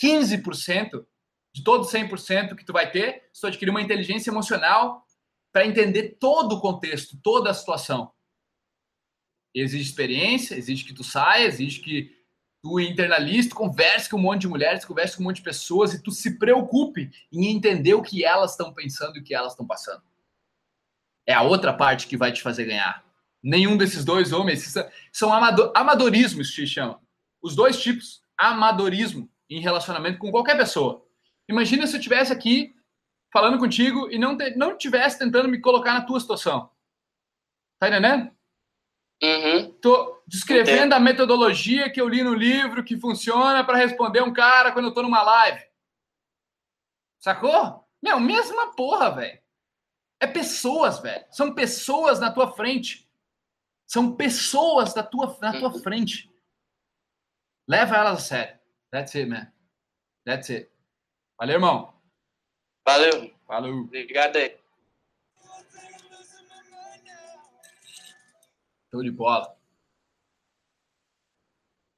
15% 0.00 1.06
de 1.54 1.62
todo 1.62 1.86
100% 1.86 2.56
que 2.56 2.64
tu 2.64 2.72
vai 2.72 2.90
ter 2.90 3.28
se 3.32 3.40
tu 3.40 3.46
adquirir 3.46 3.70
uma 3.70 3.82
inteligência 3.82 4.30
emocional 4.30 5.06
para 5.52 5.66
entender 5.66 6.16
todo 6.18 6.56
o 6.56 6.60
contexto, 6.60 7.18
toda 7.22 7.50
a 7.50 7.54
situação. 7.54 8.10
Exige 9.54 9.82
experiência, 9.82 10.54
exige 10.54 10.84
que 10.84 10.94
tu 10.94 11.04
saia, 11.04 11.46
exige 11.46 11.80
que 11.80 12.22
tu 12.62 12.80
internalize, 12.80 13.50
tu 13.50 13.54
converse 13.54 14.08
com 14.08 14.16
um 14.16 14.22
monte 14.22 14.42
de 14.42 14.48
mulheres, 14.48 14.84
converse 14.84 15.16
com 15.16 15.22
um 15.22 15.26
monte 15.26 15.36
de 15.36 15.42
pessoas 15.42 15.92
e 15.92 16.02
tu 16.02 16.10
se 16.10 16.38
preocupe 16.38 17.10
em 17.30 17.48
entender 17.48 17.92
o 17.94 18.02
que 18.02 18.24
elas 18.24 18.52
estão 18.52 18.72
pensando 18.72 19.16
e 19.16 19.20
o 19.20 19.24
que 19.24 19.34
elas 19.34 19.52
estão 19.52 19.66
passando. 19.66 20.02
É 21.26 21.34
a 21.34 21.42
outra 21.42 21.72
parte 21.72 22.06
que 22.06 22.16
vai 22.16 22.32
te 22.32 22.40
fazer 22.40 22.64
ganhar. 22.64 23.04
Nenhum 23.42 23.76
desses 23.76 24.04
dois 24.04 24.32
homens 24.32 24.72
são 25.12 25.32
amador, 25.32 25.72
amadorismo, 25.74 26.40
isso 26.40 26.54
se 26.54 26.66
chama. 26.66 27.01
Os 27.42 27.56
dois 27.56 27.82
tipos, 27.82 28.22
amadorismo 28.38 29.28
em 29.50 29.60
relacionamento 29.60 30.18
com 30.18 30.30
qualquer 30.30 30.56
pessoa. 30.56 31.04
Imagina 31.48 31.86
se 31.86 31.94
eu 31.94 31.98
estivesse 31.98 32.32
aqui 32.32 32.74
falando 33.32 33.58
contigo 33.58 34.10
e 34.10 34.18
não, 34.18 34.36
te, 34.36 34.54
não 34.56 34.76
tivesse 34.76 35.18
tentando 35.18 35.48
me 35.48 35.60
colocar 35.60 35.94
na 35.94 36.02
tua 36.02 36.20
situação. 36.20 36.70
Tá 37.78 37.88
entendendo? 37.88 38.30
Uhum. 39.22 39.72
Tô 39.80 40.22
descrevendo 40.26 40.94
a 40.94 41.00
metodologia 41.00 41.90
que 41.90 42.00
eu 42.00 42.08
li 42.08 42.22
no 42.22 42.34
livro 42.34 42.84
que 42.84 42.98
funciona 42.98 43.64
para 43.64 43.78
responder 43.78 44.22
um 44.22 44.32
cara 44.32 44.72
quando 44.72 44.86
eu 44.86 44.94
tô 44.94 45.02
numa 45.02 45.22
live. 45.22 45.64
Sacou? 47.20 47.86
Meu, 48.02 48.18
mesma 48.18 48.74
porra, 48.74 49.10
velho. 49.10 49.40
É 50.20 50.26
pessoas, 50.26 51.00
velho. 51.00 51.24
São 51.30 51.54
pessoas 51.54 52.18
na 52.18 52.32
tua 52.32 52.52
frente. 52.52 53.08
São 53.86 54.16
pessoas 54.16 54.92
da 54.94 55.02
tua, 55.02 55.36
na 55.40 55.52
tua 55.52 55.72
uhum. 55.72 55.82
frente. 55.82 56.31
Leva 57.68 57.96
elas 57.96 58.18
a 58.18 58.20
sério. 58.20 58.58
That's 58.90 59.14
it, 59.14 59.28
man. 59.28 59.52
That's 60.26 60.50
it. 60.50 60.70
Valeu, 61.38 61.54
irmão. 61.54 61.94
Valeu. 62.86 63.32
Falou. 63.46 63.82
Obrigado 63.82 64.36
aí. 64.36 64.56
Show 68.90 69.02
de 69.02 69.10
bola. 69.10 69.56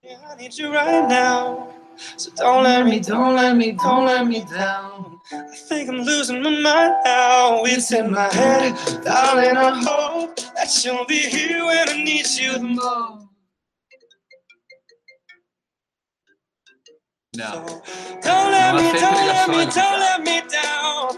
I 0.04 0.36
need 0.36 0.56
you 0.58 0.72
right 0.72 1.08
now. 1.08 1.72
So 2.16 2.30
don't 2.32 2.64
let 2.64 2.84
me, 2.84 3.00
don't 3.00 3.36
let 3.36 3.56
me, 3.56 3.72
don't 3.72 4.04
let 4.04 4.26
me 4.26 4.44
down. 4.44 5.18
I 5.32 5.56
think 5.56 5.88
I'm 5.88 6.02
losing 6.02 6.42
my 6.42 6.50
mind 6.50 6.94
now. 7.04 7.62
It's 7.64 7.92
in 7.92 8.10
my 8.10 8.32
head, 8.32 8.74
darling. 9.02 9.56
I 9.56 9.82
hope 9.82 10.36
that 10.54 10.84
you'll 10.84 11.06
be 11.06 11.18
here 11.18 11.64
when 11.64 11.88
I 11.88 12.02
need 12.02 12.26
you 12.36 12.52
the 12.52 12.60
most. 12.60 13.23
Não. 17.36 17.64
Don't 18.22 18.50
let 18.52 18.74
me, 18.76 18.92
don't 19.00 19.26
let 19.26 19.48
me, 19.48 19.66
don't 19.66 20.00
let 20.00 20.22
me 20.22 20.42
down. 20.50 21.16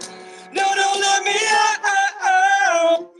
No, 0.53 0.63
don't 0.75 1.01
let 1.01 1.23
me 1.25 1.35
out. 1.51 3.16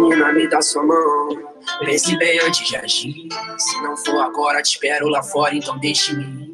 Menina, 0.00 0.32
me 0.32 0.48
dá 0.48 0.60
sua 0.60 0.82
mão. 0.82 1.28
Pense 1.84 2.16
bem 2.18 2.40
antes 2.40 2.66
de 2.68 2.76
agir. 2.76 3.14
Se 3.58 3.80
não 3.80 3.96
for 3.96 4.20
agora, 4.20 4.60
te 4.60 4.72
espero 4.72 5.08
lá 5.08 5.22
fora, 5.22 5.54
então 5.54 5.78
deixe-me 5.78 6.24
ir. 6.24 6.53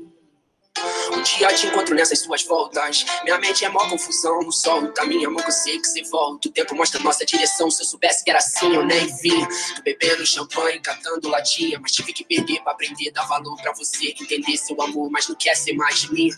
Um 1.20 1.22
dia 1.22 1.52
te 1.52 1.66
encontro 1.66 1.94
nessas 1.94 2.20
suas 2.20 2.42
voltas. 2.44 3.04
Minha 3.24 3.36
mente 3.36 3.62
é 3.62 3.68
mó 3.68 3.86
confusão. 3.90 4.40
No 4.40 4.50
sol, 4.50 4.90
caminho, 4.92 5.28
amor, 5.28 5.42
que 5.42 5.48
eu 5.48 5.52
sei 5.52 5.78
que 5.78 5.86
você 5.86 6.02
volta. 6.04 6.48
O 6.48 6.50
tempo 6.50 6.74
mostra 6.74 6.98
nossa 7.02 7.26
direção. 7.26 7.70
Se 7.70 7.82
eu 7.82 7.86
soubesse 7.86 8.24
que 8.24 8.30
era 8.30 8.38
assim, 8.38 8.74
eu 8.74 8.86
nem 8.86 9.06
vim. 9.18 9.46
Tô 9.76 9.82
bebendo 9.82 10.24
champanhe, 10.24 10.80
cantando 10.80 11.28
latinha. 11.28 11.78
Mas 11.78 11.92
tive 11.92 12.14
que 12.14 12.24
perder 12.24 12.62
pra 12.62 12.72
aprender, 12.72 13.10
dar 13.10 13.26
valor 13.26 13.54
pra 13.60 13.70
você. 13.74 14.14
Entender 14.18 14.56
seu 14.56 14.80
amor, 14.80 15.10
mas 15.10 15.28
não 15.28 15.34
quer 15.34 15.54
ser 15.54 15.74
mais 15.74 16.00
de 16.00 16.10
mim. 16.10 16.30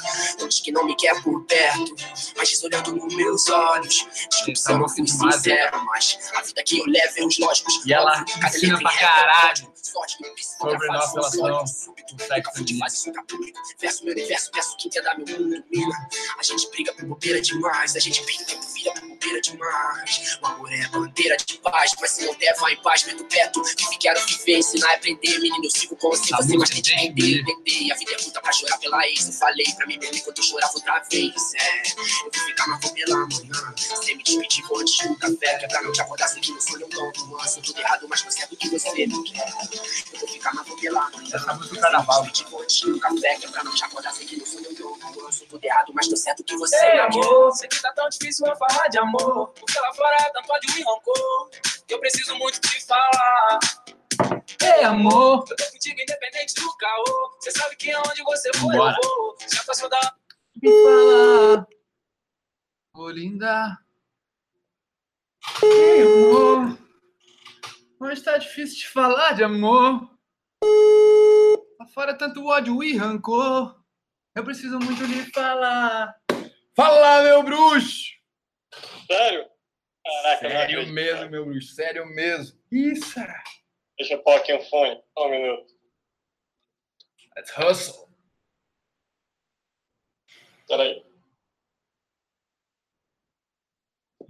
Diz 0.49 0.59
que 0.59 0.73
não 0.73 0.85
me 0.85 0.97
quer 0.97 1.23
por 1.23 1.45
perto. 1.45 1.95
Mas 2.37 2.49
diz 2.49 2.65
olhando 2.65 2.93
nos 2.93 3.15
meus 3.15 3.49
olhos. 3.51 4.05
Que 4.45 4.53
eu 4.69 4.79
não 4.79 4.89
fui 4.89 5.07
sincero, 5.07 5.81
mas 5.85 6.19
a 6.35 6.43
vida 6.43 6.61
que 6.65 6.81
eu 6.81 6.87
levo 6.87 7.13
é 7.19 7.25
os 7.25 7.39
lógicos. 7.39 7.87
E 7.87 7.95
ela 7.95 8.25
ensina 8.45 8.81
pra 8.81 8.99
caralho 8.99 9.73
sobre 10.59 10.87
nossa 10.89 11.37
relação 11.37 11.95
com 12.13 12.19
sexo 12.19 12.65
Verso 13.81 14.05
meu 14.05 14.15
universo, 14.15 14.51
peço 14.73 14.77
que 14.77 14.89
entenda 14.89 15.15
meu 15.15 15.27
mundo, 15.27 15.65
mina. 15.71 16.09
A 16.39 16.43
gente 16.43 16.69
briga 16.71 16.93
por 16.93 17.05
bobeira 17.05 17.41
demais, 17.41 17.97
a 17.97 17.99
gente 17.99 18.23
briga 18.25 18.45
por 18.45 18.61
vida 18.61 18.93
por 18.93 19.09
bobeira 19.09 19.41
demais. 19.41 20.39
O 20.43 20.47
amor 20.47 20.73
é 20.73 20.89
bandeira 20.89 21.37
de 21.37 21.59
paz, 21.59 21.93
mas 22.01 22.11
se 22.11 22.27
não 22.27 22.35
der, 22.37 22.55
vai 22.57 22.73
em 22.73 22.83
paz, 22.83 23.05
meto 23.05 23.25
perto. 23.25 23.63
Vive, 23.63 23.99
quero 23.99 24.21
viver, 24.27 24.59
ensinar 24.59 24.91
a 24.91 24.95
aprender. 24.95 25.39
Menino, 25.39 25.65
eu 25.65 25.71
sigo 25.71 25.97
com 25.97 26.11
você, 26.11 26.35
você, 26.35 26.57
mas 26.57 26.71
tente 26.71 26.93
entender, 26.93 27.41
entender. 27.41 27.93
A 27.93 27.97
vida 27.97 28.13
é 28.13 28.17
puta 28.17 28.41
pra 28.41 28.53
chorar 28.53 28.79
pela 28.79 29.07
ex. 29.09 29.27
Eu 29.27 29.33
falei 29.33 29.67
pra 29.77 29.87
mim 29.87 29.99
mesmo 29.99 30.17
enquanto 30.17 30.39
eu 30.39 30.45
chorava 30.45 30.73
outra 30.75 31.03
vez. 31.11 31.55
É, 31.55 31.83
eu 31.91 32.31
vou 32.33 32.45
ficar, 32.47 32.67
mas 32.69 32.81
vou 32.81 32.93
pela 32.93 33.17
manhã. 33.17 33.75
Sem 34.03 34.17
me 34.17 34.23
despedir, 34.23 34.65
vou 34.67 34.81
antes 34.81 35.07
do 35.07 35.17
café. 35.17 35.59
Que 35.59 35.65
é 35.65 35.69
pra 35.69 35.83
não 35.83 35.93
te 35.93 36.01
acordar, 36.01 36.29
sei 36.29 36.41
que 36.41 36.53
no 36.53 36.61
sonho 36.61 36.83
eu 36.83 36.89
não 36.89 37.27
nuance. 37.29 37.59
Eu 37.59 37.63
tudo 37.63 37.81
errado, 37.81 38.07
mas 38.09 38.23
você 38.23 38.43
é 38.43 38.47
do 38.47 38.57
que 38.57 38.69
você 38.69 39.07
não 39.07 39.23
quer. 39.25 39.53
Eu 40.13 40.21
vou 40.21 40.29
ficar, 40.29 40.55
mas 40.55 40.67
vou 40.67 40.77
pela 40.79 41.11
manhã. 41.11 41.31
Essa 41.33 41.55
música 41.55 41.75
do 41.75 41.81
carnaval. 41.81 42.23
Sem 42.23 42.25
me 42.25 42.33
despedir, 42.33 42.51
vou 42.51 42.63
antes 42.63 42.81
do 42.81 42.99
café. 42.99 43.37
Que 43.37 43.47
é 43.47 43.51
pra 43.51 43.65
não 43.65 43.75
te 43.75 43.85
acordar, 43.85 44.13
sei 44.13 44.27
que 44.27 44.37
no 44.37 44.47
sonho 44.47 44.62
Eu 44.65 45.47
tudo 45.49 45.65
errado, 45.65 45.93
mas 45.95 46.09
tô 46.09 46.17
certo 46.17 46.45
que 46.45 46.57
você 46.57 46.77
Ei, 46.77 47.01
amor, 47.01 47.53
sei 47.53 47.69
que 47.69 47.81
tá 47.83 47.93
tão 47.93 48.09
difícil 48.09 48.47
eu 48.47 48.57
falar 48.57 48.89
de 48.89 48.99
amor. 48.99 49.49
Porque 49.49 49.79
lá 49.79 49.93
fora 49.95 50.31
tanto 50.33 50.53
ódio 50.53 50.79
e 50.79 50.83
rancor. 50.83 51.51
Eu 51.89 51.99
preciso 52.01 52.35
muito 52.37 52.61
te 52.61 52.85
falar. 52.87 53.59
Ei, 54.61 54.85
amor. 54.85 55.45
Eu 55.51 55.57
tô 55.57 55.71
contigo 55.73 56.01
independente 56.01 56.55
do 56.55 56.77
caô. 56.77 57.37
Você 57.41 57.51
sabe 57.51 57.77
que 57.77 57.91
aonde 57.91 58.23
você 58.23 58.53
for 58.55 58.73
Bora. 58.73 58.97
eu 59.03 59.09
vou. 59.09 59.37
Já 59.53 59.65
passou 59.65 59.89
da. 59.89 60.15
Me 60.63 60.71
falar. 60.71 61.67
Ô, 62.95 63.11
linda. 63.11 63.79
Ei, 65.63 66.03
amor. 66.03 66.79
Hoje 68.01 68.23
tá 68.23 68.39
difícil 68.39 68.79
de 68.79 68.89
falar 68.89 69.33
de 69.33 69.43
amor. 69.43 70.09
Lá 71.81 71.87
fora 71.93 72.13
é 72.13 72.15
tanto 72.15 72.45
ódio 72.47 72.83
e 72.83 72.97
rancor. 72.97 73.82
Eu 74.35 74.45
preciso 74.45 74.79
muito 74.79 75.05
lhe 75.05 75.31
falar. 75.33 76.15
Fala, 76.75 77.23
meu 77.23 77.43
bruxo! 77.43 78.13
Sério? 79.07 79.51
Caraca, 80.05 80.43
não 80.43 80.51
Sério 80.51 80.81
acredito, 80.81 80.95
mesmo, 80.95 81.31
meu 81.31 81.45
bruxo. 81.45 81.75
Sério 81.75 82.07
mesmo. 82.07 82.59
Isso. 82.71 83.21
Deixa 83.99 84.15
eu 84.15 84.23
pôr 84.23 84.37
aqui 84.37 84.53
o 84.55 84.63
fone. 84.63 85.03
Só 85.17 85.27
um 85.27 85.31
minuto. 85.31 85.73
Let's 87.37 87.53
hustle. 87.57 88.09
Peraí. 90.67 91.05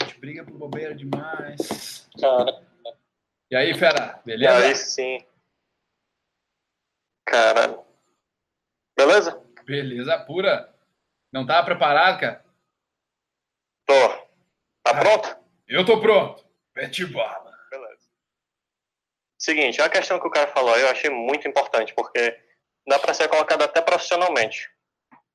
A 0.00 0.04
gente 0.04 0.18
briga 0.18 0.44
por 0.44 0.58
bobeira 0.58 0.94
demais. 0.94 2.08
Cara. 2.20 2.66
E 3.50 3.56
aí, 3.56 3.72
fera? 3.78 4.20
E 4.22 4.26
Beleza? 4.26 4.66
aí 4.66 4.74
sim. 4.74 5.26
Cara. 7.26 7.84
Beleza? 8.96 9.41
Beleza 9.64 10.18
pura. 10.24 10.72
Não 11.32 11.46
tá 11.46 11.62
preparado, 11.62 12.20
cara? 12.20 12.44
Tô. 13.86 14.08
Tá 14.82 14.98
pronto? 14.98 15.36
Eu 15.66 15.84
tô 15.84 16.00
pronto. 16.00 16.44
Pete 16.74 17.06
bala. 17.06 17.56
Beleza. 17.70 18.10
Seguinte, 19.38 19.80
a 19.80 19.88
questão 19.88 20.20
que 20.20 20.26
o 20.26 20.30
cara 20.30 20.50
falou 20.52 20.76
eu 20.76 20.88
achei 20.88 21.10
muito 21.10 21.48
importante, 21.48 21.94
porque 21.94 22.38
dá 22.86 22.98
pra 22.98 23.14
ser 23.14 23.28
colocada 23.28 23.64
até 23.64 23.80
profissionalmente. 23.80 24.70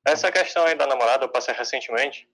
Essa 0.05 0.31
questão 0.31 0.65
aí 0.65 0.75
da 0.75 0.87
namorada 0.87 1.25
eu 1.25 1.29
passei 1.29 1.53
recentemente. 1.53 2.29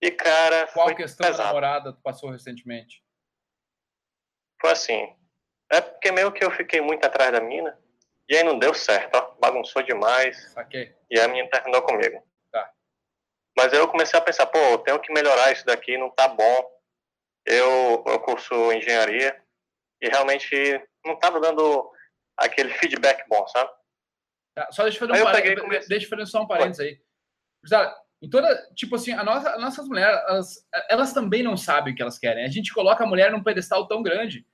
E, 0.00 0.10
cara, 0.12 0.68
Qual 0.68 0.94
questão 0.94 1.24
da 1.24 1.30
pesado. 1.32 1.48
namorada 1.48 1.92
tu 1.92 2.00
passou 2.00 2.30
recentemente? 2.30 3.02
Foi 4.60 4.70
assim. 4.70 5.16
É 5.70 5.80
porque 5.80 6.12
meio 6.12 6.32
que 6.32 6.44
eu 6.44 6.50
fiquei 6.52 6.80
muito 6.80 7.04
atrás 7.04 7.32
da 7.32 7.40
mina. 7.40 7.76
E 8.28 8.36
aí 8.36 8.44
não 8.44 8.58
deu 8.58 8.74
certo, 8.74 9.14
ó. 9.16 9.34
Bagunçou 9.40 9.82
demais. 9.82 10.52
Saquei. 10.52 10.94
E 11.10 11.18
a 11.18 11.26
menina 11.28 11.48
terminou 11.50 11.82
comigo. 11.82 12.22
Tá. 12.52 12.70
Mas 13.56 13.72
aí 13.72 13.78
eu 13.78 13.88
comecei 13.88 14.18
a 14.18 14.22
pensar, 14.22 14.46
pô, 14.46 14.58
eu 14.58 14.78
tenho 14.78 15.00
que 15.00 15.12
melhorar 15.12 15.50
isso 15.52 15.64
daqui, 15.64 15.96
não 15.96 16.10
tá 16.10 16.28
bom. 16.28 16.78
Eu, 17.46 18.04
eu 18.06 18.20
curso 18.20 18.54
engenharia 18.72 19.40
e 20.02 20.08
realmente 20.08 20.54
não 21.04 21.18
tava 21.18 21.40
dando 21.40 21.90
aquele 22.36 22.72
feedback 22.74 23.26
bom, 23.28 23.46
sabe? 23.48 23.70
Tá, 24.54 24.70
Só 24.70 24.82
deixa 24.82 24.96
eu 25.02 25.08
fazer 25.08 25.12
Aí 25.14 25.22
um 25.22 25.32
parênteses. 25.32 25.60
comecei- 25.62 25.88
Deixa 25.88 26.06
eu 26.06 26.10
fazer 26.10 26.26
só 26.26 26.42
um 26.42 26.46
parênteses 26.46 26.80
aí. 26.80 27.00
Gurizada, 27.62 27.96
Em 28.20 28.28
toda, 28.28 28.70
tipo 28.74 28.96
assim, 28.96 29.12
a 29.12 29.22
nossa, 29.24 29.50
as 29.50 29.60
nossas 29.60 29.86
mulheres, 29.88 30.18
elas, 30.28 30.68
elas 30.90 31.12
também 31.14 31.42
não 31.42 31.56
sabem 31.56 31.92
o 31.92 31.96
que 31.96 32.02
elas 32.02 32.18
querem. 32.18 32.44
A 32.44 32.48
gente 32.48 32.74
coloca 32.74 33.02
a 33.04 33.06
mulher 33.06 33.30
num 33.32 33.42
pedestal 33.42 33.86
tão 33.88 34.02
grande 34.02 34.44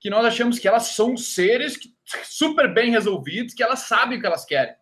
que 0.00 0.10
nós 0.10 0.24
achamos 0.24 0.58
que 0.58 0.68
elas 0.68 0.88
são 0.88 1.16
seres 1.16 1.76
que- 1.76 1.94
super 2.24 2.72
bem 2.72 2.90
resolvidos, 2.90 3.54
que 3.54 3.62
elas 3.62 3.80
sabem 3.80 4.18
o 4.18 4.20
que 4.20 4.26
elas 4.26 4.44
querem. 4.44 4.74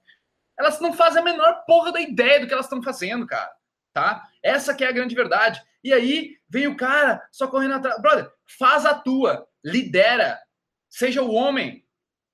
Elas 0.59 0.81
não 0.81 0.93
fazem 0.93 1.21
a 1.21 1.25
menor 1.25 1.65
porra 1.67 1.93
da 1.93 2.01
ideia 2.01 2.41
do 2.41 2.47
que 2.47 2.53
elas 2.53 2.67
estão 2.67 2.83
fazendo, 2.83 3.27
cara. 3.27 3.51
Tá? 3.93 4.27
Essa 4.43 4.75
que 4.75 4.85
é 4.85 4.89
a 4.89 4.93
grande 4.93 5.15
verdade. 5.15 5.63
E 5.83 5.93
aí 5.93 6.37
vem 6.49 6.67
o 6.67 6.77
cara 6.77 7.23
só 7.31 7.47
correndo 7.47 7.75
atrás. 7.75 8.01
Brother, 8.01 8.31
faz 8.59 8.85
a 8.85 8.95
tua, 8.95 9.47
lidera, 9.65 10.41
seja 10.89 11.23
o 11.23 11.33
homem, 11.33 11.87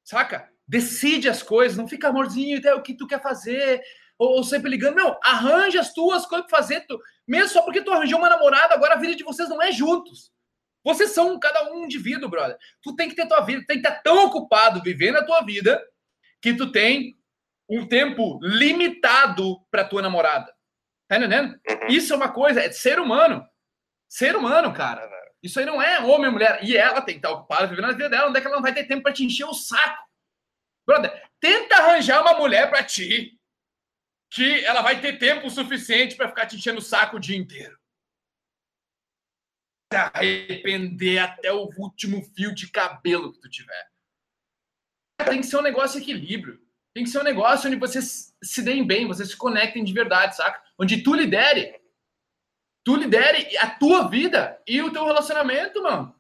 saca? 0.05 0.49
Decide 0.67 1.29
as 1.29 1.43
coisas, 1.43 1.77
não 1.77 1.89
fica 1.89 2.09
amorzinho, 2.09 2.61
é 2.67 2.75
o 2.75 2.83
que 2.83 2.95
tu 2.95 3.07
quer 3.07 3.21
fazer, 3.21 3.83
ou, 4.19 4.37
ou 4.37 4.45
sempre 4.45 4.71
ligando. 4.71 4.97
Não, 4.97 5.19
arranja 5.23 5.81
as 5.81 5.93
tuas 5.93 6.25
coisas 6.27 6.47
pra 6.47 6.59
fazer. 6.59 6.81
Tu, 6.87 6.99
mesmo 7.27 7.51
só 7.51 7.63
porque 7.63 7.83
tu 7.83 7.91
arranjou 7.93 8.19
uma 8.19 8.29
namorada, 8.29 8.75
agora 8.75 8.95
a 8.95 8.99
vida 8.99 9.15
de 9.17 9.25
vocês 9.25 9.49
não 9.49 9.61
é 9.61 9.73
juntos. 9.73 10.33
Vocês 10.85 11.11
são 11.11 11.39
cada 11.39 11.73
um 11.73 11.85
indivíduo, 11.85 12.29
brother. 12.29 12.57
Tu 12.83 12.95
tem 12.97 13.09
que 13.09 13.15
ter 13.15 13.27
tua 13.27 13.41
vida, 13.41 13.61
tu 13.63 13.67
tem 13.67 13.81
que 13.81 13.87
estar 13.87 14.01
tão 14.03 14.25
ocupado 14.25 14.83
vivendo 14.83 15.17
a 15.17 15.25
tua 15.25 15.43
vida 15.43 15.83
que 16.41 16.55
tu 16.55 16.73
tem 16.73 17.19
um 17.69 17.87
tempo 17.87 18.39
limitado 18.43 19.61
pra 19.71 19.85
tua 19.85 20.03
namorada. 20.03 20.53
Tá 21.09 21.17
entendendo? 21.17 21.59
Uhum. 21.69 21.89
Isso 21.89 22.13
é 22.13 22.17
uma 22.17 22.33
coisa, 22.33 22.61
é 22.61 22.71
ser 22.71 22.99
humano. 22.99 23.47
Ser 24.09 24.35
humano, 24.37 24.73
cara. 24.73 25.09
Isso 25.43 25.59
aí 25.59 25.67
não 25.67 25.81
é 25.81 26.01
homem 26.01 26.27
ou 26.27 26.33
mulher. 26.33 26.61
E 26.63 26.77
ela 26.77 27.01
tem 27.01 27.15
que 27.15 27.19
estar 27.19 27.31
ocupada 27.31 27.67
vivendo 27.67 27.87
a 27.87 27.93
vida 27.93 28.09
dela. 28.09 28.29
Onde 28.29 28.39
é 28.39 28.41
que 28.41 28.47
ela 28.47 28.57
não 28.57 28.63
vai 28.63 28.75
ter 28.75 28.85
tempo 28.85 29.03
pra 29.03 29.13
te 29.13 29.25
encher 29.25 29.45
o 29.45 29.55
saco? 29.55 30.03
Brother, 30.87 31.23
tenta 31.41 31.77
arranjar 31.77 32.21
uma 32.21 32.35
mulher 32.35 32.69
pra 32.69 32.83
ti 32.83 33.39
que 34.31 34.65
ela 34.65 34.83
vai 34.83 35.01
ter 35.01 35.19
tempo 35.19 35.51
suficiente 35.51 36.15
pra 36.17 36.29
ficar 36.29 36.47
te 36.47 36.57
enchendo 36.57 36.79
o 36.79 36.83
saco 36.83 37.17
o 37.17 37.21
dia 37.21 37.37
inteiro. 37.37 37.80
Se 39.93 39.97
arrepender 39.97 41.19
até 41.19 41.53
o 41.53 41.69
último 41.77 42.23
fio 42.35 42.55
de 42.55 42.71
cabelo 42.71 43.33
que 43.33 43.41
tu 43.41 43.51
tiver. 43.51 43.91
Tem 45.25 45.41
que 45.41 45.47
ser 45.47 45.57
um 45.57 45.63
negócio 45.63 46.01
de 46.01 46.11
equilíbrio. 46.11 46.61
Tem 46.95 47.03
que 47.03 47.11
ser 47.11 47.19
um 47.19 47.25
negócio 47.25 47.69
onde 47.69 47.79
vocês 47.79 48.37
se 48.43 48.63
deem 48.63 48.87
bem, 48.87 49.07
vocês 49.07 49.31
se 49.31 49.37
conectem 49.37 49.83
de 49.83 49.93
verdade, 49.93 50.37
saca? 50.37 50.63
Onde 50.79 51.03
tu 51.03 51.15
lidere. 51.15 51.75
Tu 52.85 52.97
lidere 52.97 53.57
a 53.59 53.69
tua 53.69 54.09
vida 54.09 54.61
e 54.67 54.81
o 54.81 54.93
teu 54.93 55.05
relacionamento, 55.05 55.83
mano. 55.83 56.15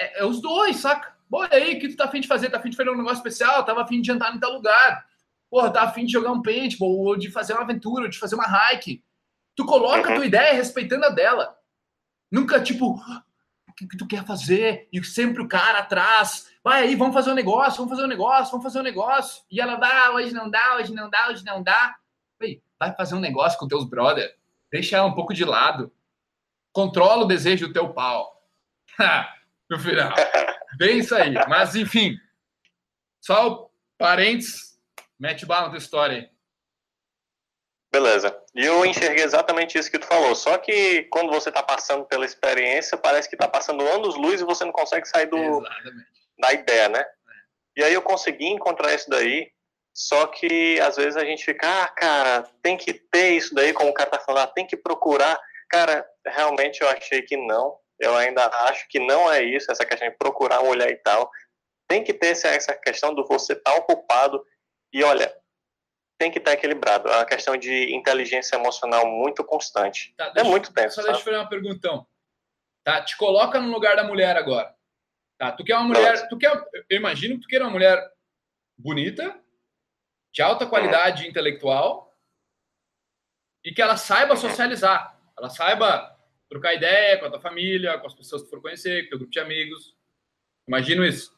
É, 0.00 0.20
é 0.20 0.24
os 0.24 0.40
dois, 0.40 0.76
saca? 0.76 1.16
Bom, 1.28 1.44
e 1.44 1.54
aí, 1.54 1.76
o 1.76 1.80
que 1.80 1.88
tu 1.88 1.96
tá 1.96 2.04
afim 2.04 2.20
de 2.20 2.28
fazer? 2.28 2.48
Tá 2.48 2.58
afim 2.58 2.70
de 2.70 2.76
fazer 2.76 2.90
um 2.90 2.96
negócio 2.96 3.18
especial? 3.18 3.64
Tava 3.64 3.82
afim 3.82 4.00
de 4.00 4.06
jantar 4.06 4.34
em 4.34 4.40
tal 4.40 4.52
lugar. 4.52 5.06
Porra, 5.50 5.70
tá 5.70 5.82
afim 5.82 6.06
de 6.06 6.12
jogar 6.12 6.32
um 6.32 6.42
paintball, 6.42 7.06
ou 7.06 7.16
de 7.16 7.30
fazer 7.30 7.52
uma 7.54 7.62
aventura, 7.62 8.04
ou 8.04 8.08
de 8.08 8.18
fazer 8.18 8.34
uma 8.34 8.46
hike. 8.46 9.04
Tu 9.54 9.66
coloca 9.66 10.10
a 10.10 10.14
tua 10.14 10.24
ideia 10.24 10.54
respeitando 10.54 11.04
a 11.04 11.10
dela. 11.10 11.57
Nunca, 12.30 12.60
tipo, 12.60 12.94
o 13.68 13.72
que, 13.74 13.86
que 13.86 13.96
tu 13.96 14.06
quer 14.06 14.24
fazer? 14.24 14.88
E 14.92 15.02
sempre 15.04 15.42
o 15.42 15.48
cara 15.48 15.80
atrás. 15.80 16.50
Vai 16.62 16.82
aí, 16.82 16.94
vamos 16.94 17.14
fazer 17.14 17.30
um 17.30 17.34
negócio, 17.34 17.76
vamos 17.78 17.90
fazer 17.90 18.04
um 18.04 18.08
negócio, 18.08 18.50
vamos 18.50 18.64
fazer 18.64 18.80
um 18.80 18.82
negócio. 18.82 19.42
E 19.50 19.60
ela 19.60 19.76
dá, 19.76 20.12
hoje 20.12 20.32
não 20.32 20.50
dá, 20.50 20.76
hoje 20.76 20.92
não 20.92 21.08
dá, 21.08 21.28
hoje 21.28 21.44
não 21.44 21.62
dá. 21.62 21.96
Ei, 22.40 22.62
vai 22.78 22.94
fazer 22.94 23.14
um 23.14 23.20
negócio 23.20 23.58
com 23.58 23.68
teus 23.68 23.84
brother. 23.84 24.36
Deixa 24.70 24.96
ela 24.96 25.06
um 25.06 25.14
pouco 25.14 25.32
de 25.32 25.44
lado. 25.44 25.92
Controla 26.72 27.24
o 27.24 27.28
desejo 27.28 27.68
do 27.68 27.72
teu 27.72 27.92
pau. 27.92 28.46
no 29.70 29.78
final. 29.78 30.12
Bem 30.76 30.98
isso 30.98 31.14
aí. 31.14 31.34
Mas, 31.48 31.74
enfim. 31.74 32.16
Só 33.20 33.48
o 33.48 33.70
parênteses. 33.96 34.78
Mete 35.18 35.44
bala 35.44 35.64
na 35.64 35.70
tua 35.70 35.78
história 35.78 36.18
aí. 36.18 36.37
Beleza. 37.90 38.36
E 38.54 38.64
eu 38.64 38.84
enxerguei 38.84 39.24
exatamente 39.24 39.78
isso 39.78 39.90
que 39.90 39.98
tu 39.98 40.06
falou. 40.06 40.34
Só 40.34 40.58
que 40.58 41.04
quando 41.04 41.30
você 41.30 41.50
tá 41.50 41.62
passando 41.62 42.04
pela 42.04 42.26
experiência, 42.26 42.98
parece 42.98 43.28
que 43.28 43.36
tá 43.36 43.48
passando 43.48 43.86
anos-luz 43.86 44.40
e 44.40 44.44
você 44.44 44.64
não 44.64 44.72
consegue 44.72 45.08
sair 45.08 45.26
do, 45.26 45.38
Exatamente. 45.38 46.06
da 46.38 46.52
ideia, 46.52 46.88
né? 46.88 47.04
E 47.76 47.82
aí 47.82 47.94
eu 47.94 48.02
consegui 48.02 48.46
encontrar 48.46 48.92
isso 48.92 49.08
daí, 49.08 49.50
só 49.94 50.26
que 50.26 50.78
às 50.80 50.96
vezes 50.96 51.16
a 51.16 51.24
gente 51.24 51.44
fica, 51.44 51.66
ah, 51.66 51.88
cara, 51.88 52.42
tem 52.62 52.76
que 52.76 52.92
ter 52.92 53.30
isso 53.30 53.54
daí, 53.54 53.72
como 53.72 53.90
o 53.90 53.94
cara 53.94 54.10
tá 54.10 54.18
falando, 54.18 54.42
ah, 54.42 54.52
tem 54.52 54.66
que 54.66 54.76
procurar. 54.76 55.40
Cara, 55.70 56.06
realmente 56.26 56.82
eu 56.82 56.88
achei 56.88 57.22
que 57.22 57.36
não. 57.36 57.78
Eu 57.98 58.14
ainda 58.16 58.46
acho 58.68 58.86
que 58.88 59.00
não 59.00 59.32
é 59.32 59.42
isso, 59.42 59.72
essa 59.72 59.84
questão 59.84 60.08
de 60.08 60.16
procurar 60.16 60.62
mulher 60.62 60.90
e 60.90 60.96
tal. 60.96 61.30
Tem 61.88 62.04
que 62.04 62.12
ter 62.12 62.28
essa, 62.28 62.48
essa 62.48 62.74
questão 62.74 63.14
do 63.14 63.26
você 63.26 63.54
estar 63.54 63.74
ocupado 63.74 64.44
e, 64.92 65.02
olha, 65.02 65.34
tem 66.18 66.30
que 66.30 66.38
estar 66.38 66.52
equilibrado. 66.52 67.08
É 67.08 67.16
uma 67.16 67.24
questão 67.24 67.56
de 67.56 67.94
inteligência 67.94 68.56
emocional 68.56 69.06
muito 69.06 69.44
constante. 69.44 70.12
Tá, 70.16 70.32
É 70.36 70.42
muito 70.42 70.72
tenso, 70.72 70.96
Só 70.96 71.02
deixa 71.02 71.12
eu 71.12 71.14
sabe? 71.14 71.24
fazer 71.24 71.36
uma 71.36 71.48
perguntão. 71.48 72.06
Tá? 72.84 73.02
Te 73.02 73.16
coloca 73.16 73.60
no 73.60 73.70
lugar 73.70 73.94
da 73.94 74.02
mulher 74.02 74.36
agora. 74.36 74.74
Tá? 75.38 75.52
Tu 75.52 75.64
quer 75.64 75.76
uma 75.76 75.84
mulher. 75.84 76.28
Tu 76.28 76.36
quer, 76.36 76.52
eu 76.90 76.96
imagino 76.96 77.36
que 77.36 77.42
tu 77.42 77.48
queira 77.48 77.64
uma 77.64 77.70
mulher 77.70 78.02
bonita, 78.76 79.40
de 80.32 80.42
alta 80.42 80.66
qualidade 80.66 81.26
intelectual 81.26 82.16
e 83.64 83.72
que 83.72 83.80
ela 83.80 83.96
saiba 83.96 84.36
socializar. 84.36 85.16
Ela 85.36 85.48
saiba 85.50 86.16
trocar 86.48 86.74
ideia 86.74 87.18
com 87.18 87.26
a 87.26 87.30
tua 87.30 87.40
família, 87.40 87.98
com 87.98 88.06
as 88.06 88.14
pessoas 88.14 88.42
que 88.42 88.48
tu 88.48 88.50
for 88.50 88.62
conhecer, 88.62 89.02
com 89.02 89.06
o 89.06 89.10
teu 89.10 89.18
grupo 89.18 89.32
de 89.32 89.40
amigos. 89.40 89.96
Imagino 90.66 91.04
isso. 91.04 91.36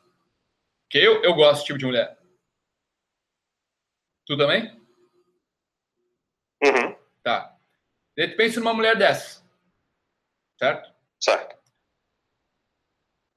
Porque 0.84 0.98
eu, 0.98 1.22
eu 1.22 1.34
gosto 1.34 1.52
desse 1.54 1.66
tipo 1.66 1.78
de 1.78 1.86
mulher. 1.86 2.19
Tu 4.30 4.36
também? 4.36 4.80
Uhum, 6.62 6.96
Tá. 7.20 7.58
Daí 8.16 8.30
tu 8.30 8.36
pensa 8.36 8.60
numa 8.60 8.72
mulher 8.72 8.96
dessa. 8.96 9.44
Certo? 10.56 10.94
certo. 11.20 11.58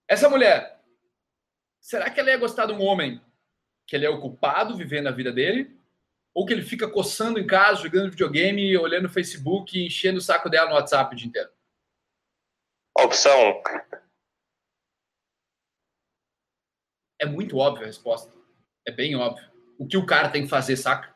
Essa 0.08 0.30
mulher, 0.30 0.80
será 1.82 2.12
que 2.12 2.20
ela 2.20 2.30
ia 2.30 2.38
gostar 2.38 2.68
de 2.68 2.74
um 2.74 2.82
homem 2.84 3.20
que 3.88 3.96
ele 3.96 4.06
é 4.06 4.10
ocupado 4.10 4.78
vivendo 4.78 5.08
a 5.08 5.12
vida 5.12 5.32
dele? 5.32 5.76
Ou 6.32 6.46
que 6.46 6.54
ele 6.54 6.62
fica 6.62 6.88
coçando 6.88 7.40
em 7.40 7.48
casa, 7.48 7.82
jogando 7.82 8.12
videogame, 8.12 8.78
olhando 8.78 9.08
o 9.08 9.12
Facebook 9.12 9.76
e 9.76 9.88
enchendo 9.88 10.20
o 10.20 10.22
saco 10.22 10.48
dela 10.48 10.70
no 10.70 10.76
WhatsApp 10.76 11.12
o 11.12 11.18
dia 11.18 11.28
inteiro? 11.28 11.52
Opção 12.96 13.50
1. 13.50 13.64
É 17.20 17.26
muito 17.26 17.58
óbvia 17.58 17.86
a 17.86 17.88
resposta. 17.88 18.32
É 18.86 18.92
bem 18.92 19.16
óbvio. 19.16 19.53
O 19.84 19.88
que 19.88 19.98
o 19.98 20.06
cara 20.06 20.30
tem 20.30 20.44
que 20.44 20.50
fazer, 20.50 20.78
saca? 20.78 21.14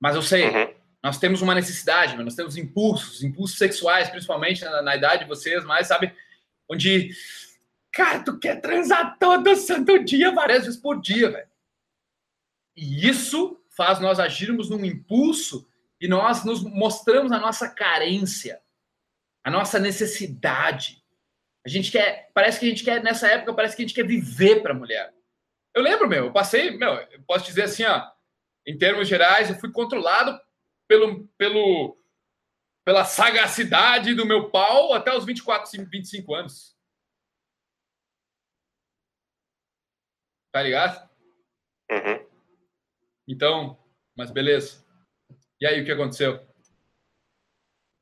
Mas 0.00 0.14
eu 0.14 0.22
sei, 0.22 0.48
Uhum. 0.48 0.72
nós 1.02 1.18
temos 1.18 1.42
uma 1.42 1.54
necessidade, 1.54 2.16
nós 2.16 2.36
temos 2.36 2.56
impulsos, 2.56 3.24
impulsos 3.24 3.58
sexuais, 3.58 4.08
principalmente 4.08 4.64
na, 4.64 4.80
na 4.82 4.96
idade 4.96 5.24
de 5.24 5.28
vocês, 5.28 5.64
mas 5.64 5.88
sabe, 5.88 6.14
onde, 6.70 7.10
cara, 7.92 8.22
tu 8.22 8.38
quer 8.38 8.60
transar 8.60 9.18
todo 9.18 9.56
santo 9.56 9.98
dia, 10.04 10.30
várias 10.32 10.64
vezes 10.64 10.80
por 10.80 11.00
dia, 11.00 11.28
velho. 11.28 11.48
E 12.76 13.08
isso 13.08 13.60
faz 13.76 13.98
nós 13.98 14.20
agirmos 14.20 14.70
num 14.70 14.84
impulso 14.84 15.68
e 16.00 16.06
nós 16.06 16.44
nos 16.44 16.62
mostramos 16.62 17.32
a 17.32 17.40
nossa 17.40 17.68
carência, 17.68 18.60
a 19.42 19.50
nossa 19.50 19.80
necessidade. 19.80 21.02
A 21.66 21.68
gente 21.68 21.90
quer, 21.90 22.30
parece 22.32 22.60
que 22.60 22.66
a 22.66 22.68
gente 22.68 22.84
quer, 22.84 23.02
nessa 23.02 23.26
época, 23.26 23.52
parece 23.54 23.74
que 23.74 23.82
a 23.82 23.86
gente 23.86 23.94
quer 23.94 24.06
viver 24.06 24.62
para 24.62 24.72
a 24.72 24.76
mulher. 24.76 25.12
Eu 25.74 25.82
lembro, 25.82 26.08
meu, 26.08 26.26
eu 26.26 26.32
passei, 26.32 26.76
meu, 26.76 26.94
eu 26.94 27.22
posso 27.24 27.44
dizer 27.44 27.64
assim, 27.64 27.84
ó, 27.84 28.10
em 28.66 28.76
termos 28.76 29.08
gerais, 29.08 29.48
eu 29.48 29.56
fui 29.58 29.72
controlado 29.72 30.38
pelo, 30.88 31.26
pelo, 31.38 31.98
pela 32.84 33.04
sagacidade 33.04 34.14
do 34.14 34.26
meu 34.26 34.50
pau 34.50 34.92
até 34.92 35.14
os 35.16 35.24
24, 35.24 35.70
25 35.88 36.34
anos. 36.34 36.76
Tá 40.52 40.62
ligado? 40.62 41.08
Uhum. 41.90 42.26
Então, 43.28 43.78
mas 44.16 44.30
beleza. 44.30 44.84
E 45.60 45.66
aí, 45.66 45.80
o 45.80 45.84
que 45.84 45.92
aconteceu? 45.92 46.46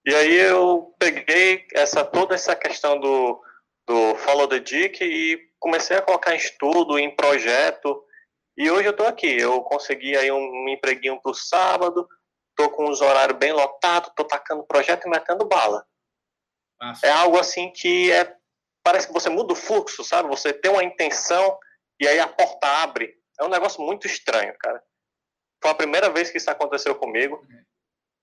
E 0.04 0.14
aí 0.14 0.34
eu 0.34 0.94
peguei 1.00 1.66
essa 1.74 2.04
toda 2.04 2.34
essa 2.36 2.54
questão 2.54 3.00
do, 3.00 3.42
do 3.86 4.14
Follow 4.18 4.46
the 4.46 4.60
Dick 4.60 5.02
e 5.02 5.45
comecei 5.58 5.96
a 5.96 6.02
colocar 6.02 6.34
em 6.34 6.38
estudo, 6.38 6.98
em 6.98 7.14
projeto. 7.14 8.04
E 8.56 8.70
hoje 8.70 8.88
eu 8.88 8.92
estou 8.92 9.06
aqui. 9.06 9.38
Eu 9.38 9.60
consegui 9.62 10.16
aí 10.16 10.30
um 10.30 10.68
empreguinho 10.68 11.20
para 11.20 11.30
o 11.30 11.34
sábado, 11.34 12.08
estou 12.50 12.70
com 12.74 12.88
os 12.88 13.00
horários 13.00 13.38
bem 13.38 13.52
lotados, 13.52 14.08
estou 14.08 14.26
tacando 14.26 14.66
projeto 14.66 15.06
e 15.06 15.10
metendo 15.10 15.46
bala. 15.46 15.84
Nossa. 16.80 17.06
É 17.06 17.10
algo 17.10 17.38
assim 17.38 17.70
que 17.70 18.10
é 18.12 18.34
parece 18.82 19.08
que 19.08 19.12
você 19.12 19.28
muda 19.28 19.52
o 19.52 19.56
fluxo, 19.56 20.04
sabe? 20.04 20.28
Você 20.28 20.52
tem 20.52 20.70
uma 20.70 20.84
intenção 20.84 21.58
e 22.00 22.06
aí 22.06 22.20
a 22.20 22.28
porta 22.28 22.68
abre. 22.82 23.12
É 23.40 23.44
um 23.44 23.48
negócio 23.48 23.82
muito 23.82 24.06
estranho, 24.06 24.54
cara. 24.60 24.80
Foi 25.60 25.72
a 25.72 25.74
primeira 25.74 26.08
vez 26.08 26.30
que 26.30 26.38
isso 26.38 26.48
aconteceu 26.48 26.94
comigo. 26.94 27.44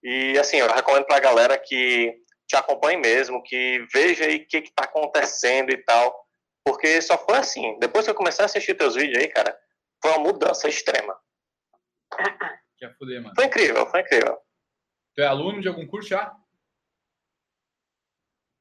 E 0.02 0.38
assim, 0.40 0.58
eu 0.58 0.68
recomendo 0.68 1.06
para 1.06 1.18
a 1.18 1.20
galera 1.20 1.58
que 1.58 2.16
te 2.48 2.56
acompanhe 2.56 2.98
mesmo, 2.98 3.44
que 3.44 3.86
veja 3.92 4.26
aí 4.26 4.38
o 4.38 4.48
que 4.48 4.58
está 4.60 4.86
acontecendo 4.86 5.72
e 5.72 5.78
tal. 5.84 6.23
Porque 6.66 7.02
só 7.02 7.18
foi 7.18 7.38
assim. 7.38 7.78
Depois 7.80 8.06
que 8.06 8.12
eu 8.12 8.16
comecei 8.16 8.44
a 8.44 8.46
assistir 8.46 8.76
teus 8.76 8.96
vídeos 8.96 9.18
aí, 9.18 9.28
cara, 9.28 9.58
foi 10.02 10.12
uma 10.12 10.20
mudança 10.20 10.68
extrema. 10.68 11.20
Fuder, 12.98 13.22
mano. 13.22 13.34
Foi 13.36 13.46
incrível, 13.46 13.86
foi 13.88 14.02
incrível. 14.02 14.38
Tu 15.16 15.22
é 15.22 15.26
aluno 15.26 15.62
de 15.62 15.68
algum 15.68 15.88
curso 15.88 16.10
já? 16.10 16.36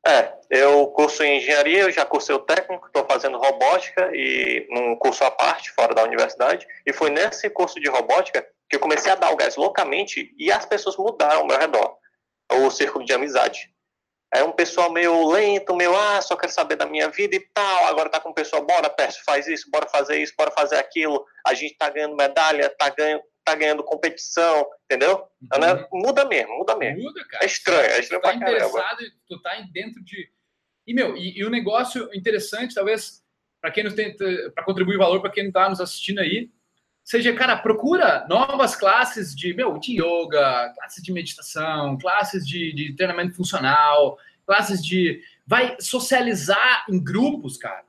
É, 0.07 0.37
eu 0.51 0.89
curso 0.89 1.23
em 1.23 1.39
engenharia, 1.39 1.83
eu 1.83 1.91
já 1.91 2.05
cursei 2.05 2.35
o 2.35 2.41
técnico, 2.41 2.87
estou 2.87 3.07
fazendo 3.07 3.39
robótica 3.39 4.11
e 4.13 4.67
num 4.69 4.97
curso 4.97 5.23
à 5.25 5.31
parte, 5.31 5.71
fora 5.71 5.95
da 5.95 6.03
universidade, 6.03 6.67
e 6.85 6.93
foi 6.93 7.09
nesse 7.09 7.49
curso 7.49 7.81
de 7.81 7.89
robótica 7.89 8.45
que 8.69 8.77
eu 8.77 8.81
comecei 8.81 9.13
a 9.13 9.17
dar 9.17 9.31
o 9.31 9.37
gás 9.37 9.55
loucamente 9.55 10.35
e 10.37 10.51
as 10.51 10.67
pessoas 10.67 10.97
mudaram 10.97 11.41
ao 11.41 11.47
meu 11.47 11.57
redor, 11.57 11.97
o 12.51 12.71
círculo 12.71 13.05
de 13.05 13.13
amizade. 13.13 13.72
É 14.35 14.43
um 14.43 14.53
pessoal 14.53 14.91
meio 14.91 15.29
lento, 15.29 15.77
meio, 15.77 15.95
ah, 15.95 16.21
só 16.23 16.35
quero 16.35 16.51
saber 16.51 16.77
da 16.77 16.87
minha 16.87 17.11
vida 17.11 17.37
e 17.37 17.41
tal, 17.53 17.87
agora 17.87 18.09
tá 18.09 18.19
com 18.19 18.31
o 18.31 18.35
pessoal, 18.35 18.65
bora, 18.65 18.89
Pércio, 18.89 19.23
faz 19.27 19.47
isso, 19.47 19.71
bora 19.71 19.87
fazer 19.91 20.23
isso, 20.23 20.33
bora 20.39 20.51
fazer 20.51 20.77
aquilo, 20.77 21.23
a 21.47 21.53
gente 21.53 21.77
tá 21.77 21.91
ganhando 21.91 22.17
medalha, 22.17 22.71
tá 22.71 22.89
ganhando, 22.89 23.23
tá 23.45 23.55
ganhando 23.55 23.85
competição, 23.85 24.67
entendeu? 24.85 25.29
Uhum. 25.43 26.01
Muda 26.01 26.25
mesmo, 26.25 26.57
muda 26.57 26.75
mesmo. 26.77 27.03
Muda, 27.03 27.23
cara. 27.29 27.45
É 27.45 27.47
estranho, 27.47 27.91
é 27.91 28.01
estranho 28.01 28.23
tu 28.23 28.25
tá 28.25 28.35
interessado, 28.35 28.99
tu 29.29 29.43
tá 29.43 29.51
dentro 29.71 30.03
de... 30.03 30.31
E, 30.87 30.95
meu, 30.95 31.15
e, 31.15 31.39
e 31.39 31.45
um 31.45 31.51
negócio 31.51 32.09
interessante, 32.15 32.75
talvez, 32.75 33.23
para 33.61 33.71
quem 33.71 33.85
nos 33.85 33.95
tem, 33.95 34.17
para 34.17 34.65
contribuir 34.65 34.97
valor 34.97 35.21
para 35.21 35.31
quem 35.31 35.45
não 35.45 35.53
tá 35.53 35.69
nos 35.69 35.81
assistindo 35.81 36.21
aí, 36.21 36.51
seja, 37.05 37.35
cara, 37.35 37.57
procura 37.57 38.27
novas 38.29 38.77
classes 38.77 39.35
de, 39.35 39.53
meu, 39.55 39.79
de 39.79 40.01
yoga, 40.01 40.73
classes 40.75 41.03
de 41.03 41.13
meditação, 41.13 41.99
classes 41.99 42.47
de, 42.47 42.73
de 42.73 42.95
treinamento 42.95 43.37
funcional, 43.37 44.19
classes 44.47 44.85
de... 44.85 45.23
Vai 45.47 45.77
socializar 45.81 46.85
em 46.89 47.03
grupos, 47.03 47.57
cara. 47.57 47.85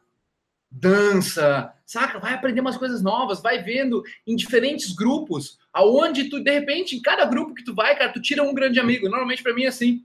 Dança, 0.69 1.71
saca? 1.85 2.17
Vai 2.17 2.33
aprender 2.33 2.59
umas 2.59 2.77
coisas 2.77 3.03
novas, 3.03 3.41
vai 3.41 3.61
vendo 3.61 4.03
em 4.25 4.35
diferentes 4.35 4.91
grupos, 4.91 5.59
aonde 5.71 6.29
tu, 6.29 6.43
de 6.43 6.51
repente, 6.51 6.95
em 6.95 7.01
cada 7.01 7.25
grupo 7.25 7.53
que 7.53 7.63
tu 7.63 7.75
vai, 7.75 7.95
cara, 7.95 8.11
tu 8.11 8.19
tira 8.19 8.41
um 8.41 8.55
grande 8.55 8.79
amigo. 8.79 9.07
Normalmente, 9.07 9.43
para 9.43 9.53
mim, 9.53 9.65
é 9.65 9.67
assim. 9.67 10.03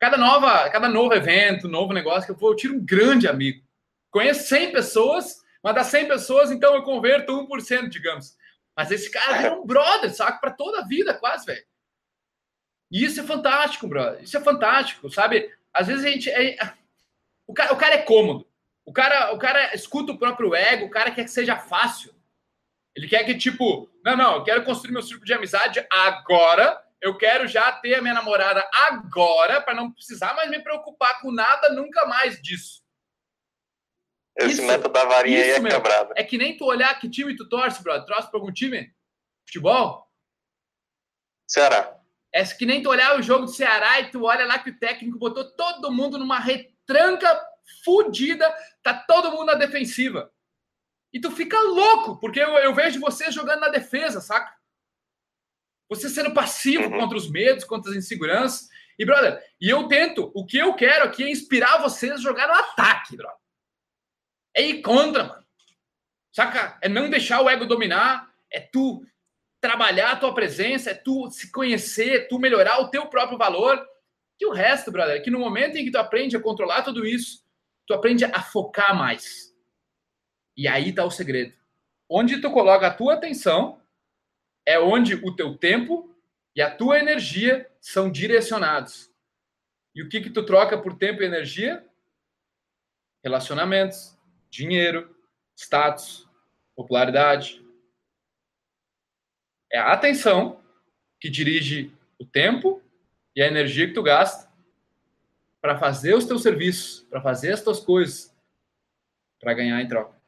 Cada, 0.00 0.16
nova, 0.16 0.68
cada 0.70 0.88
novo 0.88 1.14
evento, 1.14 1.68
novo 1.68 1.92
negócio 1.92 2.26
que 2.26 2.32
eu 2.32 2.36
vou, 2.36 2.50
eu 2.50 2.56
tiro 2.56 2.74
um 2.74 2.84
grande 2.84 3.28
amigo. 3.28 3.62
Conheço 4.10 4.48
100 4.48 4.72
pessoas, 4.72 5.36
mas 5.62 5.74
das 5.74 5.86
100 5.88 6.08
pessoas, 6.08 6.50
então 6.50 6.74
eu 6.74 6.82
converto 6.82 7.32
1%, 7.32 7.88
digamos. 7.88 8.36
Mas 8.76 8.90
esse 8.90 9.10
cara 9.10 9.38
vira 9.38 9.54
um 9.54 9.64
brother, 9.64 10.12
saca? 10.14 10.38
Para 10.38 10.50
toda 10.50 10.80
a 10.80 10.86
vida, 10.86 11.14
quase, 11.14 11.46
velho. 11.46 11.64
E 12.90 13.04
isso 13.04 13.20
é 13.20 13.24
fantástico, 13.24 13.86
brother. 13.86 14.22
Isso 14.22 14.36
é 14.36 14.40
fantástico, 14.40 15.10
sabe? 15.10 15.50
Às 15.72 15.86
vezes 15.86 16.04
a 16.04 16.08
gente. 16.08 16.30
É... 16.30 16.56
O, 17.46 17.54
cara, 17.54 17.72
o 17.72 17.76
cara 17.76 17.94
é 17.94 18.02
cômodo. 18.02 18.46
O 18.84 18.92
cara, 18.92 19.32
o 19.32 19.38
cara 19.38 19.74
escuta 19.74 20.12
o 20.12 20.18
próprio 20.18 20.54
ego, 20.54 20.86
o 20.86 20.90
cara 20.90 21.10
quer 21.10 21.24
que 21.24 21.30
seja 21.30 21.56
fácil. 21.56 22.12
Ele 22.94 23.08
quer 23.08 23.24
que, 23.24 23.34
tipo, 23.34 23.88
não, 24.04 24.16
não, 24.16 24.36
eu 24.36 24.44
quero 24.44 24.64
construir 24.64 24.92
meu 24.92 25.02
círculo 25.02 25.24
de 25.24 25.32
amizade 25.32 25.86
agora. 25.90 26.82
Eu 27.00 27.16
quero 27.16 27.48
já 27.48 27.72
ter 27.72 27.94
a 27.94 28.02
minha 28.02 28.14
namorada 28.14 28.68
agora, 28.72 29.60
para 29.60 29.74
não 29.74 29.90
precisar 29.90 30.34
mais 30.34 30.50
me 30.50 30.60
preocupar 30.60 31.20
com 31.20 31.32
nada 31.32 31.72
nunca 31.72 32.06
mais 32.06 32.40
disso. 32.40 32.81
Esse 34.36 34.54
isso, 34.54 34.66
método 34.66 34.92
da 34.92 35.04
varinha 35.04 35.38
isso, 35.38 35.50
aí 35.50 35.56
é 35.56 35.60
meu, 35.60 35.72
quebrado. 35.72 36.12
É 36.16 36.24
que 36.24 36.38
nem 36.38 36.56
tu 36.56 36.64
olhar 36.64 36.98
que 36.98 37.08
time 37.08 37.36
tu 37.36 37.48
torce, 37.48 37.82
brother. 37.82 38.06
Torce 38.06 38.30
pra 38.30 38.40
algum 38.40 38.52
time? 38.52 38.92
Futebol? 39.46 40.10
Ceará. 41.46 41.98
É 42.34 42.42
que 42.44 42.64
nem 42.64 42.82
tu 42.82 42.88
olhar 42.88 43.18
o 43.18 43.22
jogo 43.22 43.44
do 43.44 43.52
Ceará 43.52 44.00
e 44.00 44.10
tu 44.10 44.24
olha 44.24 44.46
lá 44.46 44.58
que 44.58 44.70
o 44.70 44.78
técnico 44.78 45.18
botou 45.18 45.44
todo 45.54 45.92
mundo 45.92 46.18
numa 46.18 46.38
retranca 46.38 47.46
fodida, 47.84 48.50
tá 48.82 48.94
todo 49.06 49.30
mundo 49.30 49.46
na 49.46 49.54
defensiva. 49.54 50.32
E 51.12 51.20
tu 51.20 51.30
fica 51.30 51.60
louco, 51.60 52.18
porque 52.18 52.40
eu, 52.40 52.48
eu 52.56 52.74
vejo 52.74 52.98
você 52.98 53.30
jogando 53.30 53.60
na 53.60 53.68
defesa, 53.68 54.18
saca? 54.18 54.50
Você 55.90 56.08
sendo 56.08 56.32
passivo 56.32 56.84
uhum. 56.84 57.00
contra 57.00 57.18
os 57.18 57.30
medos, 57.30 57.64
contra 57.64 57.90
as 57.90 57.96
inseguranças. 57.98 58.66
E, 58.98 59.04
brother, 59.04 59.44
e 59.60 59.68
eu 59.68 59.86
tento, 59.88 60.32
o 60.34 60.46
que 60.46 60.56
eu 60.56 60.72
quero 60.74 61.04
aqui 61.04 61.22
é 61.22 61.30
inspirar 61.30 61.82
vocês 61.82 62.12
a 62.12 62.16
jogar 62.16 62.48
no 62.48 62.54
ataque, 62.54 63.14
brother 63.14 63.41
é 64.54 64.62
ir 64.62 64.82
contra, 64.82 65.24
mano. 65.24 65.44
Saca? 66.32 66.78
É 66.80 66.88
não 66.88 67.10
deixar 67.10 67.42
o 67.42 67.48
ego 67.48 67.66
dominar, 67.66 68.32
é 68.50 68.60
tu 68.60 69.04
trabalhar 69.60 70.12
a 70.12 70.16
tua 70.16 70.34
presença, 70.34 70.90
é 70.90 70.94
tu 70.94 71.30
se 71.30 71.52
conhecer, 71.52 72.16
é 72.16 72.24
tu 72.24 72.38
melhorar 72.38 72.80
o 72.80 72.88
teu 72.88 73.06
próprio 73.06 73.38
valor. 73.38 73.86
E 74.40 74.46
o 74.46 74.52
resto, 74.52 74.90
brother, 74.90 75.16
é 75.16 75.20
que 75.20 75.30
no 75.30 75.38
momento 75.38 75.76
em 75.76 75.84
que 75.84 75.90
tu 75.90 75.98
aprende 75.98 76.36
a 76.36 76.40
controlar 76.40 76.82
tudo 76.82 77.06
isso, 77.06 77.44
tu 77.86 77.94
aprende 77.94 78.24
a 78.24 78.42
focar 78.42 78.96
mais. 78.96 79.54
E 80.56 80.66
aí 80.66 80.92
tá 80.92 81.04
o 81.04 81.10
segredo. 81.10 81.54
Onde 82.08 82.40
tu 82.40 82.50
coloca 82.50 82.86
a 82.86 82.94
tua 82.94 83.14
atenção 83.14 83.80
é 84.66 84.78
onde 84.78 85.14
o 85.14 85.34
teu 85.34 85.56
tempo 85.56 86.14
e 86.54 86.60
a 86.60 86.74
tua 86.74 86.98
energia 86.98 87.70
são 87.80 88.10
direcionados. 88.10 89.10
E 89.94 90.02
o 90.02 90.08
que 90.08 90.20
que 90.20 90.30
tu 90.30 90.44
troca 90.44 90.76
por 90.76 90.96
tempo 90.96 91.22
e 91.22 91.26
energia? 91.26 91.86
Relacionamentos, 93.22 94.18
dinheiro, 94.52 95.16
status, 95.56 96.28
popularidade. 96.76 97.64
É 99.72 99.78
a 99.78 99.92
atenção 99.92 100.62
que 101.18 101.30
dirige 101.30 101.90
o 102.18 102.26
tempo 102.26 102.82
e 103.34 103.42
a 103.42 103.46
energia 103.46 103.88
que 103.88 103.94
tu 103.94 104.02
gasta 104.02 104.52
para 105.60 105.78
fazer 105.78 106.14
os 106.14 106.26
teus 106.26 106.42
serviços, 106.42 107.00
para 107.08 107.22
fazer 107.22 107.52
as 107.52 107.62
tuas 107.62 107.80
coisas, 107.80 108.34
para 109.40 109.54
ganhar 109.54 109.80
em 109.80 109.88
troca. 109.88 110.20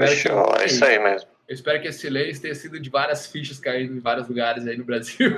Fechou, 0.00 0.54
é 0.56 0.66
isso 0.66 0.84
aí 0.84 0.98
mesmo. 0.98 1.28
Eu 1.48 1.54
espero 1.54 1.82
que 1.82 1.88
esse 1.88 1.98
silêncio 1.98 2.40
tenha 2.40 2.54
sido 2.54 2.78
de 2.78 2.88
várias 2.88 3.26
fichas 3.26 3.58
caindo 3.58 3.94
em 3.94 4.00
vários 4.00 4.28
lugares 4.28 4.66
aí 4.66 4.76
no 4.76 4.84
Brasil. 4.84 5.36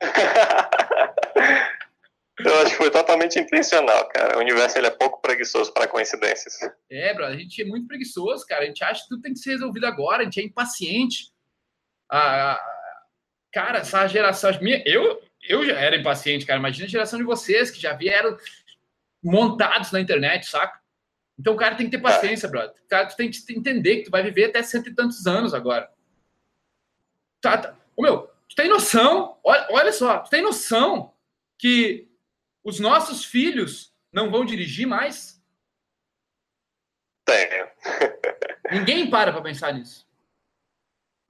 Eu 2.44 2.60
acho 2.60 2.70
que 2.72 2.76
foi 2.76 2.90
totalmente 2.90 3.38
intencional, 3.38 4.06
cara. 4.08 4.36
O 4.36 4.40
universo 4.40 4.76
ele 4.76 4.86
é 4.86 4.90
pouco 4.90 5.20
preguiçoso 5.20 5.72
para 5.72 5.88
coincidências. 5.88 6.58
É, 6.90 7.14
bro, 7.14 7.24
a 7.24 7.36
gente 7.36 7.62
é 7.62 7.64
muito 7.64 7.86
preguiçoso, 7.86 8.44
cara. 8.46 8.64
A 8.64 8.66
gente 8.66 8.84
acha 8.84 9.02
que 9.02 9.08
tudo 9.08 9.22
tem 9.22 9.32
que 9.32 9.38
ser 9.38 9.52
resolvido 9.52 9.86
agora, 9.86 10.22
a 10.22 10.24
gente 10.24 10.40
é 10.40 10.44
impaciente. 10.44 11.32
Ah, 12.10 12.60
cara, 13.52 13.78
essa 13.78 14.06
geração. 14.06 14.50
Minha, 14.60 14.82
eu, 14.84 15.22
eu 15.48 15.64
já 15.64 15.78
era 15.78 15.96
impaciente, 15.96 16.44
cara. 16.44 16.58
Imagina 16.58 16.86
a 16.86 16.90
geração 16.90 17.18
de 17.18 17.24
vocês 17.24 17.70
que 17.70 17.80
já 17.80 17.94
vieram 17.94 18.36
montados 19.22 19.90
na 19.90 20.00
internet, 20.00 20.46
saca? 20.46 20.78
Então 21.38 21.54
o 21.54 21.56
cara 21.56 21.74
tem 21.74 21.86
que 21.86 21.96
ter 21.96 22.02
paciência, 22.02 22.46
é. 22.46 22.50
brother. 22.50 22.76
O 22.84 22.88
cara 22.88 23.06
tu 23.06 23.16
tem 23.16 23.30
que 23.30 23.38
entender 23.52 23.96
que 23.96 24.04
tu 24.04 24.10
vai 24.10 24.22
viver 24.22 24.44
até 24.44 24.62
cento 24.62 24.90
e 24.90 24.94
tantos 24.94 25.26
anos 25.26 25.54
agora. 25.54 25.90
Tá, 27.40 27.58
tá. 27.58 27.76
Ô, 27.96 28.02
meu, 28.02 28.30
tu 28.48 28.54
tem 28.54 28.68
noção? 28.68 29.38
Olha, 29.42 29.66
olha 29.70 29.92
só, 29.92 30.18
tu 30.18 30.30
tem 30.30 30.42
noção 30.42 31.12
que 31.58 32.08
os 32.64 32.80
nossos 32.80 33.24
filhos 33.24 33.94
não 34.10 34.30
vão 34.30 34.44
dirigir 34.44 34.86
mais? 34.86 35.42
Tenho. 37.24 37.68
Ninguém 38.72 39.10
para 39.10 39.32
para 39.32 39.42
pensar 39.42 39.72
nisso. 39.72 40.08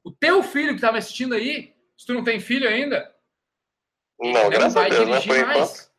O 0.04 0.10
teu 0.10 0.42
filho 0.42 0.70
que 0.70 0.76
estava 0.76 0.98
assistindo 0.98 1.34
aí, 1.34 1.74
se 1.96 2.06
tu 2.06 2.14
não 2.14 2.22
tem 2.22 2.38
filho 2.38 2.68
ainda, 2.68 3.14
não, 4.18 4.46
ele 4.46 4.58
não 4.58 4.70
vai 4.70 4.90
Deus, 4.90 5.08
né, 5.08 5.18
dirigir 5.18 5.46
mais. 5.46 5.58
Enquanto. 5.58 5.94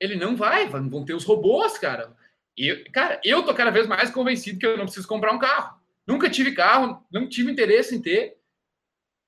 Ele 0.00 0.16
não 0.16 0.36
vai, 0.36 0.68
vão 0.68 1.04
ter 1.04 1.14
os 1.14 1.24
robôs, 1.24 1.78
cara. 1.78 2.16
E, 2.56 2.74
cara, 2.90 3.20
eu 3.24 3.44
tô 3.44 3.54
cada 3.54 3.70
vez 3.70 3.86
mais 3.86 4.10
convencido 4.10 4.58
que 4.58 4.66
eu 4.66 4.76
não 4.76 4.84
preciso 4.84 5.08
comprar 5.08 5.32
um 5.32 5.38
carro. 5.38 5.80
Nunca 6.06 6.30
tive 6.30 6.54
carro, 6.54 7.04
não 7.10 7.28
tive 7.28 7.50
interesse 7.50 7.94
em 7.94 8.02
ter. 8.02 8.38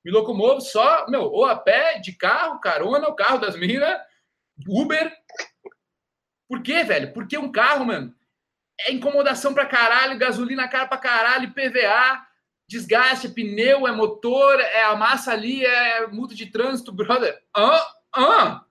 Me 0.07 0.13
locomovo 0.13 0.61
só, 0.61 1.05
meu, 1.09 1.23
ou 1.23 1.47
a 1.47 1.57
pé, 1.57 1.99
de 1.99 2.13
carro, 2.13 2.61
carona, 2.61 3.09
o 3.09 3.17
carro 3.17 3.41
das 3.41 3.57
minas, 3.57 4.01
Uber. 4.65 5.13
Por 6.49 6.63
quê, 6.63 6.85
velho? 6.85 7.13
Porque 7.13 7.37
um 7.37 7.51
carro, 7.51 7.85
mano, 7.85 8.15
é 8.79 8.93
incomodação 8.93 9.53
pra 9.53 9.67
caralho, 9.67 10.17
gasolina 10.17 10.69
cara 10.69 10.87
pra 10.87 10.97
caralho, 10.97 11.53
PVA, 11.53 12.25
desgaste, 12.69 13.31
pneu, 13.31 13.85
é 13.89 13.91
motor, 13.91 14.61
é 14.61 14.85
a 14.85 14.95
massa 14.95 15.33
ali, 15.33 15.67
é 15.67 16.07
multa 16.07 16.37
de 16.37 16.47
trânsito, 16.47 16.93
brother. 16.93 17.43
Ah, 17.53 17.95
ah. 18.15 18.65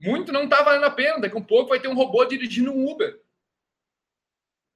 Muito 0.00 0.32
não 0.32 0.48
tá 0.48 0.64
valendo 0.64 0.86
a 0.86 0.90
pena. 0.90 1.20
Daqui 1.20 1.36
a 1.36 1.38
um 1.38 1.44
pouco 1.44 1.68
vai 1.68 1.78
ter 1.78 1.86
um 1.86 1.94
robô 1.94 2.24
dirigindo 2.24 2.72
um 2.72 2.90
Uber. 2.90 3.20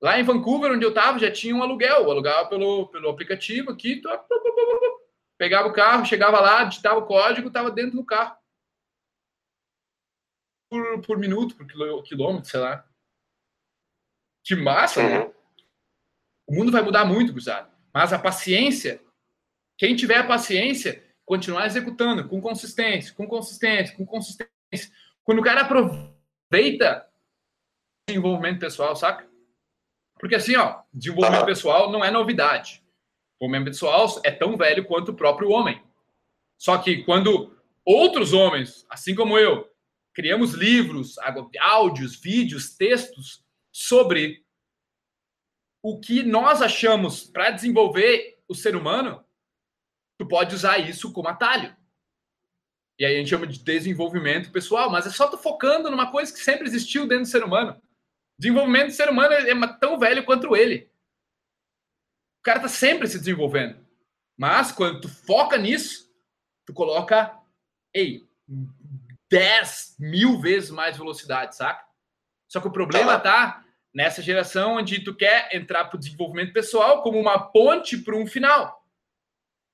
Lá 0.01 0.19
em 0.19 0.23
Vancouver, 0.23 0.73
onde 0.73 0.85
eu 0.85 0.95
tava, 0.95 1.19
já 1.19 1.31
tinha 1.31 1.55
um 1.55 1.63
aluguel. 1.63 2.03
Eu 2.05 2.11
alugava 2.11 2.49
pelo, 2.49 2.89
pelo 2.89 3.09
aplicativo 3.09 3.71
aqui. 3.71 4.01
Pegava 5.37 5.69
o 5.69 5.73
carro, 5.73 6.05
chegava 6.05 6.41
lá, 6.41 6.65
digitava 6.65 6.99
o 6.99 7.07
código, 7.07 7.51
tava 7.51 7.71
dentro 7.71 7.97
do 7.97 8.05
carro. 8.05 8.37
Por, 10.71 11.01
por 11.03 11.19
minuto, 11.19 11.57
por 11.57 11.67
quilômetro, 12.03 12.49
sei 12.49 12.61
lá. 12.61 12.87
Que 14.45 14.55
massa, 14.55 15.03
né? 15.03 15.21
Uhum. 15.21 15.35
O 16.47 16.55
mundo 16.55 16.73
vai 16.73 16.83
mudar 16.83 17.05
muito, 17.05 17.33
Gustavo. 17.33 17.71
Mas 17.93 18.13
a 18.13 18.19
paciência, 18.19 19.03
quem 19.77 19.95
tiver 19.95 20.19
a 20.19 20.27
paciência, 20.27 21.05
continuar 21.25 21.67
executando 21.67 22.27
com 22.27 22.41
consistência, 22.41 23.15
com 23.15 23.27
consistência, 23.27 23.95
com 23.95 24.07
consistência. 24.07 24.51
Quando 25.23 25.41
o 25.41 25.45
cara 25.45 25.61
aproveita 25.61 27.07
o 27.07 28.11
desenvolvimento 28.11 28.61
pessoal, 28.61 28.97
saca? 28.97 29.28
Porque 30.19 30.35
assim, 30.35 30.57
ó, 30.57 30.81
desenvolvimento 30.93 31.41
Aham. 31.41 31.47
pessoal 31.47 31.91
não 31.91 32.05
é 32.05 32.11
novidade. 32.11 32.83
O 33.41 33.47
desenvolvimento 33.47 33.73
pessoal 33.73 34.21
é 34.25 34.31
tão 34.31 34.57
velho 34.57 34.85
quanto 34.85 35.11
o 35.11 35.17
próprio 35.17 35.51
homem. 35.51 35.83
Só 36.57 36.77
que 36.79 37.05
quando 37.05 37.57
outros 37.85 38.33
homens, 38.33 38.85
assim 38.91 39.15
como 39.15 39.39
eu, 39.39 39.71
criamos 40.13 40.53
livros, 40.53 41.17
áudios, 41.61 42.17
vídeos, 42.17 42.77
textos 42.77 43.45
sobre 43.73 44.45
o 45.83 46.01
que 46.01 46.25
nós 46.25 46.61
achamos 46.61 47.25
para 47.25 47.51
desenvolver 47.51 48.39
o 48.49 48.55
ser 48.55 48.75
humano, 48.75 49.25
tu 50.19 50.27
pode 50.27 50.55
usar 50.55 50.79
isso 50.79 51.13
como 51.13 51.29
atalho. 51.29 51.77
E 52.99 53.05
aí 53.05 53.15
a 53.15 53.19
gente 53.19 53.31
chama 53.31 53.47
de 53.47 53.61
desenvolvimento 53.61 54.51
pessoal, 54.51 54.91
mas 54.91 55.07
é 55.07 55.11
só 55.11 55.29
tu 55.29 55.39
focando 55.39 55.89
numa 55.89 56.11
coisa 56.11 56.33
que 56.33 56.41
sempre 56.41 56.67
existiu 56.67 57.07
dentro 57.07 57.25
do 57.25 57.31
ser 57.31 57.45
humano. 57.45 57.81
Desenvolvimento 58.39 58.87
do 58.89 58.93
ser 58.93 59.09
humano 59.09 59.35
é 59.35 59.79
tão 59.79 59.99
velho 59.99 60.25
quanto 60.25 60.55
ele. 60.55 60.91
O 62.41 62.43
cara 62.43 62.61
tá 62.61 62.69
sempre 62.69 63.09
se 63.09 63.19
desenvolvendo. 63.19 63.85
Mas 64.37 64.71
quando 64.71 65.01
tu 65.01 65.09
foca 65.09 65.59
nisso, 65.59 66.09
tu 66.65 66.73
coloca, 66.73 67.37
ei, 67.93 68.29
10 69.29 69.97
mil 69.99 70.41
vezes 70.41 70.71
mais 70.71 70.97
velocidade, 70.97 71.57
saca? 71.57 71.85
Só 72.47 72.61
que 72.61 72.69
o 72.69 72.73
problema 72.73 73.19
tá 73.19 73.65
nessa 73.93 74.23
geração 74.23 74.77
onde 74.77 75.03
tu 75.03 75.15
quer 75.15 75.55
entrar 75.55 75.87
para 75.87 75.97
o 75.97 75.99
desenvolvimento 75.99 76.53
pessoal 76.53 77.03
como 77.03 77.19
uma 77.19 77.51
ponte 77.51 77.99
para 77.99 78.17
um 78.17 78.27
final. 78.27 78.87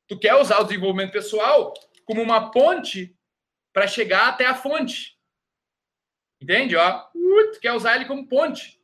Tu 0.09 0.19
quer 0.19 0.35
usar 0.37 0.61
o 0.61 0.65
desenvolvimento 0.65 1.13
pessoal 1.13 1.75
como 2.05 2.23
uma 2.23 2.51
ponte 2.51 3.15
para 3.73 3.87
chegar 3.87 4.29
até 4.29 4.47
a 4.47 4.55
fonte. 4.55 5.14
Entende? 6.45 6.77
Ó, 6.77 7.01
tu 7.55 7.59
quer 7.59 7.73
usar 7.73 7.97
ele 7.97 8.05
como 8.05 8.29
ponte. 8.29 8.79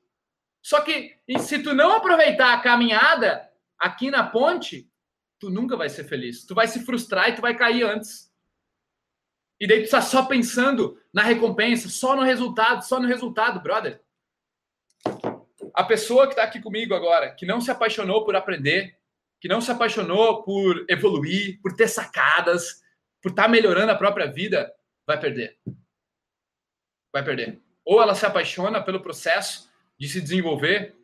Só 0.63 0.81
que 0.81 1.15
se 1.41 1.63
tu 1.63 1.75
não 1.75 1.93
aproveitar 1.93 2.55
a 2.55 2.61
caminhada 2.61 3.47
aqui 3.79 4.11
na 4.11 4.27
ponte, 4.27 4.91
tu 5.39 5.51
nunca 5.51 5.77
vai 5.77 5.91
ser 5.91 6.05
feliz. 6.05 6.47
Tu 6.47 6.55
vai 6.55 6.67
se 6.67 6.87
frustrar 6.87 7.29
e 7.29 7.35
tu 7.35 7.43
vai 7.43 7.55
cair 7.55 7.83
antes. 7.83 8.33
E 9.61 9.67
daí 9.67 9.85
tu 9.85 9.91
tá 9.91 10.01
só 10.01 10.25
pensando 10.25 10.99
na 11.13 11.23
recompensa, 11.23 11.91
só 11.91 12.17
no 12.17 12.23
resultado, 12.23 12.83
só 12.83 12.99
no 12.99 13.07
resultado, 13.07 13.61
brother. 13.61 14.01
A 15.75 15.85
pessoa 15.85 16.27
que 16.29 16.37
tá 16.37 16.45
aqui 16.45 16.63
comigo 16.63 16.95
agora, 16.95 17.35
que 17.35 17.45
não 17.45 17.61
se 17.61 17.71
apaixonou 17.71 18.25
por 18.25 18.35
aprender, 18.35 18.99
que 19.39 19.49
não 19.49 19.61
se 19.61 19.71
apaixonou 19.71 20.43
por 20.45 20.87
evoluir, 20.89 21.61
por 21.61 21.77
ter 21.77 21.89
sacadas, 21.89 22.81
por 23.21 23.33
estar 23.33 23.49
melhorando 23.49 23.93
a 23.93 23.99
própria 23.99 24.33
vida, 24.33 24.73
vai 25.07 25.21
perder. 25.21 25.59
Vai 27.13 27.25
perder. 27.25 27.61
Ou 27.85 28.01
ela 28.01 28.15
se 28.15 28.25
apaixona 28.25 28.83
pelo 28.83 29.01
processo 29.01 29.71
de 29.99 30.09
se 30.09 30.21
desenvolver, 30.21 30.97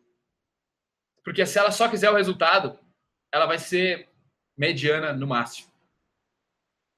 porque 1.25 1.45
se 1.45 1.59
ela 1.59 1.73
só 1.73 1.89
quiser 1.89 2.11
o 2.11 2.17
resultado, 2.17 2.79
ela 3.33 3.47
vai 3.47 3.59
ser 3.59 4.09
mediana 4.57 5.13
no 5.13 5.27
máximo. 5.27 5.71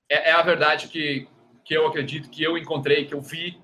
É, 0.09 0.31
é 0.31 0.33
a 0.33 0.43
verdade 0.43 0.89
que, 0.89 1.27
que 1.65 1.75
eu 1.75 1.87
acredito, 1.87 2.31
que 2.31 2.43
eu 2.43 2.57
encontrei, 2.57 3.07
que 3.07 3.15
eu 3.15 3.21
vi. 3.21 3.61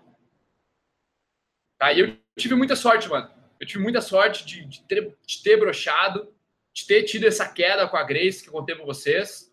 Tá? 1.78 1.92
E 1.92 2.00
eu 2.00 2.18
tive 2.36 2.54
muita 2.54 2.74
sorte, 2.74 3.08
mano. 3.08 3.30
Eu 3.60 3.66
tive 3.66 3.82
muita 3.82 4.00
sorte 4.00 4.44
de, 4.44 4.64
de, 4.64 4.82
ter, 4.82 5.16
de 5.26 5.42
ter 5.42 5.56
brochado, 5.58 6.34
de 6.72 6.86
ter 6.86 7.04
tido 7.04 7.26
essa 7.26 7.48
queda 7.48 7.86
com 7.88 7.96
a 7.96 8.02
Grace 8.02 8.42
que 8.42 8.48
eu 8.48 8.52
contei 8.52 8.74
para 8.74 8.84
vocês. 8.84 9.52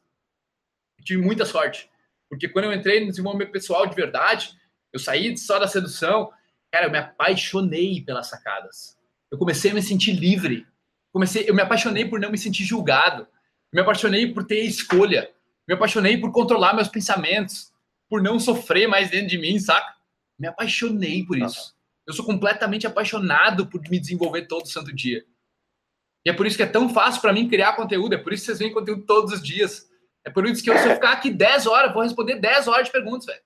Eu 0.97 1.05
tive 1.05 1.21
muita 1.21 1.45
sorte. 1.45 1.89
Porque 2.29 2.47
quando 2.47 2.65
eu 2.65 2.73
entrei 2.73 3.01
no 3.01 3.09
desenvolvimento 3.09 3.51
pessoal 3.51 3.85
de 3.85 3.95
verdade, 3.95 4.57
eu 4.93 4.99
saí 4.99 5.37
só 5.37 5.57
da 5.57 5.67
sedução, 5.67 6.31
cara, 6.71 6.87
eu 6.87 6.91
me 6.91 6.97
apaixonei 6.97 8.01
pelas 8.03 8.27
sacadas. 8.27 8.97
Eu 9.31 9.37
comecei 9.37 9.71
a 9.71 9.73
me 9.73 9.81
sentir 9.81 10.11
livre. 10.11 10.67
Comecei, 11.13 11.49
eu 11.49 11.53
me 11.53 11.61
apaixonei 11.61 12.05
por 12.05 12.19
não 12.19 12.31
me 12.31 12.37
sentir 12.37 12.63
julgado. 12.63 13.23
Eu 13.23 13.75
me 13.75 13.81
apaixonei 13.81 14.33
por 14.33 14.43
ter 14.43 14.61
escolha. 14.61 15.29
Me 15.67 15.73
apaixonei 15.73 16.17
por 16.17 16.31
controlar 16.31 16.73
meus 16.73 16.87
pensamentos, 16.87 17.71
por 18.09 18.21
não 18.21 18.39
sofrer 18.39 18.87
mais 18.87 19.09
dentro 19.09 19.29
de 19.29 19.37
mim, 19.37 19.57
saca? 19.59 19.95
Me 20.37 20.47
apaixonei 20.47 21.23
por 21.25 21.37
isso. 21.37 21.73
Eu 22.05 22.13
sou 22.13 22.25
completamente 22.25 22.85
apaixonado 22.87 23.67
por 23.67 23.81
me 23.89 23.99
desenvolver 23.99 24.47
todo 24.47 24.67
santo 24.67 24.93
dia. 24.93 25.23
E 26.25 26.29
é 26.29 26.33
por 26.33 26.45
isso 26.45 26.57
que 26.57 26.63
é 26.63 26.67
tão 26.67 26.89
fácil 26.89 27.21
para 27.21 27.33
mim 27.33 27.47
criar 27.47 27.73
conteúdo, 27.73 28.13
é 28.13 28.17
por 28.17 28.33
isso 28.33 28.43
que 28.43 28.47
vocês 28.47 28.59
veem 28.59 28.73
conteúdo 28.73 29.05
todos 29.05 29.33
os 29.33 29.41
dias. 29.41 29.89
É 30.23 30.29
por 30.29 30.45
isso 30.45 30.63
que 30.63 30.69
eu, 30.69 30.77
se 30.77 30.87
eu 30.87 30.95
ficar 30.95 31.13
aqui 31.13 31.31
10 31.31 31.65
horas, 31.67 31.93
vou 31.93 32.03
responder 32.03 32.35
10 32.35 32.67
horas 32.67 32.87
de 32.87 32.91
perguntas, 32.91 33.25
velho. 33.25 33.41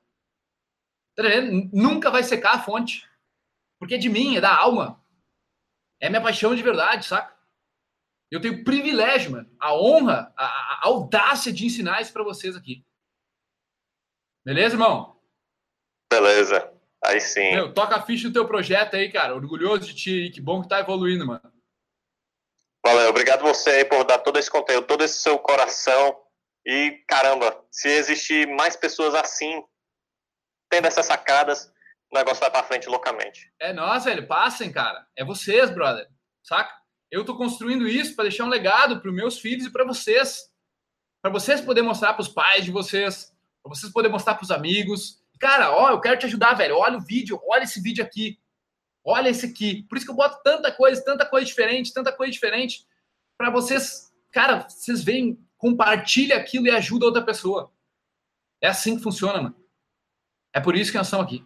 Tá? 1.15 1.23
Nunca 1.71 2.11
vai 2.11 2.23
secar 2.23 2.55
a 2.55 2.61
fonte. 2.61 3.09
Porque 3.79 3.95
é 3.95 3.97
de 3.97 4.09
mim, 4.09 4.37
é 4.37 4.41
da 4.41 4.55
alma. 4.55 5.03
É 5.99 6.09
minha 6.09 6.21
paixão 6.21 6.55
de 6.55 6.61
verdade, 6.61 7.05
saca? 7.05 7.35
Eu 8.31 8.41
tenho 8.41 8.61
o 8.61 8.63
privilégio, 8.63 9.31
mano, 9.31 9.49
a 9.59 9.73
honra, 9.75 10.33
a, 10.35 10.45
a 10.45 10.79
audácia 10.83 11.53
de 11.53 11.65
ensinar 11.65 12.01
isso 12.01 12.11
para 12.11 12.23
vocês 12.23 12.55
aqui. 12.55 12.83
Beleza, 14.43 14.75
irmão? 14.75 15.19
Beleza. 16.11 16.71
Aí 17.03 17.21
sim. 17.21 17.51
Meu, 17.53 17.73
toca 17.73 17.95
a 17.95 18.01
ficha 18.01 18.27
do 18.27 18.33
teu 18.33 18.47
projeto 18.47 18.95
aí, 18.95 19.11
cara. 19.11 19.35
Orgulhoso 19.35 19.85
de 19.85 19.95
ti. 19.95 20.31
Que 20.31 20.41
bom 20.41 20.61
que 20.61 20.69
tá 20.69 20.79
evoluindo, 20.79 21.25
mano. 21.25 21.53
Valeu. 22.85 23.09
Obrigado 23.09 23.41
você 23.41 23.69
aí 23.69 23.85
por 23.85 24.03
dar 24.03 24.19
todo 24.19 24.37
esse 24.37 24.49
conteúdo, 24.49 24.87
todo 24.87 25.03
esse 25.03 25.19
seu 25.19 25.37
coração. 25.39 26.19
E, 26.65 27.03
caramba, 27.07 27.63
se 27.71 27.87
existir 27.89 28.47
mais 28.47 28.75
pessoas 28.75 29.13
assim, 29.13 29.63
tendo 30.69 30.87
essas 30.87 31.05
sacadas, 31.05 31.71
o 32.11 32.17
negócio 32.17 32.41
vai 32.41 32.51
pra 32.51 32.63
frente 32.63 32.87
loucamente. 32.87 33.51
É 33.59 33.73
nós, 33.73 34.05
velho. 34.05 34.27
Passem, 34.27 34.71
cara. 34.71 35.05
É 35.15 35.23
vocês, 35.23 35.69
brother. 35.69 36.07
Saca? 36.43 36.73
Eu 37.11 37.23
tô 37.23 37.37
construindo 37.37 37.87
isso 37.87 38.15
para 38.15 38.23
deixar 38.23 38.45
um 38.45 38.49
legado 38.49 38.99
para 38.99 39.11
meus 39.11 39.39
filhos 39.39 39.65
e 39.65 39.71
para 39.71 39.85
vocês. 39.85 40.51
Para 41.21 41.31
vocês 41.31 41.61
poderem 41.61 41.87
mostrar 41.87 42.13
para 42.13 42.21
os 42.21 42.27
pais 42.27 42.65
de 42.65 42.71
vocês, 42.71 43.33
para 43.63 43.73
vocês 43.73 43.91
poderem 43.91 44.11
mostrar 44.11 44.35
para 44.35 44.43
os 44.43 44.51
amigos. 44.51 45.21
Cara, 45.39 45.71
ó, 45.71 45.89
eu 45.91 46.01
quero 46.01 46.17
te 46.17 46.25
ajudar, 46.25 46.53
velho. 46.53 46.77
Olha 46.77 46.97
o 46.97 47.01
vídeo, 47.01 47.39
olha 47.47 47.63
esse 47.63 47.81
vídeo 47.81 48.03
aqui. 48.03 48.39
Olha 49.03 49.29
esse 49.29 49.45
aqui. 49.45 49.83
Por 49.83 49.97
isso 49.97 50.05
que 50.05 50.11
eu 50.11 50.15
boto 50.15 50.41
tanta 50.43 50.71
coisa, 50.71 51.03
tanta 51.03 51.25
coisa 51.25 51.45
diferente, 51.45 51.93
tanta 51.93 52.11
coisa 52.11 52.31
diferente 52.31 52.85
para 53.37 53.49
vocês, 53.49 54.13
cara, 54.31 54.67
vocês 54.67 55.03
veem, 55.03 55.39
compartilha 55.57 56.37
aquilo 56.37 56.67
e 56.67 56.71
ajuda 56.71 57.05
outra 57.05 57.23
pessoa. 57.23 57.71
É 58.61 58.67
assim 58.67 58.95
que 58.95 59.03
funciona, 59.03 59.41
mano. 59.41 59.64
É 60.55 60.61
por 60.61 60.73
isso 60.73 60.89
que 60.89 60.97
nós 60.97 61.07
estamos 61.07 61.25
aqui. 61.25 61.45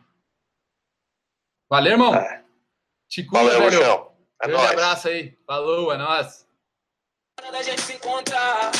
Valeu, 1.67 1.93
irmão. 1.93 2.13
É. 2.13 2.45
Te 3.09 3.23
cuida, 3.23 3.57
Valeu, 3.57 3.71
velho. 3.71 4.11
É 4.39 4.47
Grande 4.47 4.61
nóis. 4.61 4.71
abraço 4.71 5.07
aí. 5.07 5.35
Falou, 5.47 5.91
é 5.91 5.97
nóis. 5.97 6.47
da 7.51 7.63
gente 7.63 7.81
se 7.81 7.93
encontrar. 7.93 8.71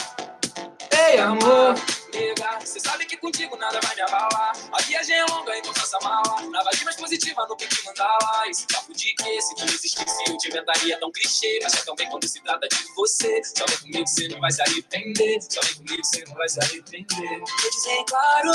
Ei, 0.92 1.18
amor. 1.18 1.74
Nega, 2.14 2.64
cê 2.64 2.80
sabe 2.80 3.06
que 3.08 3.18
contigo 3.18 3.56
nada 3.58 3.80
vai 3.82 3.96
me 3.96 4.02
abalar. 4.02 4.52
A 4.72 4.82
viagem 4.84 5.16
é 5.16 5.26
longa, 5.26 5.58
então 5.58 5.74
faça 5.74 5.98
mala. 6.02 6.42
Na 6.52 6.62
vibe 6.64 6.86
mais 6.86 6.96
positiva, 6.96 7.48
no 7.48 7.58
pique 7.58 7.84
mandala. 7.86 8.48
Esse 8.50 8.68
papo 8.68 8.94
de 8.94 9.12
que 9.16 9.42
se 9.42 9.56
não 9.58 9.66
existisse, 9.66 10.24
eu 10.30 10.38
te 10.38 10.50
inventaria 10.50 11.00
tão 11.00 11.12
clichê. 11.12 11.60
Mas 11.64 11.74
é 11.74 11.82
tão 11.84 11.96
bem 11.96 12.08
quando 12.10 12.28
se 12.28 12.40
trata 12.42 12.68
de 12.68 12.94
você. 12.94 13.42
Só 13.44 13.66
vem 13.66 13.78
comigo, 13.80 14.08
cê 14.08 14.28
não 14.28 14.40
vai 14.40 14.52
se 14.52 14.62
arrepender. 14.62 15.42
Só 15.42 15.60
vem 15.62 15.76
comigo, 15.76 16.06
cê 16.06 16.24
não 16.28 16.36
vai 16.36 16.50
se 16.50 16.60
arrepender. 16.64 17.40
Vou 17.40 17.72
dizer 17.72 18.04
claro, 18.08 18.52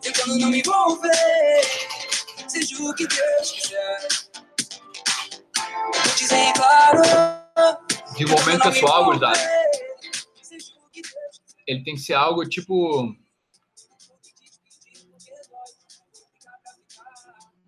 tentando 0.00 0.38
não 0.38 0.50
me 0.50 0.60
envolver. 0.60 1.10
Seja 2.48 2.82
o 2.82 2.94
que 2.94 3.06
Deus 3.06 3.50
quiser. 3.50 4.08
Vou 6.04 6.14
dizer 6.16 6.52
claro. 6.54 7.02
Desenvolvimento 8.12 8.62
pessoal, 8.62 9.04
gurizada. 9.04 9.38
Quiser. 10.92 11.30
ele 11.66 11.82
tem 11.84 11.94
que 11.94 12.00
ser 12.00 12.14
algo 12.14 12.46
tipo 12.46 13.16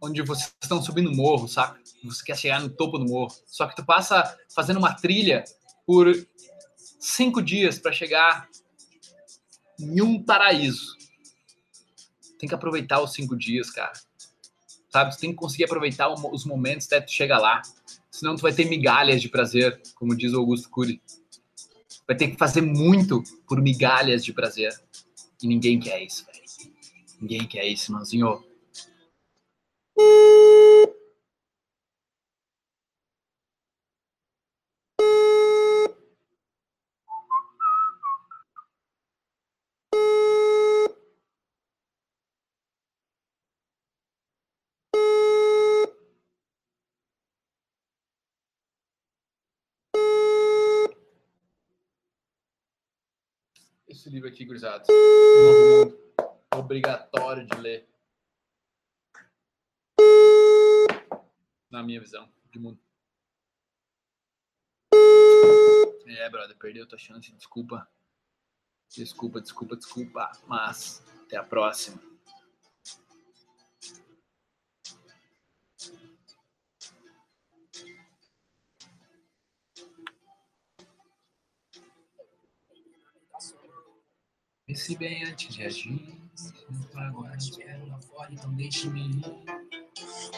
onde 0.03 0.22
vocês 0.22 0.55
estão 0.62 0.82
subindo 0.82 1.11
o 1.11 1.16
morro, 1.16 1.49
saca? 1.49 1.80
Você 2.05 2.22
quer 2.22 2.36
chegar 2.36 2.61
no 2.61 2.68
topo 2.68 2.99
do 2.99 3.07
morro. 3.07 3.34
Só 3.47 3.66
que 3.66 3.74
tu 3.74 3.84
passa 3.84 4.36
fazendo 4.55 4.78
uma 4.78 4.92
trilha 4.92 5.45
por 5.86 6.07
cinco 7.01 7.40
dias 7.42 7.78
para 7.78 7.92
chegar 7.92 8.49
em 9.78 10.01
um 10.03 10.22
paraíso. 10.22 10.95
Tem 12.45 12.49
que 12.51 12.55
aproveitar 12.55 13.01
os 13.01 13.14
cinco 13.14 13.34
dias, 13.34 13.70
cara. 13.70 13.95
Sabe? 14.90 15.14
Você 15.14 15.20
tem 15.22 15.30
que 15.30 15.36
conseguir 15.36 15.64
aproveitar 15.64 16.12
os 16.12 16.45
momentos 16.45 16.86
até 16.86 17.01
tu 17.01 17.11
chegar 17.11 17.38
lá. 17.38 17.62
Senão 18.11 18.36
tu 18.36 18.42
vai 18.42 18.53
ter 18.53 18.66
migalhas 18.66 19.22
de 19.22 19.30
prazer, 19.30 19.80
como 19.95 20.14
diz 20.14 20.34
o 20.34 20.40
Augusto 20.40 20.68
Cury. 20.68 21.01
Vai 22.07 22.14
ter 22.14 22.28
que 22.28 22.36
fazer 22.36 22.61
muito 22.61 23.24
por 23.49 23.62
migalhas 23.62 24.22
de 24.22 24.30
prazer. 24.30 24.78
E 25.42 25.47
ninguém 25.47 25.80
quer 25.80 26.03
isso, 26.03 26.26
velho. 26.26 26.45
Ninguém 27.18 27.47
quer 27.47 27.64
isso, 27.64 27.90
irmãozinho. 27.90 28.45
Esse 53.95 54.11
livro 54.11 54.28
aqui, 54.28 54.45
gurizada. 54.45 54.82
Obrigatório 56.53 57.47
de 57.47 57.57
ler. 57.57 57.88
na 61.70 61.80
minha 61.80 62.01
visão 62.01 62.28
de 62.51 62.59
mundo. 62.59 62.78
É, 66.07 66.28
brother, 66.28 66.57
perdeu 66.57 66.86
tua 66.88 66.99
chance, 66.99 67.32
desculpa. 67.32 67.88
Desculpa, 68.88 69.40
desculpa, 69.40 69.76
desculpa. 69.76 70.32
Mas 70.49 71.01
até 71.24 71.36
a 71.36 71.45
próxima. 71.45 72.13
Pense 84.74 84.96
bem 84.96 85.22
antes 85.22 85.54
de 85.54 85.62
agir. 85.62 86.18
Agora 86.96 87.36
espero 87.36 87.86
lá 87.86 88.00
fora, 88.00 88.32
então 88.32 88.52
deixe-me 88.54 89.08
ir 89.08 89.22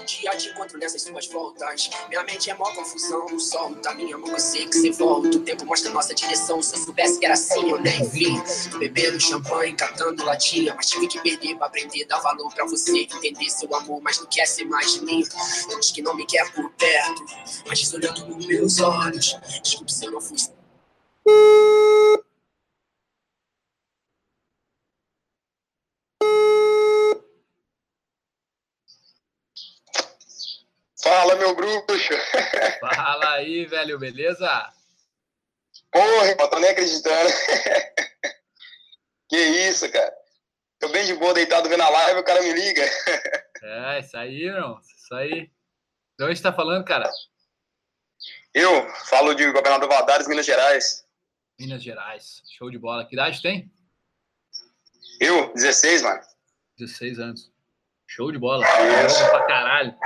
dia 0.05 0.37
te 0.37 0.51
encontro 0.51 0.79
nessas 0.79 1.01
suas 1.01 1.27
voltas. 1.29 1.89
Minha 2.11 2.23
mente 2.23 2.51
é 2.51 2.55
mó 2.55 2.71
confusão, 2.75 3.25
não 3.31 3.41
solta. 3.41 3.95
Minha 3.95 4.19
mão 4.19 4.29
eu 4.29 4.39
sei 4.39 4.67
que 4.67 4.77
você 4.77 4.91
volta. 4.91 5.39
O 5.39 5.41
tempo 5.41 5.65
mostra 5.65 5.91
nossa 5.91 6.15
direção. 6.15 6.61
Se 6.61 6.75
eu 6.75 6.81
soubesse 6.81 7.19
que 7.19 7.25
era 7.25 7.33
assim, 7.33 7.71
eu 7.71 7.81
nem 7.81 8.07
vim. 8.11 8.39
Bebendo 8.79 9.19
champanhe, 9.19 9.73
catando 9.75 10.23
latinha. 10.23 10.75
Mas 10.75 10.91
tive 10.91 11.09
que 11.09 11.19
perder 11.19 11.57
pra 11.57 11.69
aprender, 11.69 12.05
dar 12.05 12.21
valor 12.21 12.53
pra 12.55 12.67
você. 12.67 13.05
Entender 13.05 13.49
seu 13.49 13.75
amor, 13.75 14.03
mas 14.03 14.21
não 14.21 14.27
quer 14.27 14.47
ser 14.47 14.67
mais 14.67 14.93
de 14.93 15.03
mim. 15.03 15.23
Diz 15.81 15.91
que 15.93 16.03
não 16.03 16.15
me 16.15 16.27
quer 16.27 16.53
por 16.53 16.71
perto, 16.73 17.25
mas 17.67 17.91
olhando 17.95 18.27
nos 18.27 18.47
meus 18.47 18.81
olhos. 18.81 19.35
Desculpe 19.63 19.91
se 19.91 20.05
eu 20.05 20.13
não 20.13 20.21
fui. 20.21 20.37
Fala, 31.27 31.35
meu 31.41 31.57
bruxo. 31.57 32.13
Fala 32.81 33.35
aí, 33.35 33.67
velho, 33.67 33.99
beleza? 33.99 34.73
Porra, 35.91 36.27
irmão, 36.29 36.49
tô 36.49 36.61
nem 36.61 36.71
acreditando. 36.71 37.31
que 39.29 39.37
isso, 39.37 39.91
cara. 39.91 40.15
Tô 40.79 40.89
bem 40.91 41.05
de 41.05 41.15
boa, 41.15 41.35
deitado 41.35 41.69
vendo 41.69 41.83
a 41.83 41.89
live, 41.89 42.21
o 42.21 42.25
cara 42.25 42.41
me 42.43 42.53
liga. 42.53 42.83
é, 43.61 43.99
isso 43.99 44.17
aí, 44.17 44.45
irmão. 44.45 44.81
Isso 44.81 45.15
aí. 45.17 45.51
De 46.17 46.25
onde 46.25 46.41
tá 46.41 46.53
falando, 46.53 46.85
cara? 46.85 47.11
Eu 48.55 48.89
falo 49.07 49.35
de 49.35 49.51
Governador 49.51 49.89
Valadares, 49.89 50.29
Minas 50.29 50.47
Gerais. 50.47 51.05
Minas 51.59 51.83
Gerais. 51.83 52.41
Show 52.57 52.71
de 52.71 52.79
bola. 52.79 53.05
Que 53.05 53.17
idade 53.17 53.43
tem? 53.43 53.69
Eu? 55.21 55.53
16, 55.55 56.03
mano. 56.03 56.21
16 56.79 57.19
anos. 57.19 57.53
Show 58.07 58.31
de 58.31 58.39
bola. 58.39 58.65
Isso. 59.05 59.29
Pra 59.29 59.45
caralho. 59.47 59.99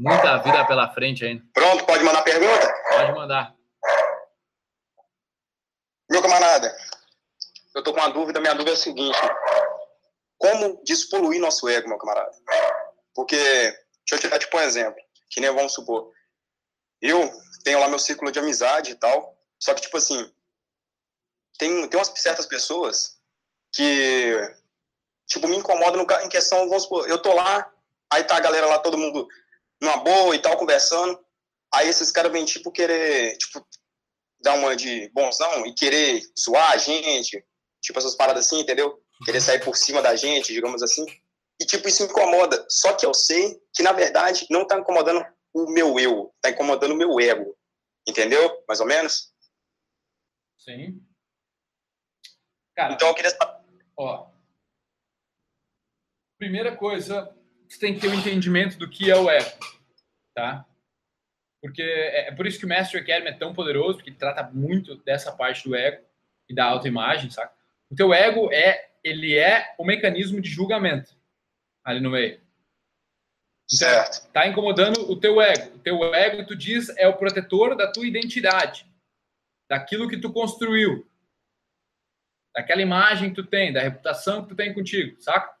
Muita 0.00 0.38
vida 0.38 0.66
pela 0.66 0.94
frente 0.94 1.26
ainda. 1.26 1.44
Pronto, 1.52 1.84
pode 1.84 2.02
mandar 2.02 2.22
pergunta? 2.22 2.74
Pode 2.88 3.12
mandar. 3.12 3.54
Meu 6.10 6.22
camarada, 6.22 6.74
eu 7.74 7.82
tô 7.84 7.92
com 7.92 8.00
uma 8.00 8.08
dúvida, 8.08 8.40
minha 8.40 8.54
dúvida 8.54 8.70
é 8.70 8.74
a 8.74 8.78
seguinte. 8.78 9.18
Como 10.38 10.82
despoluir 10.84 11.38
nosso 11.38 11.68
ego, 11.68 11.86
meu 11.86 11.98
camarada? 11.98 12.32
Porque, 13.14 13.36
deixa 13.36 14.14
eu 14.14 14.18
te 14.18 14.28
dar 14.28 14.38
tipo 14.38 14.56
um 14.56 14.60
exemplo, 14.60 14.98
que 15.28 15.38
nem 15.38 15.54
vamos 15.54 15.74
supor. 15.74 16.10
Eu 17.02 17.30
tenho 17.62 17.78
lá 17.78 17.86
meu 17.86 17.98
círculo 17.98 18.32
de 18.32 18.38
amizade 18.38 18.92
e 18.92 18.94
tal, 18.94 19.38
só 19.58 19.74
que, 19.74 19.82
tipo 19.82 19.98
assim, 19.98 20.32
tem, 21.58 21.86
tem 21.88 22.00
umas 22.00 22.08
certas 22.16 22.46
pessoas 22.46 23.18
que, 23.70 24.34
tipo, 25.26 25.46
me 25.46 25.58
incomodam 25.58 26.02
no, 26.02 26.24
em 26.24 26.28
questão, 26.30 26.70
vamos 26.70 26.84
supor, 26.84 27.06
eu 27.06 27.20
tô 27.20 27.34
lá, 27.34 27.70
aí 28.10 28.24
tá 28.24 28.38
a 28.38 28.40
galera 28.40 28.66
lá, 28.66 28.78
todo 28.78 28.96
mundo 28.96 29.28
numa 29.80 29.98
boa 29.98 30.34
e 30.34 30.38
tal, 30.38 30.56
conversando. 30.56 31.18
Aí 31.72 31.88
esses 31.88 32.10
caras 32.10 32.32
vêm, 32.32 32.44
tipo, 32.44 32.70
querer, 32.70 33.36
tipo, 33.38 33.66
dar 34.40 34.54
uma 34.54 34.74
de 34.74 35.08
bonzão 35.10 35.66
e 35.66 35.74
querer 35.74 36.22
zoar 36.38 36.72
a 36.72 36.76
gente, 36.76 37.44
tipo, 37.80 37.98
essas 37.98 38.14
paradas 38.14 38.46
assim, 38.46 38.60
entendeu? 38.60 39.02
Querer 39.24 39.40
sair 39.40 39.62
por 39.62 39.76
cima 39.76 40.02
da 40.02 40.16
gente, 40.16 40.52
digamos 40.52 40.82
assim. 40.82 41.04
E, 41.60 41.64
tipo, 41.66 41.88
isso 41.88 42.02
me 42.02 42.08
incomoda. 42.08 42.64
Só 42.68 42.94
que 42.94 43.04
eu 43.04 43.12
sei 43.12 43.60
que, 43.74 43.82
na 43.82 43.92
verdade, 43.92 44.46
não 44.50 44.66
tá 44.66 44.78
incomodando 44.78 45.24
o 45.52 45.70
meu 45.70 45.98
eu, 45.98 46.34
tá 46.40 46.50
incomodando 46.50 46.92
o 46.92 46.96
meu 46.96 47.20
ego. 47.20 47.56
Entendeu? 48.08 48.64
Mais 48.66 48.80
ou 48.80 48.86
menos? 48.86 49.32
Sim. 50.58 51.04
Cara, 52.74 52.94
então 52.94 53.08
eu 53.08 53.14
queria. 53.14 53.30
Ó. 53.96 54.30
Primeira 56.38 56.74
coisa, 56.74 57.36
você 57.70 57.78
tem 57.78 57.94
que 57.94 58.00
ter 58.00 58.08
um 58.08 58.14
entendimento 58.14 58.76
do 58.76 58.90
que 58.90 59.10
é 59.10 59.16
o 59.16 59.30
ego, 59.30 59.50
tá? 60.34 60.66
Porque 61.62 61.82
é, 61.82 62.28
é 62.28 62.32
por 62.32 62.46
isso 62.46 62.58
que 62.58 62.66
o 62.66 62.68
Master 62.68 63.00
Academy 63.00 63.28
é 63.28 63.32
tão 63.32 63.54
poderoso, 63.54 63.98
porque 63.98 64.10
ele 64.10 64.16
trata 64.16 64.42
muito 64.52 64.96
dessa 65.04 65.30
parte 65.30 65.68
do 65.68 65.76
ego 65.76 66.04
e 66.48 66.54
da 66.54 66.64
autoimagem, 66.64 67.30
saca? 67.30 67.54
O 67.88 67.94
teu 67.94 68.12
ego 68.12 68.52
é, 68.52 68.90
ele 69.04 69.38
é 69.38 69.72
o 69.78 69.84
mecanismo 69.84 70.40
de 70.40 70.50
julgamento 70.50 71.16
ali 71.84 72.00
no 72.00 72.10
meio. 72.10 72.40
Então, 73.72 73.88
certo. 73.88 74.32
Tá 74.32 74.48
incomodando 74.48 75.08
o 75.08 75.16
teu 75.18 75.40
ego. 75.40 75.76
O 75.76 75.78
teu 75.78 76.12
ego, 76.12 76.44
tu 76.44 76.56
diz, 76.56 76.88
é 76.96 77.06
o 77.06 77.16
protetor 77.16 77.76
da 77.76 77.90
tua 77.92 78.06
identidade, 78.06 78.84
daquilo 79.68 80.08
que 80.08 80.16
tu 80.16 80.32
construiu, 80.32 81.08
daquela 82.52 82.82
imagem 82.82 83.30
que 83.30 83.36
tu 83.36 83.46
tem, 83.46 83.72
da 83.72 83.80
reputação 83.80 84.42
que 84.42 84.48
tu 84.48 84.56
tem 84.56 84.74
contigo, 84.74 85.20
saca? 85.22 85.54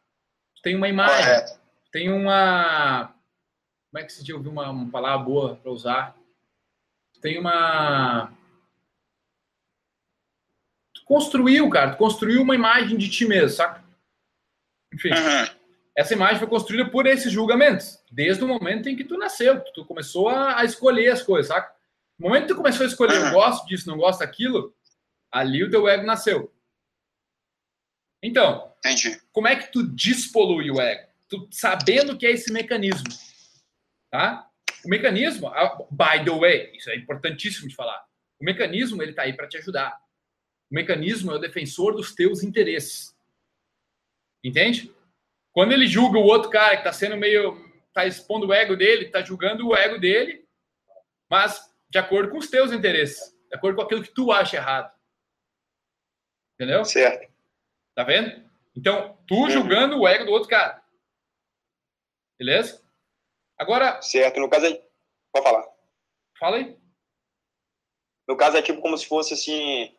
Tu 0.56 0.62
tem 0.62 0.74
uma 0.74 0.88
imagem. 0.88 1.24
Correto 1.24 1.59
tem 1.90 2.10
uma. 2.10 3.14
Como 3.90 4.02
é 4.02 4.04
que 4.04 4.12
se 4.12 4.32
ouviu 4.32 4.52
uma, 4.52 4.70
uma 4.70 4.90
palavra 4.90 5.24
boa 5.24 5.56
para 5.56 5.70
usar? 5.70 6.16
Tem 7.20 7.38
uma. 7.38 8.32
Tu 10.94 11.04
construiu, 11.04 11.68
cara, 11.68 11.92
tu 11.92 11.98
construiu 11.98 12.42
uma 12.42 12.54
imagem 12.54 12.96
de 12.96 13.08
ti 13.08 13.26
mesmo, 13.26 13.50
saca? 13.50 13.84
Enfim. 14.94 15.10
Uhum. 15.10 15.60
Essa 15.96 16.14
imagem 16.14 16.38
foi 16.38 16.48
construída 16.48 16.88
por 16.88 17.06
esses 17.06 17.32
julgamentos, 17.32 18.02
desde 18.10 18.42
o 18.44 18.48
momento 18.48 18.88
em 18.88 18.96
que 18.96 19.04
tu 19.04 19.18
nasceu, 19.18 19.60
tu 19.74 19.84
começou 19.84 20.28
a, 20.28 20.64
escolher 20.64 21.08
as 21.08 21.22
coisas, 21.22 21.48
saca? 21.48 21.74
No 22.18 22.28
momento 22.28 22.42
que 22.42 22.54
tu 22.54 22.56
começou 22.56 22.84
a 22.84 22.88
escolher, 22.88 23.16
eu 23.16 23.32
gosto 23.32 23.66
disso, 23.66 23.88
não 23.88 23.98
gosto 23.98 24.20
daquilo, 24.20 24.74
ali 25.30 25.64
o 25.64 25.70
teu 25.70 25.88
ego 25.88 26.06
nasceu. 26.06 26.50
Então, 28.22 28.72
Entendi. 28.78 29.20
como 29.32 29.48
é 29.48 29.56
que 29.56 29.72
tu 29.72 29.82
despolui 29.82 30.70
o 30.70 30.80
ego? 30.80 31.09
Tu 31.30 31.48
sabendo 31.50 32.18
que 32.18 32.26
é 32.26 32.32
esse 32.32 32.52
mecanismo, 32.52 33.08
tá? 34.10 34.50
O 34.84 34.88
mecanismo, 34.88 35.48
by 35.90 36.24
the 36.24 36.38
way, 36.38 36.76
isso 36.76 36.90
é 36.90 36.96
importantíssimo 36.96 37.68
de 37.68 37.74
falar. 37.74 38.04
O 38.40 38.44
mecanismo 38.44 39.02
ele 39.02 39.12
tá 39.12 39.22
aí 39.22 39.32
para 39.32 39.46
te 39.46 39.56
ajudar. 39.58 39.96
O 40.70 40.74
mecanismo 40.74 41.30
é 41.30 41.36
o 41.36 41.38
defensor 41.38 41.94
dos 41.94 42.14
teus 42.14 42.42
interesses. 42.42 43.14
Entende? 44.42 44.92
Quando 45.52 45.72
ele 45.72 45.86
julga 45.86 46.18
o 46.18 46.24
outro 46.24 46.50
cara 46.50 46.76
que 46.76 46.84
tá 46.84 46.92
sendo 46.92 47.16
meio 47.16 47.68
tá 47.92 48.06
expondo 48.06 48.46
o 48.46 48.52
ego 48.52 48.76
dele, 48.76 49.10
tá 49.10 49.22
julgando 49.22 49.68
o 49.68 49.76
ego 49.76 49.98
dele, 49.98 50.44
mas 51.28 51.70
de 51.88 51.98
acordo 51.98 52.30
com 52.30 52.38
os 52.38 52.48
teus 52.48 52.72
interesses, 52.72 53.36
de 53.48 53.56
acordo 53.56 53.76
com 53.76 53.82
aquilo 53.82 54.02
que 54.02 54.14
tu 54.14 54.30
acha 54.32 54.56
errado. 54.56 54.92
Entendeu? 56.54 56.84
Certo. 56.84 57.30
Tá 57.94 58.04
vendo? 58.04 58.48
Então, 58.76 59.18
tu 59.26 59.50
julgando 59.50 59.98
o 59.98 60.06
ego 60.06 60.24
do 60.24 60.30
outro 60.30 60.48
cara. 60.48 60.79
Beleza? 62.40 62.82
Agora, 63.58 64.00
Certo. 64.00 64.40
No 64.40 64.48
caso 64.48 64.64
é. 64.66 64.82
Pode 65.32 65.44
falar. 65.44 65.68
fala 66.38 66.56
aí. 66.56 66.76
No 68.26 68.34
caso 68.36 68.56
é 68.56 68.62
tipo 68.62 68.80
como 68.80 68.96
se 68.96 69.06
fosse 69.06 69.34
assim. 69.34 69.94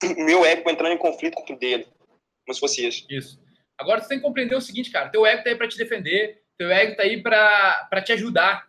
Meu 0.16 0.44
ego 0.46 0.68
entrando 0.70 0.92
em 0.94 0.98
conflito 0.98 1.34
com 1.34 1.52
o 1.52 1.58
dele. 1.58 1.84
Como 1.84 2.54
se 2.54 2.58
fosse 2.60 2.86
isso. 2.86 3.06
Isso. 3.10 3.38
Agora 3.78 4.00
você 4.00 4.08
tem 4.08 4.18
que 4.18 4.24
compreender 4.24 4.54
o 4.56 4.60
seguinte, 4.62 4.90
cara. 4.90 5.10
Teu 5.10 5.26
ego 5.26 5.44
tá 5.44 5.50
aí 5.50 5.56
pra 5.56 5.68
te 5.68 5.76
defender. 5.76 6.42
Teu 6.56 6.70
ego 6.72 6.96
tá 6.96 7.02
aí 7.02 7.22
pra, 7.22 7.84
pra 7.90 8.02
te 8.02 8.12
ajudar. 8.12 8.66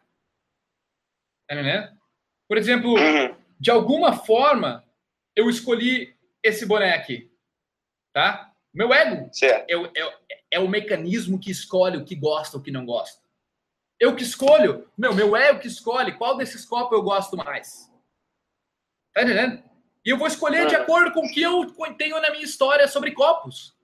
Tá 1.48 1.56
entendendo? 1.56 1.98
Por 2.50 2.58
exemplo, 2.58 2.90
Uhum. 2.94 3.36
de 3.60 3.72
alguma 3.72 4.14
forma, 4.26 4.84
eu 5.36 5.50
escolhi 5.50 6.16
esse 6.44 6.66
boné 6.66 6.94
aqui. 6.94 7.32
Tá? 8.14 8.54
Meu 8.74 8.94
ego 8.94 9.34
Certo. 9.34 9.70
é, 9.70 9.78
o- 9.78 9.92
é, 10.54 10.60
o- 10.60 10.66
é 10.66 10.68
mecanismo 10.68 11.40
que 11.40 11.52
escolhe 11.52 11.98
o 11.98 12.06
que 12.06 12.16
gosta 12.16 12.58
ou 12.58 12.62
o 12.62 12.64
que 12.64 12.72
não 12.72 12.86
gosta. 12.86 13.22
Eu 14.00 14.16
que 14.16 14.24
escolho, 14.24 14.90
meu, 14.98 15.14
meu 15.14 15.36
ego 15.36 15.60
que 15.60 15.68
escolhe 15.68 16.14
qual 16.18 16.36
desses 16.38 16.66
copos 16.66 16.98
eu 16.98 17.04
gosto 17.04 17.38
mais. 17.38 17.90
Tá 19.14 19.24
entendendo? 19.24 19.64
E 20.06 20.10
eu 20.10 20.18
vou 20.18 20.28
escolher 20.28 20.68
de 20.68 20.76
Uhum. 20.76 20.82
acordo 20.82 21.12
com 21.14 21.26
o 21.26 21.32
que 21.32 21.42
eu 21.42 21.66
tenho 21.98 22.20
na 22.22 22.30
minha 22.32 22.44
história 22.44 22.88
sobre 22.88 23.12
copos. 23.12 23.76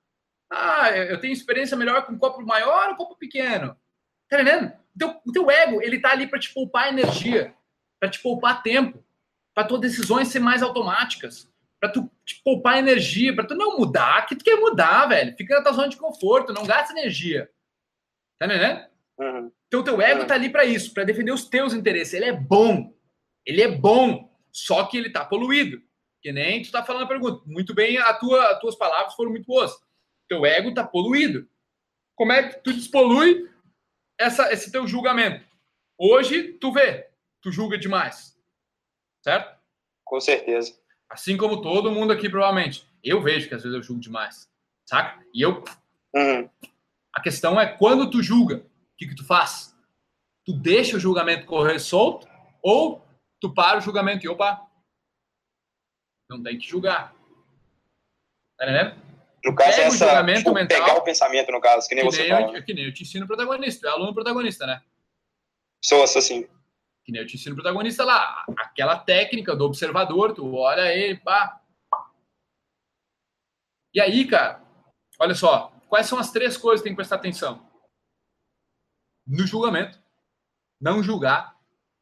Ah, 0.52 0.90
eu 0.92 1.20
tenho 1.22 1.32
experiência 1.32 1.78
melhor 1.78 2.06
com 2.06 2.18
copo 2.18 2.42
maior 2.42 2.90
ou 2.90 2.96
copo 2.96 3.16
pequeno. 3.16 3.78
Tá 4.30 4.42
entendendo? 4.42 4.74
Então, 4.96 5.22
o 5.26 5.32
teu 5.32 5.50
ego, 5.50 5.82
ele 5.82 6.00
tá 6.02 6.12
ali 6.12 6.28
para 6.28 6.40
te 6.40 6.52
poupar 6.54 6.90
energia, 6.90 7.56
para 8.00 8.10
te 8.10 8.20
poupar 8.20 8.62
tempo, 8.64 9.04
para 9.54 9.64
tuas 9.68 9.80
decisões 9.82 10.28
ser 10.28 10.40
mais 10.40 10.62
automáticas, 10.64 11.50
para 11.80 11.92
tu 11.92 12.12
te 12.26 12.42
poupar 12.44 12.78
energia, 12.78 13.34
para 13.34 13.48
tu 13.48 13.56
não 13.56 13.78
mudar, 13.78 14.26
que 14.26 14.36
tu 14.36 14.44
quer 14.44 14.58
mudar, 14.58 15.08
velho. 15.08 15.36
Fica 15.38 15.56
na 15.56 15.64
tua 15.64 15.72
zona 15.72 15.90
de 15.90 15.98
conforto, 15.98 16.54
não 16.54 16.66
gasta 16.66 16.94
energia. 16.94 17.50
Tá 18.38 18.46
entendendo? 18.46 18.86
Uhum. 19.20 19.52
Então, 19.68 19.84
teu 19.84 20.02
ego 20.02 20.24
Hum. 20.24 20.28
tá 20.28 20.34
ali 20.36 20.50
para 20.50 20.66
isso, 20.66 20.94
para 20.94 21.04
defender 21.04 21.32
os 21.32 21.48
teus 21.48 21.74
interesses. 21.74 22.14
Ele 22.14 22.26
é 22.26 22.34
bom. 22.34 22.94
Ele 23.46 23.62
é 23.62 23.68
bom, 23.68 24.36
só 24.52 24.86
que 24.86 24.98
ele 24.98 25.10
tá 25.10 25.24
poluído. 25.26 25.82
Que 26.22 26.32
nem 26.32 26.62
tu 26.62 26.72
tá 26.72 26.84
falando 26.84 27.04
a 27.04 27.08
pergunta. 27.08 27.42
Muito 27.46 27.74
bem, 27.74 27.98
a 27.98 28.14
tua, 28.14 28.52
as 28.52 28.60
tuas 28.60 28.76
palavras 28.76 29.14
foram 29.16 29.32
muito 29.32 29.46
boas. 29.46 29.72
Teu 30.28 30.46
ego 30.46 30.74
tá 30.74 30.86
poluído. 30.86 31.48
Como 32.16 32.32
é 32.32 32.50
que 32.50 32.60
tu 32.62 32.74
despolui 32.74 33.50
essa, 34.20 34.52
esse 34.52 34.72
teu 34.72 34.86
julgamento? 34.86 35.46
Hoje, 35.98 36.54
tu 36.54 36.72
vê, 36.72 37.10
tu 37.42 37.52
julga 37.52 37.78
demais. 37.78 38.38
Certo? 39.24 39.58
Com 40.06 40.20
certeza. 40.20 40.79
Assim 41.10 41.36
como 41.38 41.62
todo 41.62 41.91
mundo 41.91 42.14
aqui, 42.14 42.30
provavelmente. 42.30 42.88
Eu 43.03 43.22
vejo 43.22 43.47
que 43.47 43.55
às 43.55 43.64
vezes 43.64 43.76
eu 43.76 43.82
julgo 43.84 44.01
demais. 44.01 44.47
Saca? 44.88 45.24
E 45.34 45.41
eu 45.41 45.64
Uhum. 46.16 46.49
a 47.14 47.22
questão 47.22 47.60
é 47.60 47.68
quando 47.68 48.10
tu 48.10 48.22
julga, 48.24 48.57
o 48.57 48.97
que, 48.97 49.07
que 49.07 49.16
tu 49.16 49.26
faz? 49.26 49.76
Tu 50.45 50.53
deixa 50.53 50.97
o 50.97 50.99
julgamento 50.99 51.45
correr 51.45 51.78
solto 51.80 52.28
ou 52.64 53.05
tu 53.39 53.53
para 53.53 53.78
o 53.78 53.82
julgamento 53.82 54.26
e 54.26 54.30
opa, 54.30 54.68
não 56.30 56.41
tem 56.41 56.57
que 56.57 56.68
julgar. 56.68 57.14
Tá 58.57 58.66
entendendo? 58.66 58.95
No 59.45 59.55
caso, 59.55 59.70
Pega 59.72 59.82
é 59.82 59.86
o 59.86 59.88
essa. 59.88 59.97
julgamento 60.07 60.39
Tipo, 60.39 60.53
mental. 60.53 60.80
pegar 60.86 60.97
o 60.97 61.03
pensamento, 61.03 61.51
no 61.51 61.62
caso, 61.62 61.88
que 61.88 61.95
nem 61.95 62.03
Que 62.05 62.12
você 62.12 62.22
nem, 62.24 62.32
fala. 62.32 62.57
eu, 62.57 62.64
que 62.66 62.74
nem 62.74 62.86
eu 62.86 62.93
te 62.93 63.03
ensino 63.03 63.26
protagonista, 63.28 63.88
é 63.88 63.91
aluno 63.91 64.14
protagonista, 64.14 64.66
né? 64.68 64.82
Sou 65.84 66.03
assim. 66.03 66.47
Que 67.10 67.14
nem 67.14 67.24
eu 67.24 67.28
te 67.28 67.38
ensino 67.38 67.55
protagonista 67.55 68.05
lá. 68.05 68.45
Aquela 68.55 68.95
técnica 68.95 69.55
do 69.55 69.66
observador, 69.66 70.32
tu 70.32 70.53
olha 70.53 70.93
ele, 70.93 71.18
pá. 71.18 71.60
E 73.91 73.99
aí, 73.99 74.28
cara, 74.28 74.64
olha 75.18 75.34
só, 75.34 75.74
quais 75.88 76.05
são 76.05 76.20
as 76.20 76.32
três 76.32 76.55
coisas 76.55 76.82
que 76.82 76.84
tem 76.84 76.93
que 76.93 76.97
prestar 76.97 77.16
atenção? 77.16 77.68
No 79.26 79.47
julgamento, 79.47 79.99
não 80.80 81.01
julgar. 81.01 81.57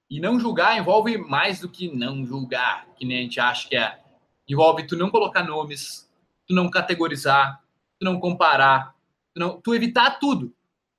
E 0.10 0.20
não 0.20 0.38
julgar 0.38 0.78
envolve 0.78 1.18
mais 1.18 1.62
do 1.62 1.70
que 1.70 1.90
não 1.90 2.26
julgar, 2.26 2.86
que 2.96 3.06
nem 3.06 3.20
a 3.20 3.22
gente 3.22 3.40
acha 3.40 3.70
que 3.70 3.78
é. 3.78 4.04
Envolve 4.46 4.88
tu 4.88 4.98
não 4.98 5.10
colocar 5.10 5.42
nomes, 5.42 6.14
tu 6.46 6.54
não 6.54 6.70
categorizar, 6.70 7.64
tu 7.98 8.04
não 8.04 8.20
comparar, 8.20 8.94
tu, 9.34 9.40
não, 9.40 9.62
tu 9.62 9.74
evitar 9.74 10.20
tudo 10.20 10.50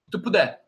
que 0.07 0.13
tu 0.13 0.19
puder. 0.19 0.65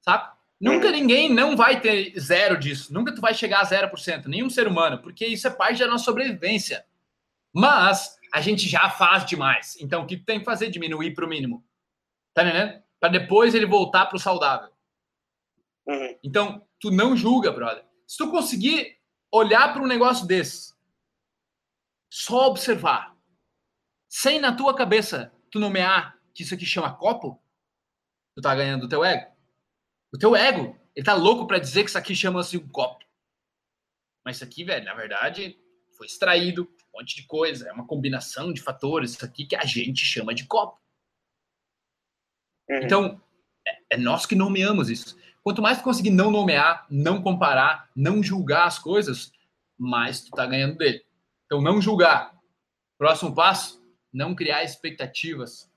Saca? 0.00 0.31
Nunca 0.62 0.92
ninguém 0.92 1.28
não 1.28 1.56
vai 1.56 1.80
ter 1.80 2.16
zero 2.16 2.56
disso. 2.56 2.94
Nunca 2.94 3.12
tu 3.12 3.20
vai 3.20 3.34
chegar 3.34 3.62
a 3.62 3.66
0%, 3.66 4.26
nenhum 4.26 4.48
ser 4.48 4.68
humano, 4.68 5.02
porque 5.02 5.26
isso 5.26 5.48
é 5.48 5.50
parte 5.50 5.80
da 5.80 5.88
nossa 5.88 6.04
sobrevivência. 6.04 6.86
Mas 7.52 8.16
a 8.32 8.40
gente 8.40 8.68
já 8.68 8.88
faz 8.88 9.26
demais. 9.26 9.76
Então 9.80 10.02
o 10.04 10.06
que 10.06 10.16
tu 10.16 10.24
tem 10.24 10.38
que 10.38 10.44
fazer? 10.44 10.70
Diminuir 10.70 11.14
para 11.14 11.24
o 11.26 11.28
mínimo. 11.28 11.64
Tá 12.32 12.44
entendendo? 12.44 12.80
Para 13.00 13.08
depois 13.08 13.56
ele 13.56 13.66
voltar 13.66 14.06
para 14.06 14.14
o 14.14 14.20
saudável. 14.20 14.70
Uhum. 15.84 16.18
Então, 16.22 16.64
tu 16.78 16.92
não 16.92 17.16
julga, 17.16 17.50
brother. 17.50 17.84
Se 18.06 18.16
tu 18.16 18.30
conseguir 18.30 19.00
olhar 19.32 19.72
para 19.72 19.82
um 19.82 19.88
negócio 19.88 20.24
desse, 20.28 20.74
só 22.08 22.46
observar, 22.46 23.16
sem 24.08 24.38
na 24.38 24.54
tua 24.54 24.76
cabeça 24.76 25.32
tu 25.50 25.58
nomear 25.58 26.16
que 26.32 26.44
isso 26.44 26.54
aqui 26.54 26.64
chama 26.64 26.94
copo, 26.94 27.42
tu 28.36 28.40
tá 28.40 28.54
ganhando 28.54 28.84
o 28.84 28.88
teu 28.88 29.04
ego. 29.04 29.31
O 30.12 30.18
teu 30.18 30.36
ego, 30.36 30.78
ele 30.94 31.04
tá 31.04 31.14
louco 31.14 31.46
para 31.46 31.58
dizer 31.58 31.84
que 31.84 31.88
isso 31.88 31.98
aqui 31.98 32.14
chama-se 32.14 32.58
um 32.58 32.68
copo. 32.68 33.04
Mas 34.24 34.36
isso 34.36 34.44
aqui, 34.44 34.62
velho, 34.62 34.84
na 34.84 34.94
verdade, 34.94 35.58
foi 35.96 36.06
extraído 36.06 36.64
um 36.64 36.98
monte 36.98 37.16
de 37.16 37.26
coisa, 37.26 37.68
é 37.68 37.72
uma 37.72 37.86
combinação 37.86 38.52
de 38.52 38.60
fatores, 38.60 39.12
isso 39.12 39.24
aqui 39.24 39.46
que 39.46 39.56
a 39.56 39.64
gente 39.64 40.04
chama 40.04 40.34
de 40.34 40.46
copo. 40.46 40.80
Uhum. 42.68 42.80
Então, 42.82 43.22
é, 43.66 43.94
é 43.94 43.96
nós 43.96 44.26
que 44.26 44.34
nomeamos 44.34 44.90
isso. 44.90 45.18
Quanto 45.42 45.62
mais 45.62 45.78
tu 45.78 45.84
conseguir 45.84 46.10
não 46.10 46.30
nomear, 46.30 46.86
não 46.90 47.22
comparar, 47.22 47.90
não 47.96 48.22
julgar 48.22 48.66
as 48.66 48.78
coisas, 48.78 49.32
mais 49.76 50.20
tu 50.20 50.30
tá 50.30 50.46
ganhando 50.46 50.76
dele. 50.76 51.04
Então, 51.46 51.60
não 51.60 51.80
julgar. 51.80 52.38
Próximo 52.96 53.34
passo, 53.34 53.82
não 54.12 54.34
criar 54.34 54.62
expectativas. 54.62 55.70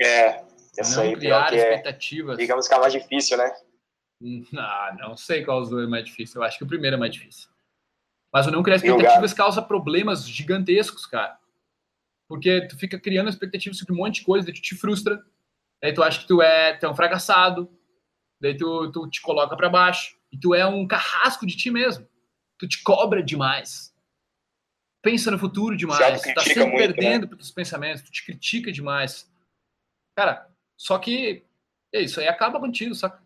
É. 0.00 0.51
Isso 0.78 0.96
não 0.96 1.02
aí, 1.02 1.16
criar 1.16 1.52
é. 1.52 1.56
expectativas. 1.56 2.38
Digamos 2.38 2.66
que 2.66 2.74
é 2.74 2.78
mais 2.78 2.92
difícil, 2.92 3.36
né? 3.36 3.52
Hum, 4.20 4.44
Ah, 4.56 4.96
não 4.98 5.16
sei 5.16 5.44
qual 5.44 5.60
dos 5.60 5.70
dois 5.70 5.86
é 5.86 5.90
mais 5.90 6.04
difícil. 6.04 6.40
Eu 6.40 6.46
acho 6.46 6.56
que 6.56 6.64
o 6.64 6.66
primeiro 6.66 6.96
é 6.96 6.98
mais 6.98 7.12
difícil. 7.12 7.50
Mas 8.32 8.46
o 8.46 8.50
não 8.50 8.62
criar 8.62 8.76
expectativas 8.76 9.34
causa 9.34 9.60
problemas 9.60 10.26
gigantescos, 10.26 11.04
cara. 11.04 11.38
Porque 12.28 12.66
tu 12.66 12.78
fica 12.78 12.98
criando 12.98 13.28
expectativas 13.28 13.76
sobre 13.76 13.92
um 13.92 13.98
monte 13.98 14.20
de 14.20 14.24
coisa, 14.24 14.46
daí 14.46 14.54
tu 14.54 14.62
te 14.62 14.74
frustra. 14.74 15.22
Daí 15.82 15.92
tu 15.92 16.02
acha 16.02 16.20
que 16.20 16.26
tu 16.26 16.40
é, 16.40 16.74
tu 16.74 16.86
é 16.86 16.88
um 16.88 16.94
fracassado. 16.94 17.70
Daí 18.40 18.56
tu, 18.56 18.90
tu 18.90 19.10
te 19.10 19.20
coloca 19.20 19.54
pra 19.56 19.68
baixo. 19.68 20.16
E 20.30 20.38
tu 20.38 20.54
é 20.54 20.66
um 20.66 20.86
carrasco 20.86 21.46
de 21.46 21.56
ti 21.56 21.70
mesmo. 21.70 22.08
Tu 22.58 22.66
te 22.66 22.82
cobra 22.82 23.22
demais. 23.22 23.94
Pensa 25.02 25.30
no 25.30 25.38
futuro 25.38 25.76
demais. 25.76 26.22
Tu 26.22 26.32
tá 26.32 26.40
sempre 26.40 26.64
muito, 26.64 26.76
né? 26.76 26.86
perdendo 26.86 27.28
pelos 27.28 27.50
pensamentos. 27.50 28.02
Tu 28.02 28.12
te 28.12 28.24
critica 28.24 28.72
demais. 28.72 29.30
Cara, 30.16 30.48
só 30.82 30.98
que 30.98 31.46
é 31.94 32.00
isso 32.00 32.18
aí 32.18 32.26
acaba 32.26 32.58
contigo, 32.58 32.92
saca? 32.92 33.22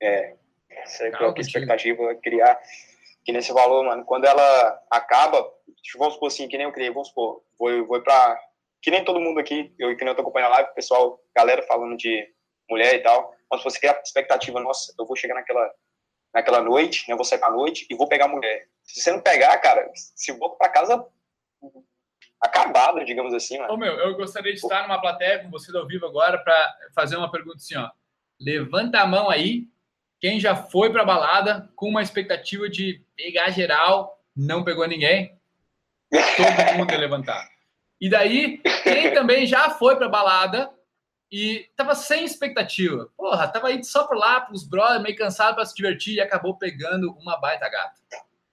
É. 0.00 0.36
Que 0.86 1.10
contigo. 1.10 1.40
expectativa 1.40 2.12
é 2.12 2.14
criar. 2.14 2.60
Que 3.24 3.32
nesse 3.32 3.52
valor, 3.52 3.84
mano. 3.84 4.04
Quando 4.04 4.26
ela 4.26 4.80
acaba, 4.88 5.52
vamos 5.98 6.14
supor 6.14 6.28
assim, 6.28 6.46
que 6.46 6.56
nem 6.56 6.66
eu 6.66 6.72
criei, 6.72 6.90
vamos 6.90 7.08
supor, 7.08 7.42
vou, 7.58 7.84
vou 7.84 8.00
pra. 8.00 8.40
Que 8.80 8.92
nem 8.92 9.04
todo 9.04 9.18
mundo 9.18 9.40
aqui, 9.40 9.74
eu 9.76 9.96
que 9.96 10.04
nem 10.04 10.12
eu 10.12 10.14
tô 10.14 10.22
acompanhando 10.22 10.52
a 10.52 10.56
live, 10.56 10.70
o 10.70 10.74
pessoal, 10.74 11.20
galera 11.34 11.62
falando 11.62 11.96
de 11.96 12.32
mulher 12.70 12.94
e 12.94 13.00
tal. 13.00 13.34
Mas 13.50 13.60
se 13.60 13.64
você 13.64 13.80
criar 13.80 14.00
expectativa, 14.04 14.60
nossa, 14.60 14.94
eu 14.96 15.04
vou 15.04 15.16
chegar 15.16 15.34
naquela, 15.34 15.68
naquela 16.32 16.62
noite, 16.62 17.08
né, 17.08 17.14
eu 17.14 17.18
vou 17.18 17.24
sair 17.24 17.40
pra 17.40 17.50
noite 17.50 17.88
e 17.90 17.96
vou 17.96 18.06
pegar 18.08 18.26
a 18.26 18.28
mulher. 18.28 18.68
Se 18.84 19.00
você 19.00 19.10
não 19.10 19.20
pegar, 19.20 19.56
cara, 19.58 19.90
se 19.94 20.30
volta 20.30 20.56
pra 20.56 20.68
casa 20.68 21.04
acabado, 22.42 23.04
digamos 23.04 23.32
assim, 23.32 23.58
mano. 23.58 23.74
Ô, 23.74 23.76
meu, 23.76 23.92
eu 23.94 24.16
gostaria 24.16 24.52
de 24.52 24.58
estar 24.58 24.82
numa 24.82 25.00
plateia 25.00 25.38
com 25.38 25.50
vocês 25.50 25.74
ao 25.74 25.86
vivo 25.86 26.06
agora 26.06 26.38
para 26.38 26.76
fazer 26.94 27.16
uma 27.16 27.30
pergunta 27.30 27.56
assim, 27.56 27.76
ó. 27.76 27.88
Levanta 28.40 29.00
a 29.00 29.06
mão 29.06 29.30
aí, 29.30 29.68
quem 30.20 30.40
já 30.40 30.56
foi 30.56 30.90
pra 30.90 31.04
balada 31.04 31.70
com 31.76 31.88
uma 31.88 32.02
expectativa 32.02 32.68
de 32.68 33.04
pegar 33.16 33.50
geral, 33.50 34.20
não 34.36 34.64
pegou 34.64 34.86
ninguém. 34.86 35.38
Todo 36.10 36.76
mundo 36.76 36.92
ia 36.92 36.98
levantar. 36.98 37.48
E 38.00 38.10
daí, 38.10 38.58
quem 38.82 39.14
também 39.14 39.46
já 39.46 39.70
foi 39.70 39.94
pra 39.96 40.08
balada 40.08 40.68
e 41.30 41.70
tava 41.76 41.94
sem 41.94 42.24
expectativa. 42.24 43.08
Porra, 43.16 43.46
tava 43.46 43.68
aí 43.68 43.82
só 43.84 44.06
por 44.06 44.16
lá, 44.16 44.40
pros 44.40 44.68
brothers, 44.68 45.02
meio 45.02 45.16
cansado 45.16 45.54
pra 45.54 45.64
se 45.64 45.74
divertir 45.74 46.16
e 46.16 46.20
acabou 46.20 46.58
pegando 46.58 47.12
uma 47.12 47.40
baita 47.40 47.68
gata. 47.68 48.00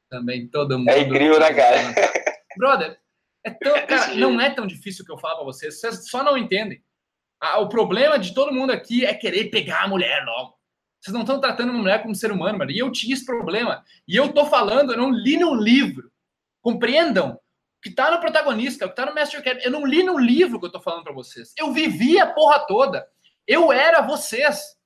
Também 0.09 0.47
todo 0.47 0.77
mundo. 0.77 0.89
É 0.89 0.99
incrível, 0.99 1.39
né, 1.39 1.53
cara? 1.53 1.77
Brother, 2.57 2.99
é 3.43 3.51
tão, 3.51 3.87
cara, 3.87 4.15
não 4.15 4.39
é 4.39 4.49
tão 4.49 4.67
difícil 4.67 5.03
o 5.03 5.05
que 5.05 5.11
eu 5.11 5.17
falo 5.17 5.37
pra 5.37 5.45
vocês, 5.45 5.79
vocês 5.79 6.09
só 6.09 6.23
não 6.23 6.37
entendem. 6.37 6.83
Ah, 7.39 7.59
o 7.59 7.69
problema 7.69 8.19
de 8.19 8.33
todo 8.33 8.53
mundo 8.53 8.71
aqui 8.71 9.05
é 9.05 9.13
querer 9.13 9.49
pegar 9.49 9.83
a 9.83 9.87
mulher 9.87 10.23
logo. 10.25 10.59
Vocês 10.99 11.13
não 11.13 11.21
estão 11.21 11.39
tratando 11.39 11.69
uma 11.69 11.79
mulher 11.79 12.01
como 12.01 12.13
ser 12.13 12.31
humano, 12.31 12.57
mano. 12.57 12.71
E 12.71 12.77
eu 12.77 12.91
tinha 12.91 13.13
esse 13.13 13.25
problema. 13.25 13.83
E 14.05 14.15
eu 14.15 14.33
tô 14.33 14.45
falando, 14.45 14.91
eu 14.91 14.97
não 14.97 15.11
li 15.11 15.37
num 15.37 15.55
livro. 15.55 16.11
Compreendam 16.61 17.31
o 17.31 17.39
que 17.81 17.91
tá 17.91 18.11
no 18.11 18.19
protagonista, 18.19 18.85
o 18.85 18.89
que 18.89 18.95
tá 18.95 19.05
no 19.05 19.15
Master 19.15 19.39
Academy. 19.39 19.63
Eu 19.63 19.71
não 19.71 19.85
li 19.85 20.03
no 20.03 20.17
livro 20.17 20.59
que 20.59 20.65
eu 20.65 20.71
tô 20.71 20.81
falando 20.81 21.05
para 21.05 21.13
vocês. 21.13 21.53
Eu 21.57 21.71
vivi 21.71 22.19
a 22.19 22.27
porra 22.27 22.59
toda. 22.67 23.07
Eu 23.47 23.71
era 23.71 24.01
vocês. 24.01 24.77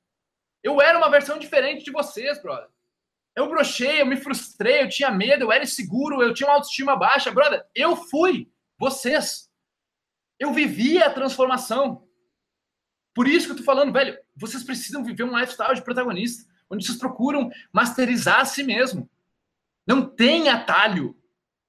Eu 0.61 0.79
era 0.79 0.97
uma 0.97 1.09
versão 1.09 1.39
diferente 1.39 1.83
de 1.83 1.91
vocês, 1.91 2.39
brother. 2.41 2.69
Eu 3.35 3.49
brochei, 3.49 4.01
eu 4.01 4.05
me 4.05 4.17
frustrei, 4.17 4.83
eu 4.83 4.89
tinha 4.89 5.09
medo, 5.09 5.43
eu 5.43 5.51
era 5.51 5.63
inseguro, 5.63 6.21
eu 6.21 6.33
tinha 6.33 6.47
uma 6.47 6.55
autoestima 6.55 6.95
baixa. 6.95 7.31
Brother, 7.31 7.65
eu 7.73 7.95
fui 7.95 8.51
vocês. 8.77 9.49
Eu 10.39 10.53
vivi 10.53 11.01
a 11.01 11.11
transformação. 11.11 12.07
Por 13.13 13.27
isso 13.27 13.47
que 13.47 13.53
eu 13.53 13.57
tô 13.57 13.63
falando, 13.63 13.93
velho, 13.93 14.17
vocês 14.35 14.63
precisam 14.63 15.03
viver 15.03 15.23
um 15.23 15.37
lifestyle 15.37 15.75
de 15.75 15.83
protagonista, 15.83 16.49
onde 16.69 16.85
vocês 16.85 16.97
procuram 16.97 17.51
masterizar 17.71 18.41
a 18.41 18.45
si 18.45 18.63
mesmo. 18.63 19.09
Não 19.85 20.07
tem 20.07 20.49
atalho. 20.49 21.17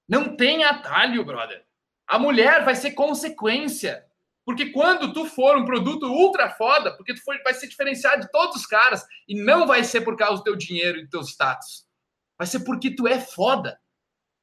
Não 0.09 0.37
tem 0.37 0.65
atalho, 0.65 1.25
brother. 1.25 1.65
A 2.07 2.19
mulher 2.19 2.65
vai 2.65 2.75
ser 2.75 2.93
consequência. 2.93 4.05
Porque 4.45 4.67
quando 4.67 5.13
tu 5.13 5.25
for 5.25 5.57
um 5.57 5.65
produto 5.65 6.07
ultra 6.07 6.51
foda, 6.51 6.95
porque 6.97 7.15
tu 7.15 7.23
for, 7.23 7.41
vai 7.43 7.55
ser 7.55 7.67
diferenciado 7.67 8.23
de 8.23 8.31
todos 8.31 8.57
os 8.57 8.67
caras, 8.67 9.05
e 9.27 9.35
não 9.35 9.67
vai 9.67 9.83
ser 9.85 10.03
por 10.03 10.17
causa 10.17 10.37
do 10.37 10.45
teu 10.45 10.57
dinheiro 10.57 10.99
e 10.99 11.05
do 11.05 11.11
teu 11.11 11.23
status. 11.23 11.87
Vai 12.37 12.47
ser 12.47 12.61
porque 12.61 12.95
tu 12.95 13.09
é 13.09 13.19
foda. 13.19 13.81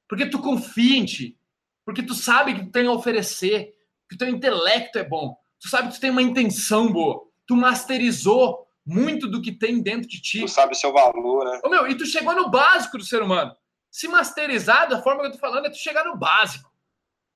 Porque 0.08 0.26
tu 0.26 0.40
confia 0.40 0.98
em 0.98 1.06
ti. 1.06 1.38
Porque 1.86 2.04
tu 2.04 2.14
sabe 2.14 2.56
que 2.56 2.66
tu 2.66 2.72
tem 2.72 2.88
a 2.88 2.92
oferecer. 2.92 3.74
Que 4.10 4.18
teu 4.18 4.28
intelecto 4.28 4.98
é 4.98 5.04
bom. 5.04 5.38
Tu 5.60 5.70
sabe 5.70 5.90
que 5.90 5.96
tu 5.96 6.02
tem 6.02 6.10
uma 6.10 6.22
intenção 6.22 6.92
boa. 6.92 7.28
Tu 7.46 7.56
masterizou 7.56 8.68
muito 8.86 9.28
do 9.28 9.42
que 9.42 9.52
tem 9.52 9.82
dentro 9.82 10.10
de 10.10 10.22
ti. 10.22 10.42
Tu 10.42 10.48
sabe 10.48 10.74
o 10.74 10.76
seu 10.76 10.92
valor, 10.92 11.46
né? 11.46 11.62
Ô, 11.64 11.70
meu, 11.70 11.88
e 11.88 11.96
tu 11.96 12.06
chegou 12.06 12.34
no 12.34 12.50
básico 12.50 12.98
do 12.98 13.04
ser 13.04 13.22
humano. 13.22 13.56
Se 13.90 14.08
masterizar 14.08 14.90
da 14.90 15.02
forma 15.02 15.22
que 15.22 15.28
eu 15.28 15.32
tô 15.34 15.38
falando 15.38 15.68
é 15.68 15.70
tu 15.70 15.78
chegar 15.78 16.04
no 16.06 16.18
básico. 16.18 16.72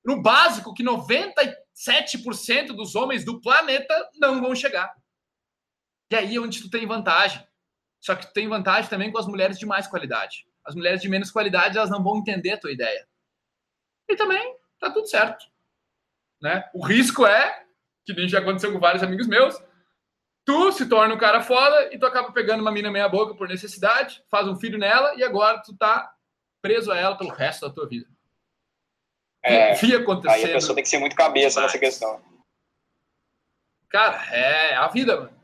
No 0.04 0.20
básico 0.20 0.74
que 0.74 0.82
97% 1.76 2.68
dos 2.68 2.94
homens 2.94 3.24
do 3.24 3.40
planeta 3.40 4.10
não 4.16 4.40
vão 4.40 4.54
chegar. 4.54 4.94
E 6.10 6.16
aí 6.16 6.36
é 6.36 6.40
onde 6.40 6.62
tu 6.62 6.70
tem 6.70 6.86
vantagem. 6.86 7.46
Só 8.00 8.14
que 8.14 8.26
tu 8.26 8.32
tem 8.32 8.48
vantagem 8.48 8.88
também 8.88 9.10
com 9.10 9.18
as 9.18 9.26
mulheres 9.26 9.58
de 9.58 9.66
mais 9.66 9.86
qualidade. 9.86 10.46
As 10.64 10.74
mulheres 10.74 11.02
de 11.02 11.08
menos 11.08 11.30
qualidade, 11.30 11.76
elas 11.76 11.90
não 11.90 12.02
vão 12.02 12.18
entender 12.18 12.52
a 12.52 12.58
tua 12.58 12.72
ideia. 12.72 13.06
E 14.08 14.16
também 14.16 14.56
tá 14.78 14.90
tudo 14.90 15.06
certo. 15.06 15.44
Né? 16.40 16.68
O 16.74 16.84
risco 16.84 17.26
é, 17.26 17.64
que 18.04 18.12
nem 18.14 18.28
já 18.28 18.38
aconteceu 18.38 18.72
com 18.72 18.78
vários 18.78 19.02
amigos 19.02 19.26
meus, 19.26 19.60
tu 20.44 20.72
se 20.72 20.88
torna 20.88 21.14
um 21.14 21.18
cara 21.18 21.42
foda 21.42 21.92
e 21.92 21.98
tu 21.98 22.06
acaba 22.06 22.32
pegando 22.32 22.60
uma 22.60 22.70
mina 22.70 22.90
meia 22.90 23.08
boca 23.08 23.34
por 23.34 23.48
necessidade, 23.48 24.22
faz 24.30 24.46
um 24.46 24.56
filho 24.56 24.78
nela 24.78 25.14
e 25.16 25.24
agora 25.24 25.60
tu 25.62 25.76
tá 25.76 26.14
preso 26.62 26.92
a 26.92 26.96
ela 26.96 27.16
pelo 27.16 27.30
resto 27.30 27.66
da 27.66 27.74
tua 27.74 27.88
vida. 27.88 28.08
É, 29.46 29.74
Via 29.74 29.98
acontecendo. 29.98 30.44
Aí 30.44 30.50
a 30.50 30.54
pessoa 30.54 30.74
tem 30.74 30.82
que 30.82 30.90
ser 30.90 30.98
muito 30.98 31.14
cabeça 31.14 31.60
nessa 31.60 31.78
questão. 31.78 32.20
Cara, 33.88 34.34
é 34.34 34.74
a 34.74 34.88
vida, 34.88 35.20
mano. 35.20 35.40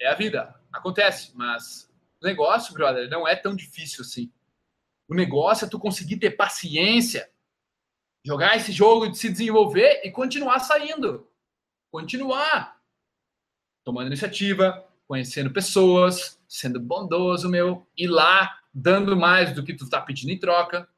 É 0.00 0.08
a 0.08 0.14
vida. 0.14 0.60
Acontece, 0.72 1.30
mas 1.34 1.88
o 2.20 2.26
negócio, 2.26 2.74
brother, 2.74 3.08
não 3.08 3.26
é 3.26 3.36
tão 3.36 3.54
difícil 3.54 4.02
assim. 4.02 4.32
O 5.08 5.14
negócio 5.14 5.64
é 5.64 5.68
tu 5.68 5.78
conseguir 5.78 6.16
ter 6.16 6.32
paciência, 6.32 7.30
jogar 8.24 8.56
esse 8.56 8.72
jogo 8.72 9.08
de 9.08 9.16
se 9.16 9.30
desenvolver 9.30 10.00
e 10.04 10.10
continuar 10.10 10.58
saindo. 10.58 11.28
Continuar 11.92 12.80
tomando 13.84 14.08
iniciativa, 14.08 14.84
conhecendo 15.06 15.52
pessoas, 15.52 16.40
sendo 16.48 16.80
bondoso, 16.80 17.48
meu, 17.48 17.86
ir 17.96 18.08
lá, 18.08 18.60
dando 18.74 19.16
mais 19.16 19.54
do 19.54 19.62
que 19.62 19.74
tu 19.74 19.88
tá 19.88 20.00
pedindo 20.00 20.32
em 20.32 20.38
troca. 20.38 20.88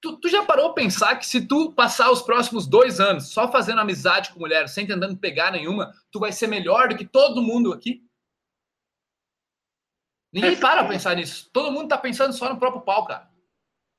Tu, 0.00 0.16
tu 0.16 0.28
já 0.28 0.44
parou 0.44 0.70
a 0.70 0.74
pensar 0.74 1.16
que 1.16 1.26
se 1.26 1.46
tu 1.46 1.72
passar 1.72 2.10
os 2.10 2.22
próximos 2.22 2.66
dois 2.66 3.00
anos 3.00 3.28
só 3.28 3.52
fazendo 3.52 3.80
amizade 3.80 4.32
com 4.32 4.40
mulher, 4.40 4.68
sem 4.68 4.86
tentando 4.86 5.16
pegar 5.16 5.52
nenhuma, 5.52 5.92
tu 6.10 6.18
vai 6.18 6.32
ser 6.32 6.46
melhor 6.46 6.88
do 6.88 6.96
que 6.96 7.04
todo 7.04 7.42
mundo 7.42 7.72
aqui? 7.72 8.02
Ninguém 10.32 10.58
para 10.58 10.80
a 10.82 10.88
pensar 10.88 11.16
nisso. 11.16 11.50
Todo 11.52 11.72
mundo 11.72 11.88
tá 11.88 11.98
pensando 11.98 12.32
só 12.32 12.48
no 12.48 12.58
próprio 12.58 12.82
pau, 12.82 13.04
cara. 13.04 13.28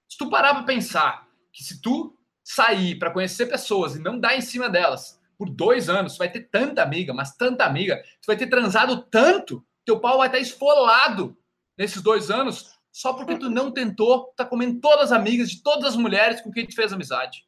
Se 0.10 0.18
tu 0.18 0.30
parar 0.30 0.56
pra 0.56 0.64
pensar 0.64 1.28
que 1.52 1.64
se 1.64 1.82
tu 1.82 2.18
sair 2.44 2.98
para 2.98 3.12
conhecer 3.12 3.46
pessoas 3.48 3.96
e 3.96 4.00
não 4.00 4.20
dar 4.20 4.36
em 4.36 4.42
cima 4.42 4.70
delas 4.70 5.20
por 5.38 5.50
dois 5.50 5.90
anos, 5.90 6.14
tu 6.14 6.20
vai 6.20 6.32
ter 6.32 6.42
tanta 6.50 6.82
amiga, 6.82 7.14
mas 7.14 7.36
tanta 7.36 7.66
amiga, 7.66 8.02
tu 8.22 8.28
vai 8.28 8.38
ter 8.38 8.48
transado 8.48 9.04
tanto, 9.04 9.66
teu 9.86 10.00
pau 10.00 10.18
vai 10.18 10.28
estar 10.28 10.40
esfolado 10.40 11.38
nesses 11.78 12.02
dois 12.02 12.30
anos, 12.30 12.71
só 12.92 13.14
porque 13.14 13.38
tu 13.38 13.50
não 13.50 13.72
tentou, 13.72 14.34
tá 14.36 14.46
comendo 14.46 14.80
todas 14.82 15.12
as 15.12 15.12
amigas 15.12 15.50
de 15.50 15.64
todas 15.64 15.86
as 15.86 15.96
mulheres 15.96 16.42
com 16.42 16.52
quem 16.52 16.66
tu 16.66 16.76
fez 16.76 16.92
amizade. 16.92 17.46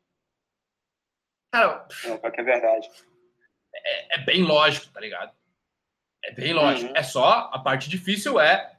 Cara, 1.52 1.88
Não, 2.06 2.18
que 2.18 2.42
é 2.42 2.44
verdade. 2.44 2.90
é, 3.76 4.16
é 4.16 4.26
bem 4.26 4.44
lógico, 4.44 4.92
tá 4.92 5.00
ligado? 5.00 5.32
É 6.24 6.32
bem 6.32 6.54
lógico. 6.54 6.90
Uhum. 6.90 6.98
É 6.98 7.04
só 7.04 7.50
a 7.52 7.60
parte 7.60 7.90
difícil 7.90 8.40
é 8.40 8.76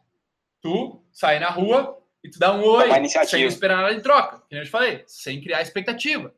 tu 0.61 1.05
sair 1.13 1.39
na 1.39 1.51
rua 1.51 2.03
e 2.23 2.31
tu 2.31 2.39
dar 2.39 2.53
um 2.55 2.65
oi 2.65 2.89
sem 3.27 3.45
esperar 3.45 3.83
nada 3.83 3.93
em 3.93 4.01
troca. 4.01 4.43
Que 4.49 4.57
eu 4.57 4.65
te 4.65 4.71
falei, 4.71 5.05
sem 5.07 5.43
criar 5.43 5.61
expectativa. 5.61 6.35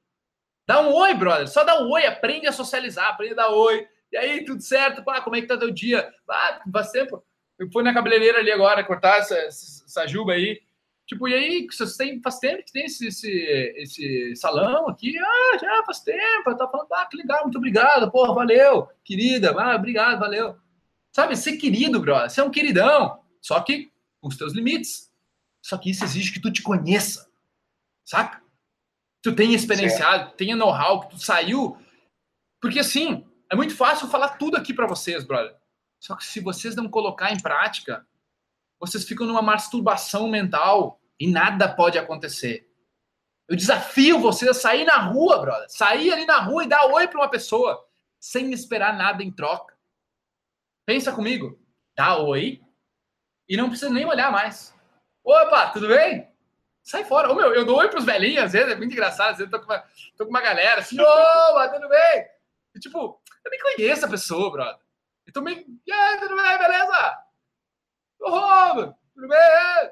Dá 0.67 0.81
um 0.81 0.93
oi, 0.93 1.15
brother. 1.15 1.49
Só 1.49 1.63
dá 1.63 1.81
um 1.81 1.91
oi, 1.91 2.05
aprende 2.07 2.49
a 2.49 2.53
socializar, 2.53 3.09
aprende 3.11 3.35
a 3.35 3.37
dar 3.37 3.51
oi. 3.51 3.89
E 4.11 4.17
aí, 4.17 4.45
tudo 4.45 4.61
certo? 4.61 5.05
Pá, 5.05 5.21
como 5.21 5.37
é 5.37 5.41
que 5.41 5.47
tá 5.47 5.57
teu 5.57 5.71
dia? 5.71 6.13
Ah, 6.29 6.61
faz 6.73 6.91
tempo. 6.91 7.25
Eu 7.59 7.71
fui 7.71 7.83
na 7.83 7.95
cabeleireira 7.95 8.39
ali 8.39 8.51
agora 8.51 8.85
cortar 8.85 9.19
essa, 9.19 9.35
essa, 9.37 10.07
juba 10.07 10.33
aí. 10.33 10.61
Tipo, 11.07 11.29
e 11.29 11.35
aí, 11.35 11.67
vocês 11.71 11.97
têm, 11.97 12.21
faz 12.21 12.39
tempo 12.39 12.65
que 12.65 12.73
tem 12.73 12.85
esse, 12.87 13.07
esse, 13.07 13.31
esse 13.77 14.37
salão 14.37 14.89
aqui? 14.89 15.17
Ah, 15.19 15.59
já 15.59 15.83
faz 15.85 16.01
tempo. 16.01 16.57
Tá 16.57 16.69
falando, 16.69 16.93
ah, 16.93 17.07
que 17.07 17.17
legal, 17.17 17.45
muito 17.45 17.59
obrigado. 17.59 18.11
Porra, 18.11 18.35
valeu, 18.35 18.89
querida. 19.05 19.53
Ah, 19.53 19.77
obrigado, 19.77 20.19
valeu. 20.19 20.57
Sabe, 21.13 21.37
ser 21.37 21.57
querido, 21.57 22.01
brother. 22.01 22.31
É 22.39 22.43
um 22.43 22.51
queridão. 22.51 23.21
Só 23.41 23.61
que 23.61 23.91
com 24.21 24.29
os 24.29 24.37
teus 24.37 24.53
limites. 24.53 25.13
Só 25.63 25.79
que 25.79 25.91
isso 25.91 26.05
exige 26.05 26.33
que 26.33 26.41
tu 26.41 26.53
te 26.53 26.63
conheça. 26.63 27.31
Saca? 28.05 28.43
Tu 29.23 29.35
tenha 29.35 29.57
experienciado, 29.57 30.33
tenha 30.37 30.55
know-how, 30.55 31.01
que 31.01 31.17
tu 31.17 31.19
saiu. 31.19 31.77
Porque 32.61 32.81
assim, 32.81 33.27
é 33.51 33.57
muito 33.57 33.75
fácil 33.75 34.09
falar 34.09 34.31
tudo 34.31 34.57
aqui 34.57 34.75
para 34.75 34.87
vocês, 34.87 35.25
brother. 35.25 35.55
Só 36.07 36.15
que 36.15 36.25
se 36.25 36.39
vocês 36.39 36.77
não 36.77 36.89
colocar 36.89 37.33
em 37.33 37.43
prática, 37.43 38.07
vocês 38.79 39.05
ficam 39.05 39.27
numa 39.27 39.43
masturbação 39.43 40.29
mental 40.29 41.01
e 41.19 41.29
nada 41.29 41.69
pode 41.69 41.99
acontecer. 41.99 42.73
Eu 43.49 43.57
desafio 43.57 44.21
vocês 44.21 44.49
a 44.49 44.55
sair 44.55 44.85
na 44.85 44.99
rua, 44.99 45.41
brother. 45.41 45.67
Sair 45.69 46.13
ali 46.13 46.25
na 46.25 46.39
rua 46.39 46.63
e 46.63 46.69
dar 46.69 46.87
oi 46.93 47.09
para 47.09 47.19
uma 47.19 47.29
pessoa 47.29 47.85
sem 48.21 48.53
esperar 48.53 48.97
nada 48.97 49.21
em 49.25 49.33
troca. 49.33 49.77
Pensa 50.87 51.13
comigo. 51.13 51.61
Dá 51.97 52.17
oi 52.19 52.63
e 53.49 53.57
não 53.57 53.69
precisa 53.69 53.91
nem 53.91 54.07
olhar 54.07 54.31
mais. 54.31 54.73
Opa, 55.25 55.71
tudo 55.71 55.89
bem? 55.89 56.33
Sai 56.85 57.05
fora. 57.05 57.33
Ô, 57.33 57.35
meu, 57.35 57.53
eu 57.53 57.65
dou 57.65 57.79
oi 57.79 57.89
pros 57.89 58.05
velhinhos, 58.05 58.45
às 58.45 58.53
vezes, 58.53 58.73
é 58.73 58.77
muito 58.77 58.93
engraçado. 58.93 59.31
Às 59.33 59.39
vezes 59.39 59.53
eu 59.53 59.59
tô 59.59 59.67
com 59.67 59.73
uma, 59.73 59.85
tô 60.17 60.25
com 60.25 60.31
uma 60.31 60.41
galera 60.41 60.83
assim, 60.83 61.01
opa, 61.01 61.69
tudo 61.69 61.89
bem? 61.89 62.29
E, 62.77 62.79
tipo, 62.79 63.21
eu 63.45 63.51
nem 63.51 63.61
conheço 63.61 64.07
a 64.07 64.09
pessoa, 64.09 64.53
brother. 64.53 64.86
Eu 65.27 65.33
tô 65.33 65.41
meio, 65.43 65.65
e 65.87 65.93
aí, 65.93 66.19
tudo 66.21 66.37
bem, 66.37 66.59
beleza? 66.59 67.19
Ô, 68.21 68.31
Robo, 68.31 68.97
tudo 69.15 69.29
bem? 69.29 69.91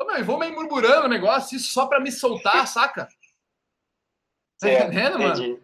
Ô, 0.00 0.04
meu, 0.04 0.16
eu 0.16 0.24
vou 0.24 0.38
meio 0.38 0.54
murmurando 0.54 1.06
o 1.06 1.10
negócio, 1.10 1.56
isso 1.56 1.72
só 1.72 1.86
pra 1.86 2.00
me 2.00 2.10
soltar, 2.12 2.66
saca? 2.68 3.08
Tá 4.60 4.68
É, 4.68 4.78
entendendo, 4.84 5.18
mano? 5.18 5.34
entendi. 5.34 5.62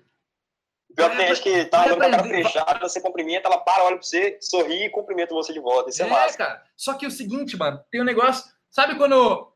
Pior 0.96 1.10
que 1.10 1.16
tem 1.16 1.28
gente 1.28 1.42
que 1.42 1.64
tá 1.66 1.78
Vai 1.84 1.88
andando 1.90 2.00
com 2.00 2.06
a 2.06 2.10
cara 2.10 2.28
fechada, 2.28 2.88
você 2.88 3.00
cumprimenta, 3.00 3.46
ela 3.46 3.58
para, 3.60 3.84
olha 3.84 3.96
pra 3.96 4.02
você, 4.04 4.36
sorri 4.40 4.86
e 4.86 4.90
cumprimenta 4.90 5.32
você 5.34 5.52
de 5.52 5.60
volta. 5.60 5.90
Isso 5.90 6.02
é, 6.02 6.06
É, 6.06 6.10
massa. 6.10 6.36
cara. 6.36 6.64
Só 6.76 6.94
que 6.94 7.04
é 7.04 7.08
o 7.08 7.10
seguinte, 7.12 7.56
mano, 7.56 7.80
tem 7.90 8.00
um 8.00 8.04
negócio. 8.04 8.50
Sabe 8.70 8.96
quando. 8.96 9.52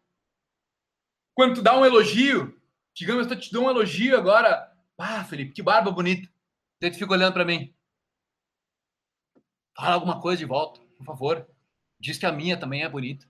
Quando 1.35 1.55
tu 1.57 1.63
dá 1.63 1.77
um 1.77 1.85
elogio, 1.85 2.57
digamos, 2.95 3.29
eu 3.29 3.41
te 3.41 3.53
dou 3.53 3.65
um 3.65 3.71
elogio 3.71 4.17
agora. 4.17 4.71
Ah, 4.99 5.25
Felipe, 5.25 5.53
que 5.53 5.63
barba 5.63 5.91
bonita. 5.91 6.31
Daí 6.81 6.91
tu 6.93 6.99
fica 6.99 7.13
olhando 7.13 7.33
pra 7.33 7.45
mim. 7.45 7.75
Fala 9.77 9.95
alguma 9.95 10.21
coisa 10.21 10.39
de 10.39 10.45
volta, 10.45 10.81
por 10.97 11.05
favor. 11.05 11.47
Diz 11.99 12.19
que 12.19 12.27
a 12.27 12.33
minha 12.33 12.57
também 12.57 12.83
é 12.83 12.89
bonita. 12.89 13.27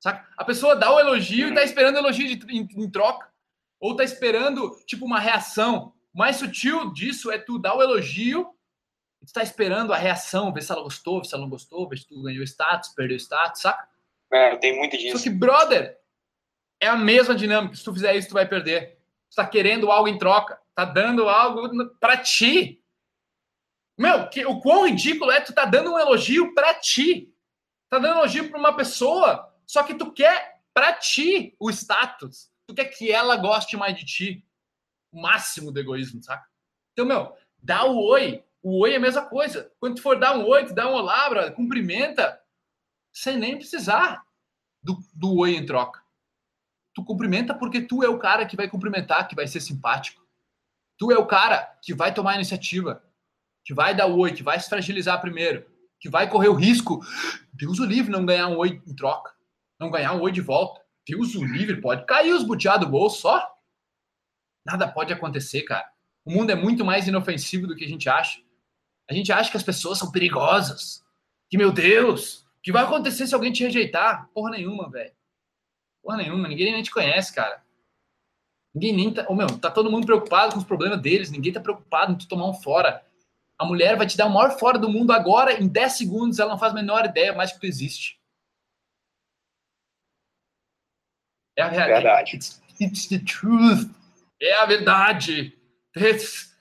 Saca? 0.00 0.26
A 0.36 0.44
pessoa 0.44 0.76
dá 0.76 0.92
o 0.92 1.00
elogio 1.00 1.48
e 1.48 1.54
tá 1.54 1.62
esperando 1.64 1.98
elogio 1.98 2.36
de- 2.36 2.52
em, 2.56 2.60
em 2.76 2.90
troca. 2.90 3.28
Ou 3.80 3.94
tá 3.96 4.04
esperando, 4.04 4.76
tipo, 4.86 5.04
uma 5.04 5.18
reação. 5.20 5.92
O 6.14 6.18
mais 6.18 6.36
sutil 6.36 6.92
disso 6.92 7.30
é 7.30 7.38
tu 7.38 7.58
dar 7.58 7.74
o 7.74 7.82
elogio 7.82 8.54
e 9.20 9.26
tu 9.26 9.32
tá 9.32 9.42
esperando 9.42 9.92
a 9.92 9.96
reação, 9.96 10.52
ver 10.52 10.62
se 10.62 10.70
ela 10.72 10.82
gostou, 10.82 11.20
ver 11.20 11.26
se 11.28 11.34
ela 11.34 11.42
não 11.42 11.50
gostou, 11.50 11.88
ver 11.88 11.98
se 11.98 12.06
tu 12.06 12.22
ganhou 12.22 12.42
status, 12.44 12.90
perdeu 12.90 13.16
status, 13.16 13.60
saca? 13.62 13.88
É, 14.32 14.56
tem 14.56 14.76
muito 14.76 14.96
Só 14.96 15.02
disso. 15.02 15.22
que, 15.22 15.30
brother, 15.30 15.98
é 16.80 16.86
a 16.86 16.96
mesma 16.96 17.34
dinâmica. 17.34 17.74
Se 17.74 17.82
tu 17.84 17.92
fizer 17.92 18.14
isso, 18.16 18.28
tu 18.28 18.34
vai 18.34 18.46
perder. 18.46 18.98
Tu 19.30 19.34
tá 19.36 19.46
querendo 19.46 19.90
algo 19.90 20.08
em 20.08 20.18
troca. 20.18 20.60
Tá 20.74 20.84
dando 20.84 21.28
algo 21.28 21.88
pra 21.98 22.16
ti. 22.16 22.80
Meu, 23.98 24.28
que, 24.28 24.46
o 24.46 24.60
quão 24.60 24.86
ridículo 24.86 25.32
é 25.32 25.40
tu 25.40 25.52
tá 25.52 25.64
dando 25.64 25.92
um 25.92 25.98
elogio 25.98 26.54
pra 26.54 26.72
ti. 26.74 27.34
Tá 27.90 27.98
dando 27.98 28.18
elogio 28.18 28.48
para 28.48 28.58
uma 28.58 28.76
pessoa, 28.76 29.52
só 29.66 29.82
que 29.82 29.94
tu 29.94 30.12
quer 30.12 30.60
para 30.72 30.92
ti 30.92 31.56
o 31.58 31.68
status. 31.70 32.50
Tu 32.66 32.74
quer 32.74 32.84
que 32.84 33.10
ela 33.10 33.36
goste 33.36 33.76
mais 33.76 33.98
de 33.98 34.04
ti. 34.04 34.46
O 35.10 35.20
máximo 35.20 35.72
do 35.72 35.80
egoísmo, 35.80 36.22
saca? 36.22 36.46
Então, 36.92 37.04
meu, 37.04 37.34
dá 37.58 37.84
o 37.86 37.98
oi. 38.04 38.44
O 38.62 38.82
oi 38.82 38.92
é 38.92 38.96
a 38.96 39.00
mesma 39.00 39.26
coisa. 39.26 39.72
Quando 39.80 39.96
tu 39.96 40.02
for 40.02 40.18
dar 40.18 40.36
um 40.36 40.46
oi, 40.46 40.66
tu 40.66 40.74
dá 40.74 40.86
um 40.88 40.92
olá, 40.92 41.28
brother, 41.28 41.52
cumprimenta, 41.54 42.40
sem 43.12 43.36
nem 43.36 43.56
precisar 43.56 44.22
do, 44.82 44.98
do 45.14 45.38
oi 45.38 45.56
em 45.56 45.66
troca. 45.66 46.02
Tu 46.94 47.04
cumprimenta 47.04 47.54
porque 47.54 47.80
tu 47.80 48.04
é 48.04 48.08
o 48.08 48.18
cara 48.18 48.46
que 48.46 48.56
vai 48.56 48.68
cumprimentar, 48.68 49.26
que 49.26 49.34
vai 49.34 49.46
ser 49.46 49.60
simpático. 49.60 50.24
Tu 50.98 51.10
é 51.10 51.18
o 51.18 51.26
cara 51.26 51.78
que 51.82 51.94
vai 51.94 52.12
tomar 52.12 52.32
a 52.32 52.34
iniciativa, 52.36 53.02
que 53.68 53.74
vai 53.74 53.94
dar 53.94 54.06
o 54.06 54.16
oi, 54.16 54.32
que 54.32 54.42
vai 54.42 54.58
se 54.58 54.66
fragilizar 54.66 55.20
primeiro, 55.20 55.62
que 56.00 56.08
vai 56.08 56.26
correr 56.26 56.48
o 56.48 56.54
risco, 56.54 57.04
Deus 57.52 57.78
o 57.78 57.84
livre, 57.84 58.10
não 58.10 58.24
ganhar 58.24 58.48
um 58.48 58.56
oi 58.56 58.80
em 58.86 58.96
troca, 58.96 59.30
não 59.78 59.90
ganhar 59.90 60.14
um 60.14 60.22
oi 60.22 60.32
de 60.32 60.40
volta. 60.40 60.80
Deus 61.06 61.34
o 61.34 61.44
livre, 61.44 61.78
pode 61.78 62.06
cair 62.06 62.32
os 62.32 62.42
buteados 62.44 62.86
do 62.86 62.90
bolso 62.90 63.20
só. 63.20 63.46
Nada 64.64 64.88
pode 64.88 65.12
acontecer, 65.12 65.64
cara. 65.64 65.86
O 66.24 66.32
mundo 66.32 66.48
é 66.48 66.54
muito 66.54 66.82
mais 66.82 67.06
inofensivo 67.06 67.66
do 67.66 67.76
que 67.76 67.84
a 67.84 67.88
gente 67.88 68.08
acha. 68.08 68.40
A 69.06 69.12
gente 69.12 69.30
acha 69.30 69.50
que 69.50 69.58
as 69.58 69.62
pessoas 69.62 69.98
são 69.98 70.10
perigosas. 70.10 71.04
Que, 71.50 71.58
meu 71.58 71.70
Deus, 71.70 72.46
o 72.56 72.62
que 72.62 72.72
vai 72.72 72.84
acontecer 72.84 73.26
se 73.26 73.34
alguém 73.34 73.52
te 73.52 73.64
rejeitar? 73.64 74.30
Porra 74.32 74.52
nenhuma, 74.52 74.88
velho. 74.88 75.12
Porra 76.02 76.16
nenhuma, 76.16 76.48
ninguém 76.48 76.72
nem 76.72 76.82
te 76.82 76.90
conhece, 76.90 77.34
cara. 77.34 77.62
Ninguém 78.74 78.96
nem 78.96 79.12
tá. 79.12 79.26
Oh, 79.28 79.34
meu, 79.34 79.46
tá 79.58 79.70
todo 79.70 79.90
mundo 79.90 80.06
preocupado 80.06 80.54
com 80.54 80.58
os 80.58 80.64
problemas 80.64 81.02
deles, 81.02 81.30
ninguém 81.30 81.52
tá 81.52 81.60
preocupado 81.60 82.12
em 82.12 82.16
tu 82.16 82.26
tomar 82.26 82.48
um 82.48 82.54
fora. 82.54 83.06
A 83.58 83.64
mulher 83.64 83.96
vai 83.96 84.06
te 84.06 84.16
dar 84.16 84.26
o 84.26 84.30
maior 84.30 84.56
fora 84.58 84.78
do 84.78 84.88
mundo 84.88 85.12
agora, 85.12 85.52
em 85.60 85.66
10 85.66 85.92
segundos, 85.92 86.38
ela 86.38 86.52
não 86.52 86.58
faz 86.58 86.72
a 86.72 86.76
menor 86.76 87.04
ideia 87.04 87.34
mais 87.34 87.52
que 87.52 87.58
tu 87.58 87.66
existe. 87.66 88.18
É 91.56 91.62
a 91.62 91.68
verdade. 91.68 91.92
Verdade. 91.92 92.36
It's, 92.36 92.62
it's 92.80 93.08
the 93.08 93.18
truth. 93.18 93.90
É 94.40 94.54
a 94.54 94.64
verdade. 94.64 95.58
It's, 95.96 96.56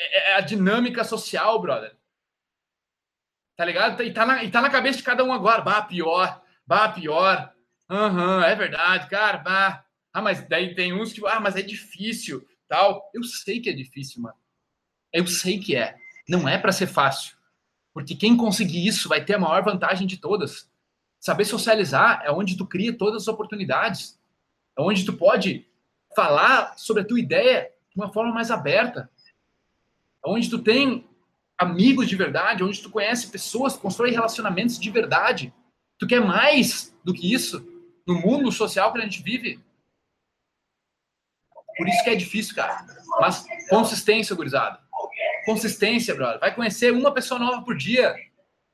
é, 0.00 0.32
é 0.32 0.34
a 0.34 0.40
dinâmica 0.40 1.04
social, 1.04 1.60
brother. 1.60 1.96
Tá 3.56 3.64
ligado? 3.64 4.02
E 4.02 4.12
tá, 4.12 4.26
na, 4.26 4.42
e 4.42 4.50
tá 4.50 4.60
na 4.60 4.70
cabeça 4.70 4.98
de 4.98 5.04
cada 5.04 5.22
um 5.22 5.32
agora. 5.32 5.62
Bah, 5.62 5.82
pior. 5.82 6.42
Bah, 6.66 6.88
pior. 6.88 7.54
Aham, 7.88 8.38
uhum, 8.38 8.42
é 8.42 8.56
verdade, 8.56 9.08
cara. 9.08 9.38
Bah. 9.38 9.84
Ah, 10.12 10.20
mas 10.20 10.46
daí 10.48 10.74
tem 10.74 10.92
uns 10.92 11.12
que. 11.12 11.24
Ah, 11.26 11.38
mas 11.38 11.54
é 11.54 11.62
difícil. 11.62 12.44
Tal. 12.66 13.08
Eu 13.14 13.22
sei 13.22 13.60
que 13.60 13.70
é 13.70 13.72
difícil, 13.72 14.20
mano. 14.20 14.36
Eu 15.12 15.26
sei 15.28 15.60
que 15.60 15.76
é. 15.76 15.96
Não 16.28 16.48
é 16.48 16.58
para 16.58 16.72
ser 16.72 16.86
fácil. 16.86 17.36
Porque 17.92 18.14
quem 18.14 18.36
conseguir 18.36 18.86
isso 18.86 19.08
vai 19.08 19.24
ter 19.24 19.34
a 19.34 19.38
maior 19.38 19.62
vantagem 19.62 20.06
de 20.06 20.16
todas. 20.16 20.68
Saber 21.20 21.44
socializar 21.44 22.22
é 22.24 22.30
onde 22.30 22.56
tu 22.56 22.66
cria 22.66 22.96
todas 22.96 23.22
as 23.22 23.28
oportunidades. 23.28 24.18
É 24.76 24.82
onde 24.82 25.04
tu 25.04 25.12
pode 25.12 25.66
falar 26.14 26.76
sobre 26.76 27.02
a 27.02 27.06
tua 27.06 27.20
ideia 27.20 27.70
de 27.90 28.00
uma 28.00 28.12
forma 28.12 28.32
mais 28.32 28.50
aberta. 28.50 29.10
É 30.24 30.28
onde 30.28 30.50
tu 30.50 30.58
tem 30.58 31.06
amigos 31.56 32.08
de 32.08 32.16
verdade, 32.16 32.64
onde 32.64 32.82
tu 32.82 32.90
conhece 32.90 33.30
pessoas, 33.30 33.76
constrói 33.76 34.10
relacionamentos 34.10 34.78
de 34.78 34.90
verdade. 34.90 35.54
Tu 35.98 36.06
quer 36.06 36.20
mais 36.20 36.94
do 37.04 37.14
que 37.14 37.32
isso 37.32 37.66
no 38.06 38.14
mundo 38.20 38.50
social 38.50 38.92
que 38.92 38.98
a 38.98 39.02
gente 39.02 39.22
vive? 39.22 39.60
Por 41.76 41.88
isso 41.88 42.04
que 42.04 42.10
é 42.10 42.14
difícil, 42.14 42.54
cara. 42.54 42.86
Mas 43.20 43.46
consistência, 43.68 44.34
gurizada. 44.34 44.83
Consistência, 45.44 46.14
brother. 46.14 46.40
Vai 46.40 46.54
conhecer 46.54 46.92
uma 46.92 47.12
pessoa 47.12 47.38
nova 47.38 47.62
por 47.62 47.76
dia. 47.76 48.14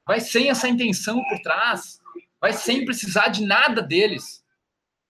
Vai 0.06 0.20
sem 0.20 0.48
essa 0.48 0.68
intenção 0.68 1.22
por 1.28 1.40
trás. 1.40 2.00
Vai 2.40 2.52
sem 2.52 2.84
precisar 2.84 3.28
de 3.28 3.44
nada 3.44 3.82
deles. 3.82 4.44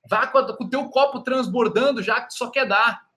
Vá 0.09 0.27
com, 0.27 0.39
o 0.39 0.69
teu 0.69 0.89
copo 0.89 1.21
transbordando 1.21 2.03
já 2.03 2.21
que 2.21 2.35
só 2.35 2.51
quer 2.51 2.67
dar. 2.67 3.09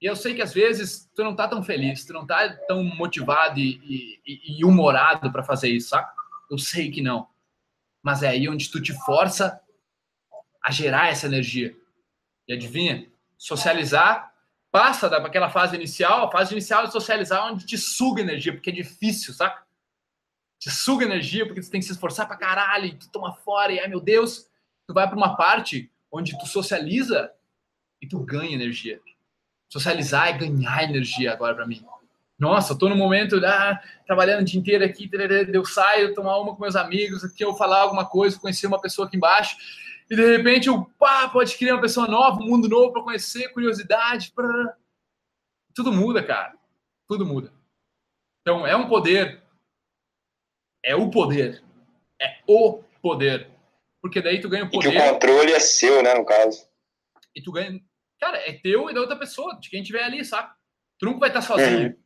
E 0.00 0.06
eu 0.06 0.16
sei 0.16 0.34
que 0.34 0.42
às 0.42 0.52
vezes 0.52 1.08
tu 1.14 1.22
não 1.22 1.36
tá 1.36 1.46
tão 1.46 1.62
feliz, 1.62 2.04
tu 2.04 2.12
não 2.12 2.26
tá 2.26 2.56
tão 2.66 2.82
motivado 2.82 3.60
e, 3.60 4.20
e, 4.26 4.58
e 4.58 4.64
humorado 4.64 5.30
para 5.30 5.44
fazer 5.44 5.68
isso, 5.68 5.90
saca? 5.90 6.12
Eu 6.50 6.58
sei 6.58 6.90
que 6.90 7.00
não. 7.00 7.28
Mas 8.02 8.22
é 8.22 8.28
aí 8.28 8.48
onde 8.48 8.68
tu 8.68 8.80
te 8.80 8.92
força 9.04 9.60
a 10.64 10.70
gerar 10.70 11.08
essa 11.08 11.26
energia. 11.26 11.76
E 12.48 12.52
adivinha? 12.52 13.08
Socializar 13.38 14.31
passa 14.72 15.08
daquela 15.08 15.50
fase 15.50 15.76
inicial, 15.76 16.24
a 16.24 16.30
fase 16.30 16.52
inicial 16.52 16.84
é 16.84 16.90
socializar 16.90 17.46
onde 17.46 17.66
te 17.66 17.76
suga 17.76 18.22
energia, 18.22 18.54
porque 18.54 18.70
é 18.70 18.72
difícil, 18.72 19.34
saca? 19.34 19.62
Te 20.58 20.70
suga 20.70 21.04
energia 21.04 21.46
porque 21.46 21.60
tu 21.60 21.70
tem 21.70 21.78
que 21.78 21.86
se 21.86 21.92
esforçar 21.92 22.26
pra 22.26 22.36
caralho, 22.36 22.86
e 22.86 22.94
tu 22.94 23.10
toma 23.10 23.34
fora, 23.34 23.70
e 23.70 23.78
ai 23.78 23.86
meu 23.86 24.00
Deus, 24.00 24.48
tu 24.86 24.94
vai 24.94 25.06
para 25.06 25.16
uma 25.16 25.36
parte 25.36 25.92
onde 26.10 26.38
tu 26.38 26.46
socializa 26.46 27.30
e 28.00 28.08
tu 28.08 28.18
ganha 28.20 28.54
energia. 28.54 28.98
Socializar 29.68 30.28
é 30.28 30.32
ganhar 30.32 30.84
energia 30.84 31.32
agora 31.32 31.54
para 31.54 31.66
mim. 31.66 31.84
Nossa, 32.38 32.72
eu 32.72 32.78
tô 32.78 32.88
no 32.88 32.96
momento, 32.96 33.36
ah, 33.44 33.80
trabalhando 34.06 34.40
o 34.40 34.44
dia 34.44 34.58
inteiro 34.58 34.84
aqui, 34.84 35.08
eu 35.52 35.64
saio, 35.64 36.14
tomar 36.14 36.38
uma 36.38 36.54
com 36.54 36.62
meus 36.62 36.76
amigos, 36.76 37.22
aqui 37.24 37.44
eu 37.44 37.54
falar 37.54 37.82
alguma 37.82 38.06
coisa, 38.06 38.38
conhecer 38.38 38.66
uma 38.66 38.80
pessoa 38.80 39.06
aqui 39.06 39.16
embaixo, 39.16 39.56
e 40.12 40.16
de 40.16 40.36
repente 40.36 40.68
o 40.68 40.84
pá, 40.84 41.26
pode 41.30 41.56
criar 41.56 41.74
uma 41.74 41.80
pessoa 41.80 42.06
nova, 42.06 42.38
um 42.38 42.46
mundo 42.46 42.68
novo 42.68 42.92
para 42.92 43.02
conhecer, 43.02 43.48
curiosidade, 43.48 44.30
tudo 45.74 45.90
muda, 45.90 46.22
cara. 46.22 46.54
Tudo 47.08 47.24
muda. 47.24 47.50
Então 48.42 48.66
é 48.66 48.76
um 48.76 48.88
poder, 48.88 49.42
é 50.84 50.94
o 50.94 51.10
poder, 51.10 51.64
é 52.20 52.42
o 52.46 52.82
poder 53.00 53.50
porque 54.02 54.20
daí 54.20 54.40
tu 54.40 54.48
ganha 54.48 54.64
o 54.64 54.70
poder. 54.70 54.88
E 54.88 54.92
que 54.92 54.98
o 54.98 55.12
controle 55.12 55.52
é 55.52 55.60
seu, 55.60 56.02
né, 56.02 56.12
no 56.12 56.26
caso. 56.26 56.68
E 57.34 57.40
tu 57.40 57.52
ganha. 57.52 57.80
Cara, 58.20 58.36
é 58.38 58.52
teu 58.52 58.90
e 58.90 58.94
da 58.94 59.00
outra 59.00 59.16
pessoa, 59.16 59.58
de 59.58 59.70
quem 59.70 59.82
tiver 59.82 60.02
ali, 60.02 60.24
saca? 60.24 60.54
Tu 60.98 61.06
nunca 61.06 61.20
vai 61.20 61.28
estar 61.30 61.40
sozinho. 61.40 61.88
Uhum. 61.88 61.96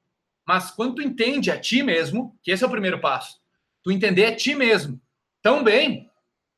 Mas 0.47 0.71
quando 0.71 0.97
tu 0.97 1.03
entende 1.03 1.51
a 1.51 1.59
ti 1.59 1.83
mesmo, 1.83 2.39
que 2.43 2.53
esse 2.53 2.63
é 2.63 2.67
o 2.67 2.71
primeiro 2.71 3.01
passo, 3.01 3.41
tu 3.83 3.91
entender 3.91 4.27
a 4.27 4.37
ti 4.37 4.55
mesmo 4.55 5.01
tão 5.43 5.65
bem 5.65 6.09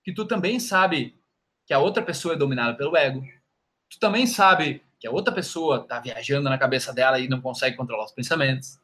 que 0.04 0.12
tu 0.12 0.26
também 0.26 0.60
sabe 0.60 1.17
que 1.68 1.72
a 1.72 1.78
outra 1.78 2.02
pessoa 2.02 2.34
é 2.34 2.36
dominada 2.36 2.76
pelo 2.76 2.96
ego. 2.96 3.22
Tu 3.88 4.00
também 4.00 4.26
sabe 4.26 4.82
que 4.98 5.06
a 5.06 5.12
outra 5.12 5.32
pessoa 5.32 5.86
tá 5.86 6.00
viajando 6.00 6.50
na 6.50 6.58
cabeça 6.58 6.92
dela 6.92 7.20
e 7.20 7.28
não 7.28 7.40
consegue 7.40 7.76
controlar 7.76 8.06
os 8.06 8.12
pensamentos. 8.12 8.80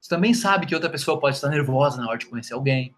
Tu 0.00 0.08
também 0.08 0.32
sabe 0.32 0.66
que 0.66 0.74
outra 0.74 0.88
pessoa 0.90 1.18
pode 1.18 1.34
estar 1.34 1.48
nervosa 1.48 2.00
na 2.00 2.08
hora 2.08 2.18
de 2.18 2.26
conhecer 2.26 2.54
alguém 2.54 2.94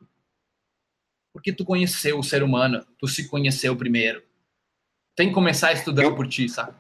porque 1.37 1.53
tu 1.53 1.67
conheceu 1.67 2.19
o 2.19 2.25
ser 2.25 2.43
humano, 2.43 2.83
tu 2.99 3.07
se 3.07 3.29
conheceu 3.29 3.77
primeiro. 3.77 4.25
Tem 5.15 5.29
que 5.29 5.35
começar 5.35 5.71
estudando 5.71 6.07
eu... 6.07 6.17
por 6.17 6.27
ti, 6.27 6.49
sabe? 6.49 6.75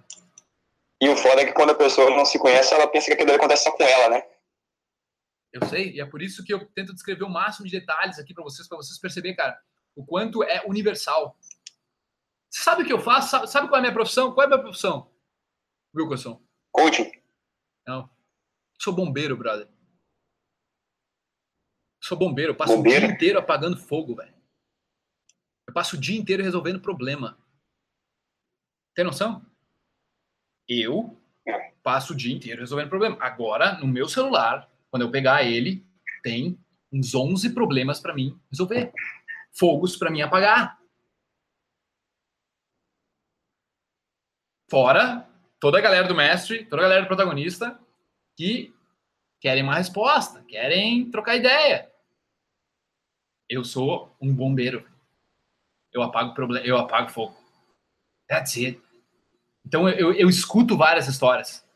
E 0.98 1.10
o 1.10 1.14
foda 1.14 1.42
é 1.42 1.44
que 1.44 1.52
quando 1.52 1.70
a 1.72 1.74
pessoa 1.74 2.08
não 2.16 2.24
se 2.24 2.38
conhece, 2.38 2.72
ela 2.72 2.88
pensa 2.88 3.08
que 3.08 3.12
aquilo 3.12 3.32
acontece 3.32 3.64
só 3.64 3.72
com 3.72 3.82
ela, 3.82 4.16
né? 4.16 4.22
Eu 5.52 5.66
sei, 5.66 5.92
e 5.92 6.00
é 6.00 6.06
por 6.06 6.22
isso 6.22 6.42
que 6.42 6.54
eu 6.54 6.64
tento 6.68 6.94
descrever 6.94 7.24
o 7.24 7.28
máximo 7.28 7.66
de 7.66 7.78
detalhes 7.78 8.18
aqui 8.18 8.32
para 8.32 8.44
vocês, 8.44 8.66
para 8.66 8.78
vocês 8.78 8.98
perceberem, 8.98 9.36
cara, 9.36 9.60
o 9.94 10.06
quanto 10.06 10.42
é 10.42 10.64
universal. 10.66 11.36
Sabe 12.56 12.82
o 12.82 12.86
que 12.86 12.92
eu 12.92 12.98
faço? 12.98 13.30
Sabe, 13.30 13.46
sabe 13.48 13.68
qual 13.68 13.76
é 13.76 13.78
a 13.80 13.82
minha 13.82 13.92
profissão? 13.92 14.32
Qual 14.32 14.42
é 14.42 14.46
a 14.46 14.48
minha 14.48 14.62
profissão, 14.62 15.10
Wilkerson? 15.94 16.42
Coaching. 16.72 17.12
Não. 17.86 18.08
Sou 18.80 18.94
bombeiro, 18.94 19.36
brother. 19.36 19.68
Sou 22.02 22.16
bombeiro, 22.16 22.52
eu 22.52 22.56
passo 22.56 22.74
bombeiro? 22.74 23.04
o 23.04 23.08
dia 23.08 23.14
inteiro 23.14 23.38
apagando 23.38 23.76
fogo, 23.76 24.14
velho. 24.14 24.34
Eu 25.66 25.74
passo 25.74 25.96
o 25.96 26.00
dia 26.00 26.18
inteiro 26.18 26.42
resolvendo 26.42 26.80
problema. 26.80 27.38
Tem 28.94 29.04
noção? 29.04 29.44
Eu 30.66 31.14
passo 31.82 32.14
o 32.14 32.16
dia 32.16 32.34
inteiro 32.34 32.60
resolvendo 32.60 32.88
problema. 32.88 33.18
Agora, 33.20 33.78
no 33.78 33.86
meu 33.86 34.08
celular, 34.08 34.66
quando 34.90 35.02
eu 35.02 35.10
pegar 35.10 35.44
ele, 35.44 35.86
tem 36.22 36.58
uns 36.90 37.14
11 37.14 37.50
problemas 37.52 38.00
para 38.00 38.14
mim 38.14 38.40
resolver. 38.50 38.92
Fogos 39.52 39.94
para 39.94 40.10
mim 40.10 40.22
apagar. 40.22 40.75
Fora 44.68 45.28
toda 45.58 45.78
a 45.78 45.80
galera 45.80 46.06
do 46.06 46.14
mestre, 46.14 46.64
toda 46.64 46.82
a 46.82 46.84
galera 46.84 47.02
do 47.02 47.08
protagonista 47.08 47.78
que 48.36 48.74
querem 49.40 49.62
uma 49.62 49.74
resposta, 49.74 50.42
querem 50.44 51.10
trocar 51.10 51.36
ideia. 51.36 51.90
Eu 53.48 53.64
sou 53.64 54.14
um 54.20 54.34
bombeiro 54.34 54.84
eu 55.96 56.02
apago 56.02 56.34
problema, 56.34 56.66
eu 56.66 56.76
apago 56.76 57.10
fogo. 57.10 57.34
That's 58.28 58.56
it. 58.56 58.80
Então 59.64 59.88
eu, 59.88 60.12
eu 60.12 60.28
escuto 60.28 60.76
várias 60.76 61.08
histórias. 61.08 61.66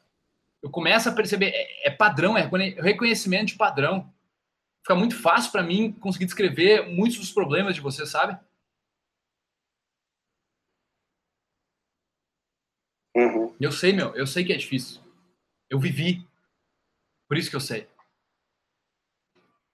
Eu 0.63 0.69
começo 0.69 1.09
a 1.09 1.13
perceber, 1.13 1.47
é, 1.55 1.89
é 1.89 1.91
padrão, 1.91 2.37
é 2.37 2.49
reconhecimento 2.83 3.47
de 3.47 3.57
padrão. 3.57 4.13
Fica 4.83 4.95
muito 4.95 5.17
fácil 5.17 5.51
para 5.51 5.63
mim 5.63 5.93
conseguir 5.93 6.27
descrever 6.27 6.87
muitos 6.87 7.19
dos 7.19 7.33
problemas 7.33 7.75
de 7.75 7.81
você, 7.81 8.05
sabe? 8.05 8.39
Uhum. 13.17 13.55
Eu 13.61 13.73
sei, 13.73 13.93
meu, 13.93 14.15
eu 14.15 14.27
sei 14.27 14.45
que 14.45 14.53
é 14.53 14.57
difícil. 14.57 15.01
Eu 15.69 15.79
vivi. 15.79 16.27
Por 17.29 17.37
isso 17.37 17.51
que 17.51 17.57
eu 17.57 17.61
sei. 17.61 17.89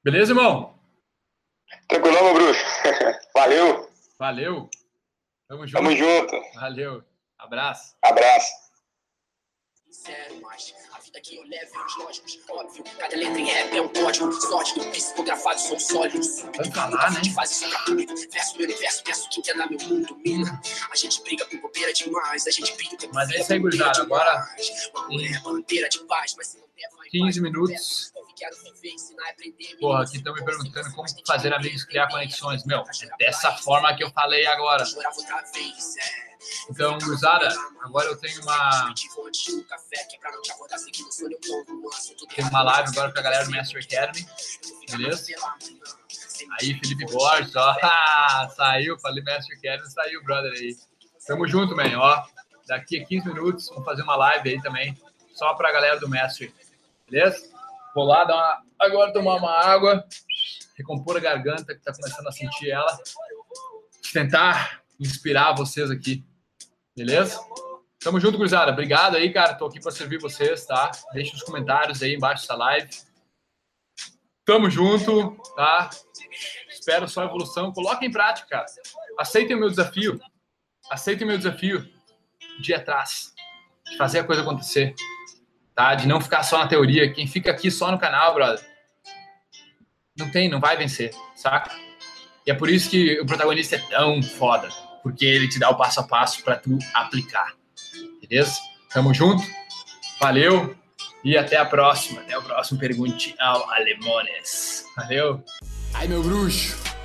Beleza, 0.04 0.32
irmão? 0.32 0.78
Tranquilão, 1.88 2.24
meu 2.24 2.34
bruxo. 2.34 2.62
Valeu. 3.34 3.90
Valeu. 4.18 4.70
Tamo 5.48 5.66
junto. 5.66 5.82
Tamo 5.82 5.96
junto. 5.96 6.54
Valeu. 6.54 7.04
Abraço. 7.38 7.96
Abraço. 8.02 8.65
Sincero, 9.88 10.40
mas 10.42 10.74
a 10.92 10.98
vida 10.98 11.20
que 11.20 11.36
eu 11.36 11.42
levo 11.44 11.74
é 11.76 11.86
os 11.86 11.96
lógicos, 11.96 12.38
óbvio. 12.48 12.84
Cada 12.98 13.16
letra 13.16 13.38
em 13.40 13.44
rap 13.44 13.76
é 13.76 13.80
um 13.80 13.88
código 13.88 14.32
sólido. 14.32 14.84
Psicografados 14.90 15.62
são 15.62 15.78
sólidos. 15.78 16.40
Vamos 16.40 16.74
falar, 16.74 17.12
né? 17.12 17.20
Faz 17.32 17.52
isso 17.52 17.70
gratuito. 17.70 18.14
Verso 18.30 18.56
meu 18.56 18.66
universo, 18.66 19.04
peço 19.04 19.28
que 19.30 19.38
entenda 19.40 19.66
meu 19.68 19.78
mundo, 19.78 20.16
mina. 20.24 20.60
A 20.90 20.96
gente 20.96 21.22
briga 21.22 21.46
com 21.46 21.58
bobeira 21.58 21.92
demais. 21.92 22.46
A 22.46 22.50
gente 22.50 22.72
com 22.72 23.14
Mas 23.14 23.30
é 23.30 23.40
isso 23.40 23.52
aí, 23.52 23.58
gurizada. 23.60 24.02
Agora, 24.02 24.56
em 25.08 25.40
bandeira 25.40 25.88
de 25.88 26.00
paz, 26.00 26.34
mas 26.36 26.48
se 26.48 26.58
não 26.58 26.66
der, 26.76 26.90
vai 26.96 27.08
15 27.08 27.40
minutos. 27.40 28.12
Porra, 29.80 30.02
aqui 30.02 30.16
estão 30.18 30.34
me 30.34 30.44
perguntando 30.44 30.92
como 30.92 31.08
fazer 31.26 31.52
amigos 31.54 31.84
criar 31.84 32.08
conexões. 32.08 32.64
Meu, 32.64 32.80
é 32.80 33.16
dessa 33.18 33.52
forma 33.52 33.94
que 33.96 34.04
eu 34.04 34.10
falei 34.10 34.46
agora. 34.46 34.84
Então, 36.70 36.98
gurizada, 36.98 37.48
agora 37.80 38.06
eu 38.06 38.16
tenho 38.16 38.40
uma. 38.42 38.94
Tem 42.34 42.44
uma 42.44 42.62
live 42.62 42.90
agora 42.90 43.12
com 43.12 43.18
a 43.18 43.22
galera 43.22 43.44
do 43.44 43.50
Master 43.50 43.82
Academy. 43.82 44.26
Beleza? 44.90 45.26
Aí, 46.60 46.78
Felipe 46.78 47.06
Borges, 47.06 47.56
ó. 47.56 47.74
saiu, 48.54 48.98
falei 49.00 49.24
Master 49.24 49.56
Academy, 49.58 49.90
saiu, 49.90 50.22
brother 50.22 50.52
aí. 50.52 50.76
Tamo 51.26 51.48
junto, 51.48 51.74
man, 51.74 51.98
ó. 51.98 52.24
Daqui 52.66 53.00
a 53.00 53.06
15 53.06 53.28
minutos, 53.28 53.68
vamos 53.68 53.84
fazer 53.84 54.02
uma 54.02 54.16
live 54.16 54.50
aí 54.50 54.60
também, 54.60 54.96
só 55.32 55.54
pra 55.54 55.72
galera 55.72 55.98
do 56.00 56.08
Mestre. 56.08 56.52
Beleza? 57.08 57.55
Vou 57.96 58.04
lá 58.04 58.24
dar 58.24 58.34
uma, 58.34 58.62
agora 58.78 59.10
tomar 59.10 59.36
uma 59.36 59.50
água, 59.50 60.06
recompor 60.76 61.16
a 61.16 61.20
garganta 61.20 61.74
que 61.74 61.80
tá 61.80 61.94
começando 61.94 62.26
a 62.26 62.30
sentir 62.30 62.70
ela. 62.70 62.94
Tentar 64.12 64.82
inspirar 65.00 65.54
vocês 65.54 65.90
aqui. 65.90 66.22
Beleza? 66.94 67.40
Tamo 67.98 68.20
junto, 68.20 68.36
gurizada. 68.36 68.70
Obrigado 68.70 69.16
aí, 69.16 69.32
cara. 69.32 69.54
Tô 69.54 69.64
aqui 69.64 69.80
para 69.80 69.90
servir 69.92 70.20
vocês, 70.20 70.66
tá? 70.66 70.90
Deixe 71.14 71.34
os 71.34 71.42
comentários 71.42 72.02
aí 72.02 72.14
embaixo 72.14 72.42
dessa 72.42 72.54
live. 72.54 72.90
Tamo 74.44 74.68
junto, 74.68 75.34
tá? 75.56 75.88
Espero 76.68 77.08
só 77.08 77.24
evolução. 77.24 77.72
Coloque 77.72 78.04
em 78.04 78.10
prática, 78.10 78.46
cara. 78.46 78.66
Aceitem 79.18 79.56
o 79.56 79.58
meu 79.58 79.70
desafio. 79.70 80.20
Aceitem 80.90 81.24
o 81.24 81.28
meu 81.28 81.38
desafio 81.38 81.82
de 82.60 82.74
atrás, 82.74 83.32
de 83.86 83.96
fazer 83.96 84.18
a 84.18 84.24
coisa 84.24 84.42
acontecer, 84.42 84.94
tá? 85.76 85.94
De 85.94 86.08
não 86.08 86.20
ficar 86.20 86.42
só 86.42 86.58
na 86.58 86.66
teoria. 86.66 87.12
Quem 87.12 87.26
fica 87.26 87.52
aqui 87.52 87.70
só 87.70 87.92
no 87.92 87.98
canal, 87.98 88.34
brother, 88.34 88.64
não 90.18 90.30
tem, 90.30 90.48
não 90.48 90.58
vai 90.58 90.76
vencer, 90.76 91.14
saca? 91.36 91.70
E 92.44 92.50
é 92.50 92.54
por 92.54 92.70
isso 92.70 92.88
que 92.88 93.20
o 93.20 93.26
protagonista 93.26 93.76
é 93.76 93.78
tão 93.78 94.22
foda, 94.22 94.68
porque 95.02 95.24
ele 95.26 95.48
te 95.48 95.58
dá 95.58 95.68
o 95.68 95.76
passo 95.76 96.00
a 96.00 96.04
passo 96.04 96.42
para 96.42 96.56
tu 96.56 96.78
aplicar. 96.94 97.54
Beleza? 98.20 98.56
Tamo 98.92 99.12
junto. 99.12 99.44
Valeu 100.18 100.74
e 101.22 101.36
até 101.36 101.58
a 101.58 101.64
próxima. 101.66 102.22
Até 102.22 102.38
o 102.38 102.42
próximo 102.42 102.80
Pergunte 102.80 103.34
ao 103.38 103.70
Alemones. 103.70 104.84
Valeu. 104.96 105.44
Ai, 105.92 106.08
meu 106.08 106.22
bruxo. 106.22 106.85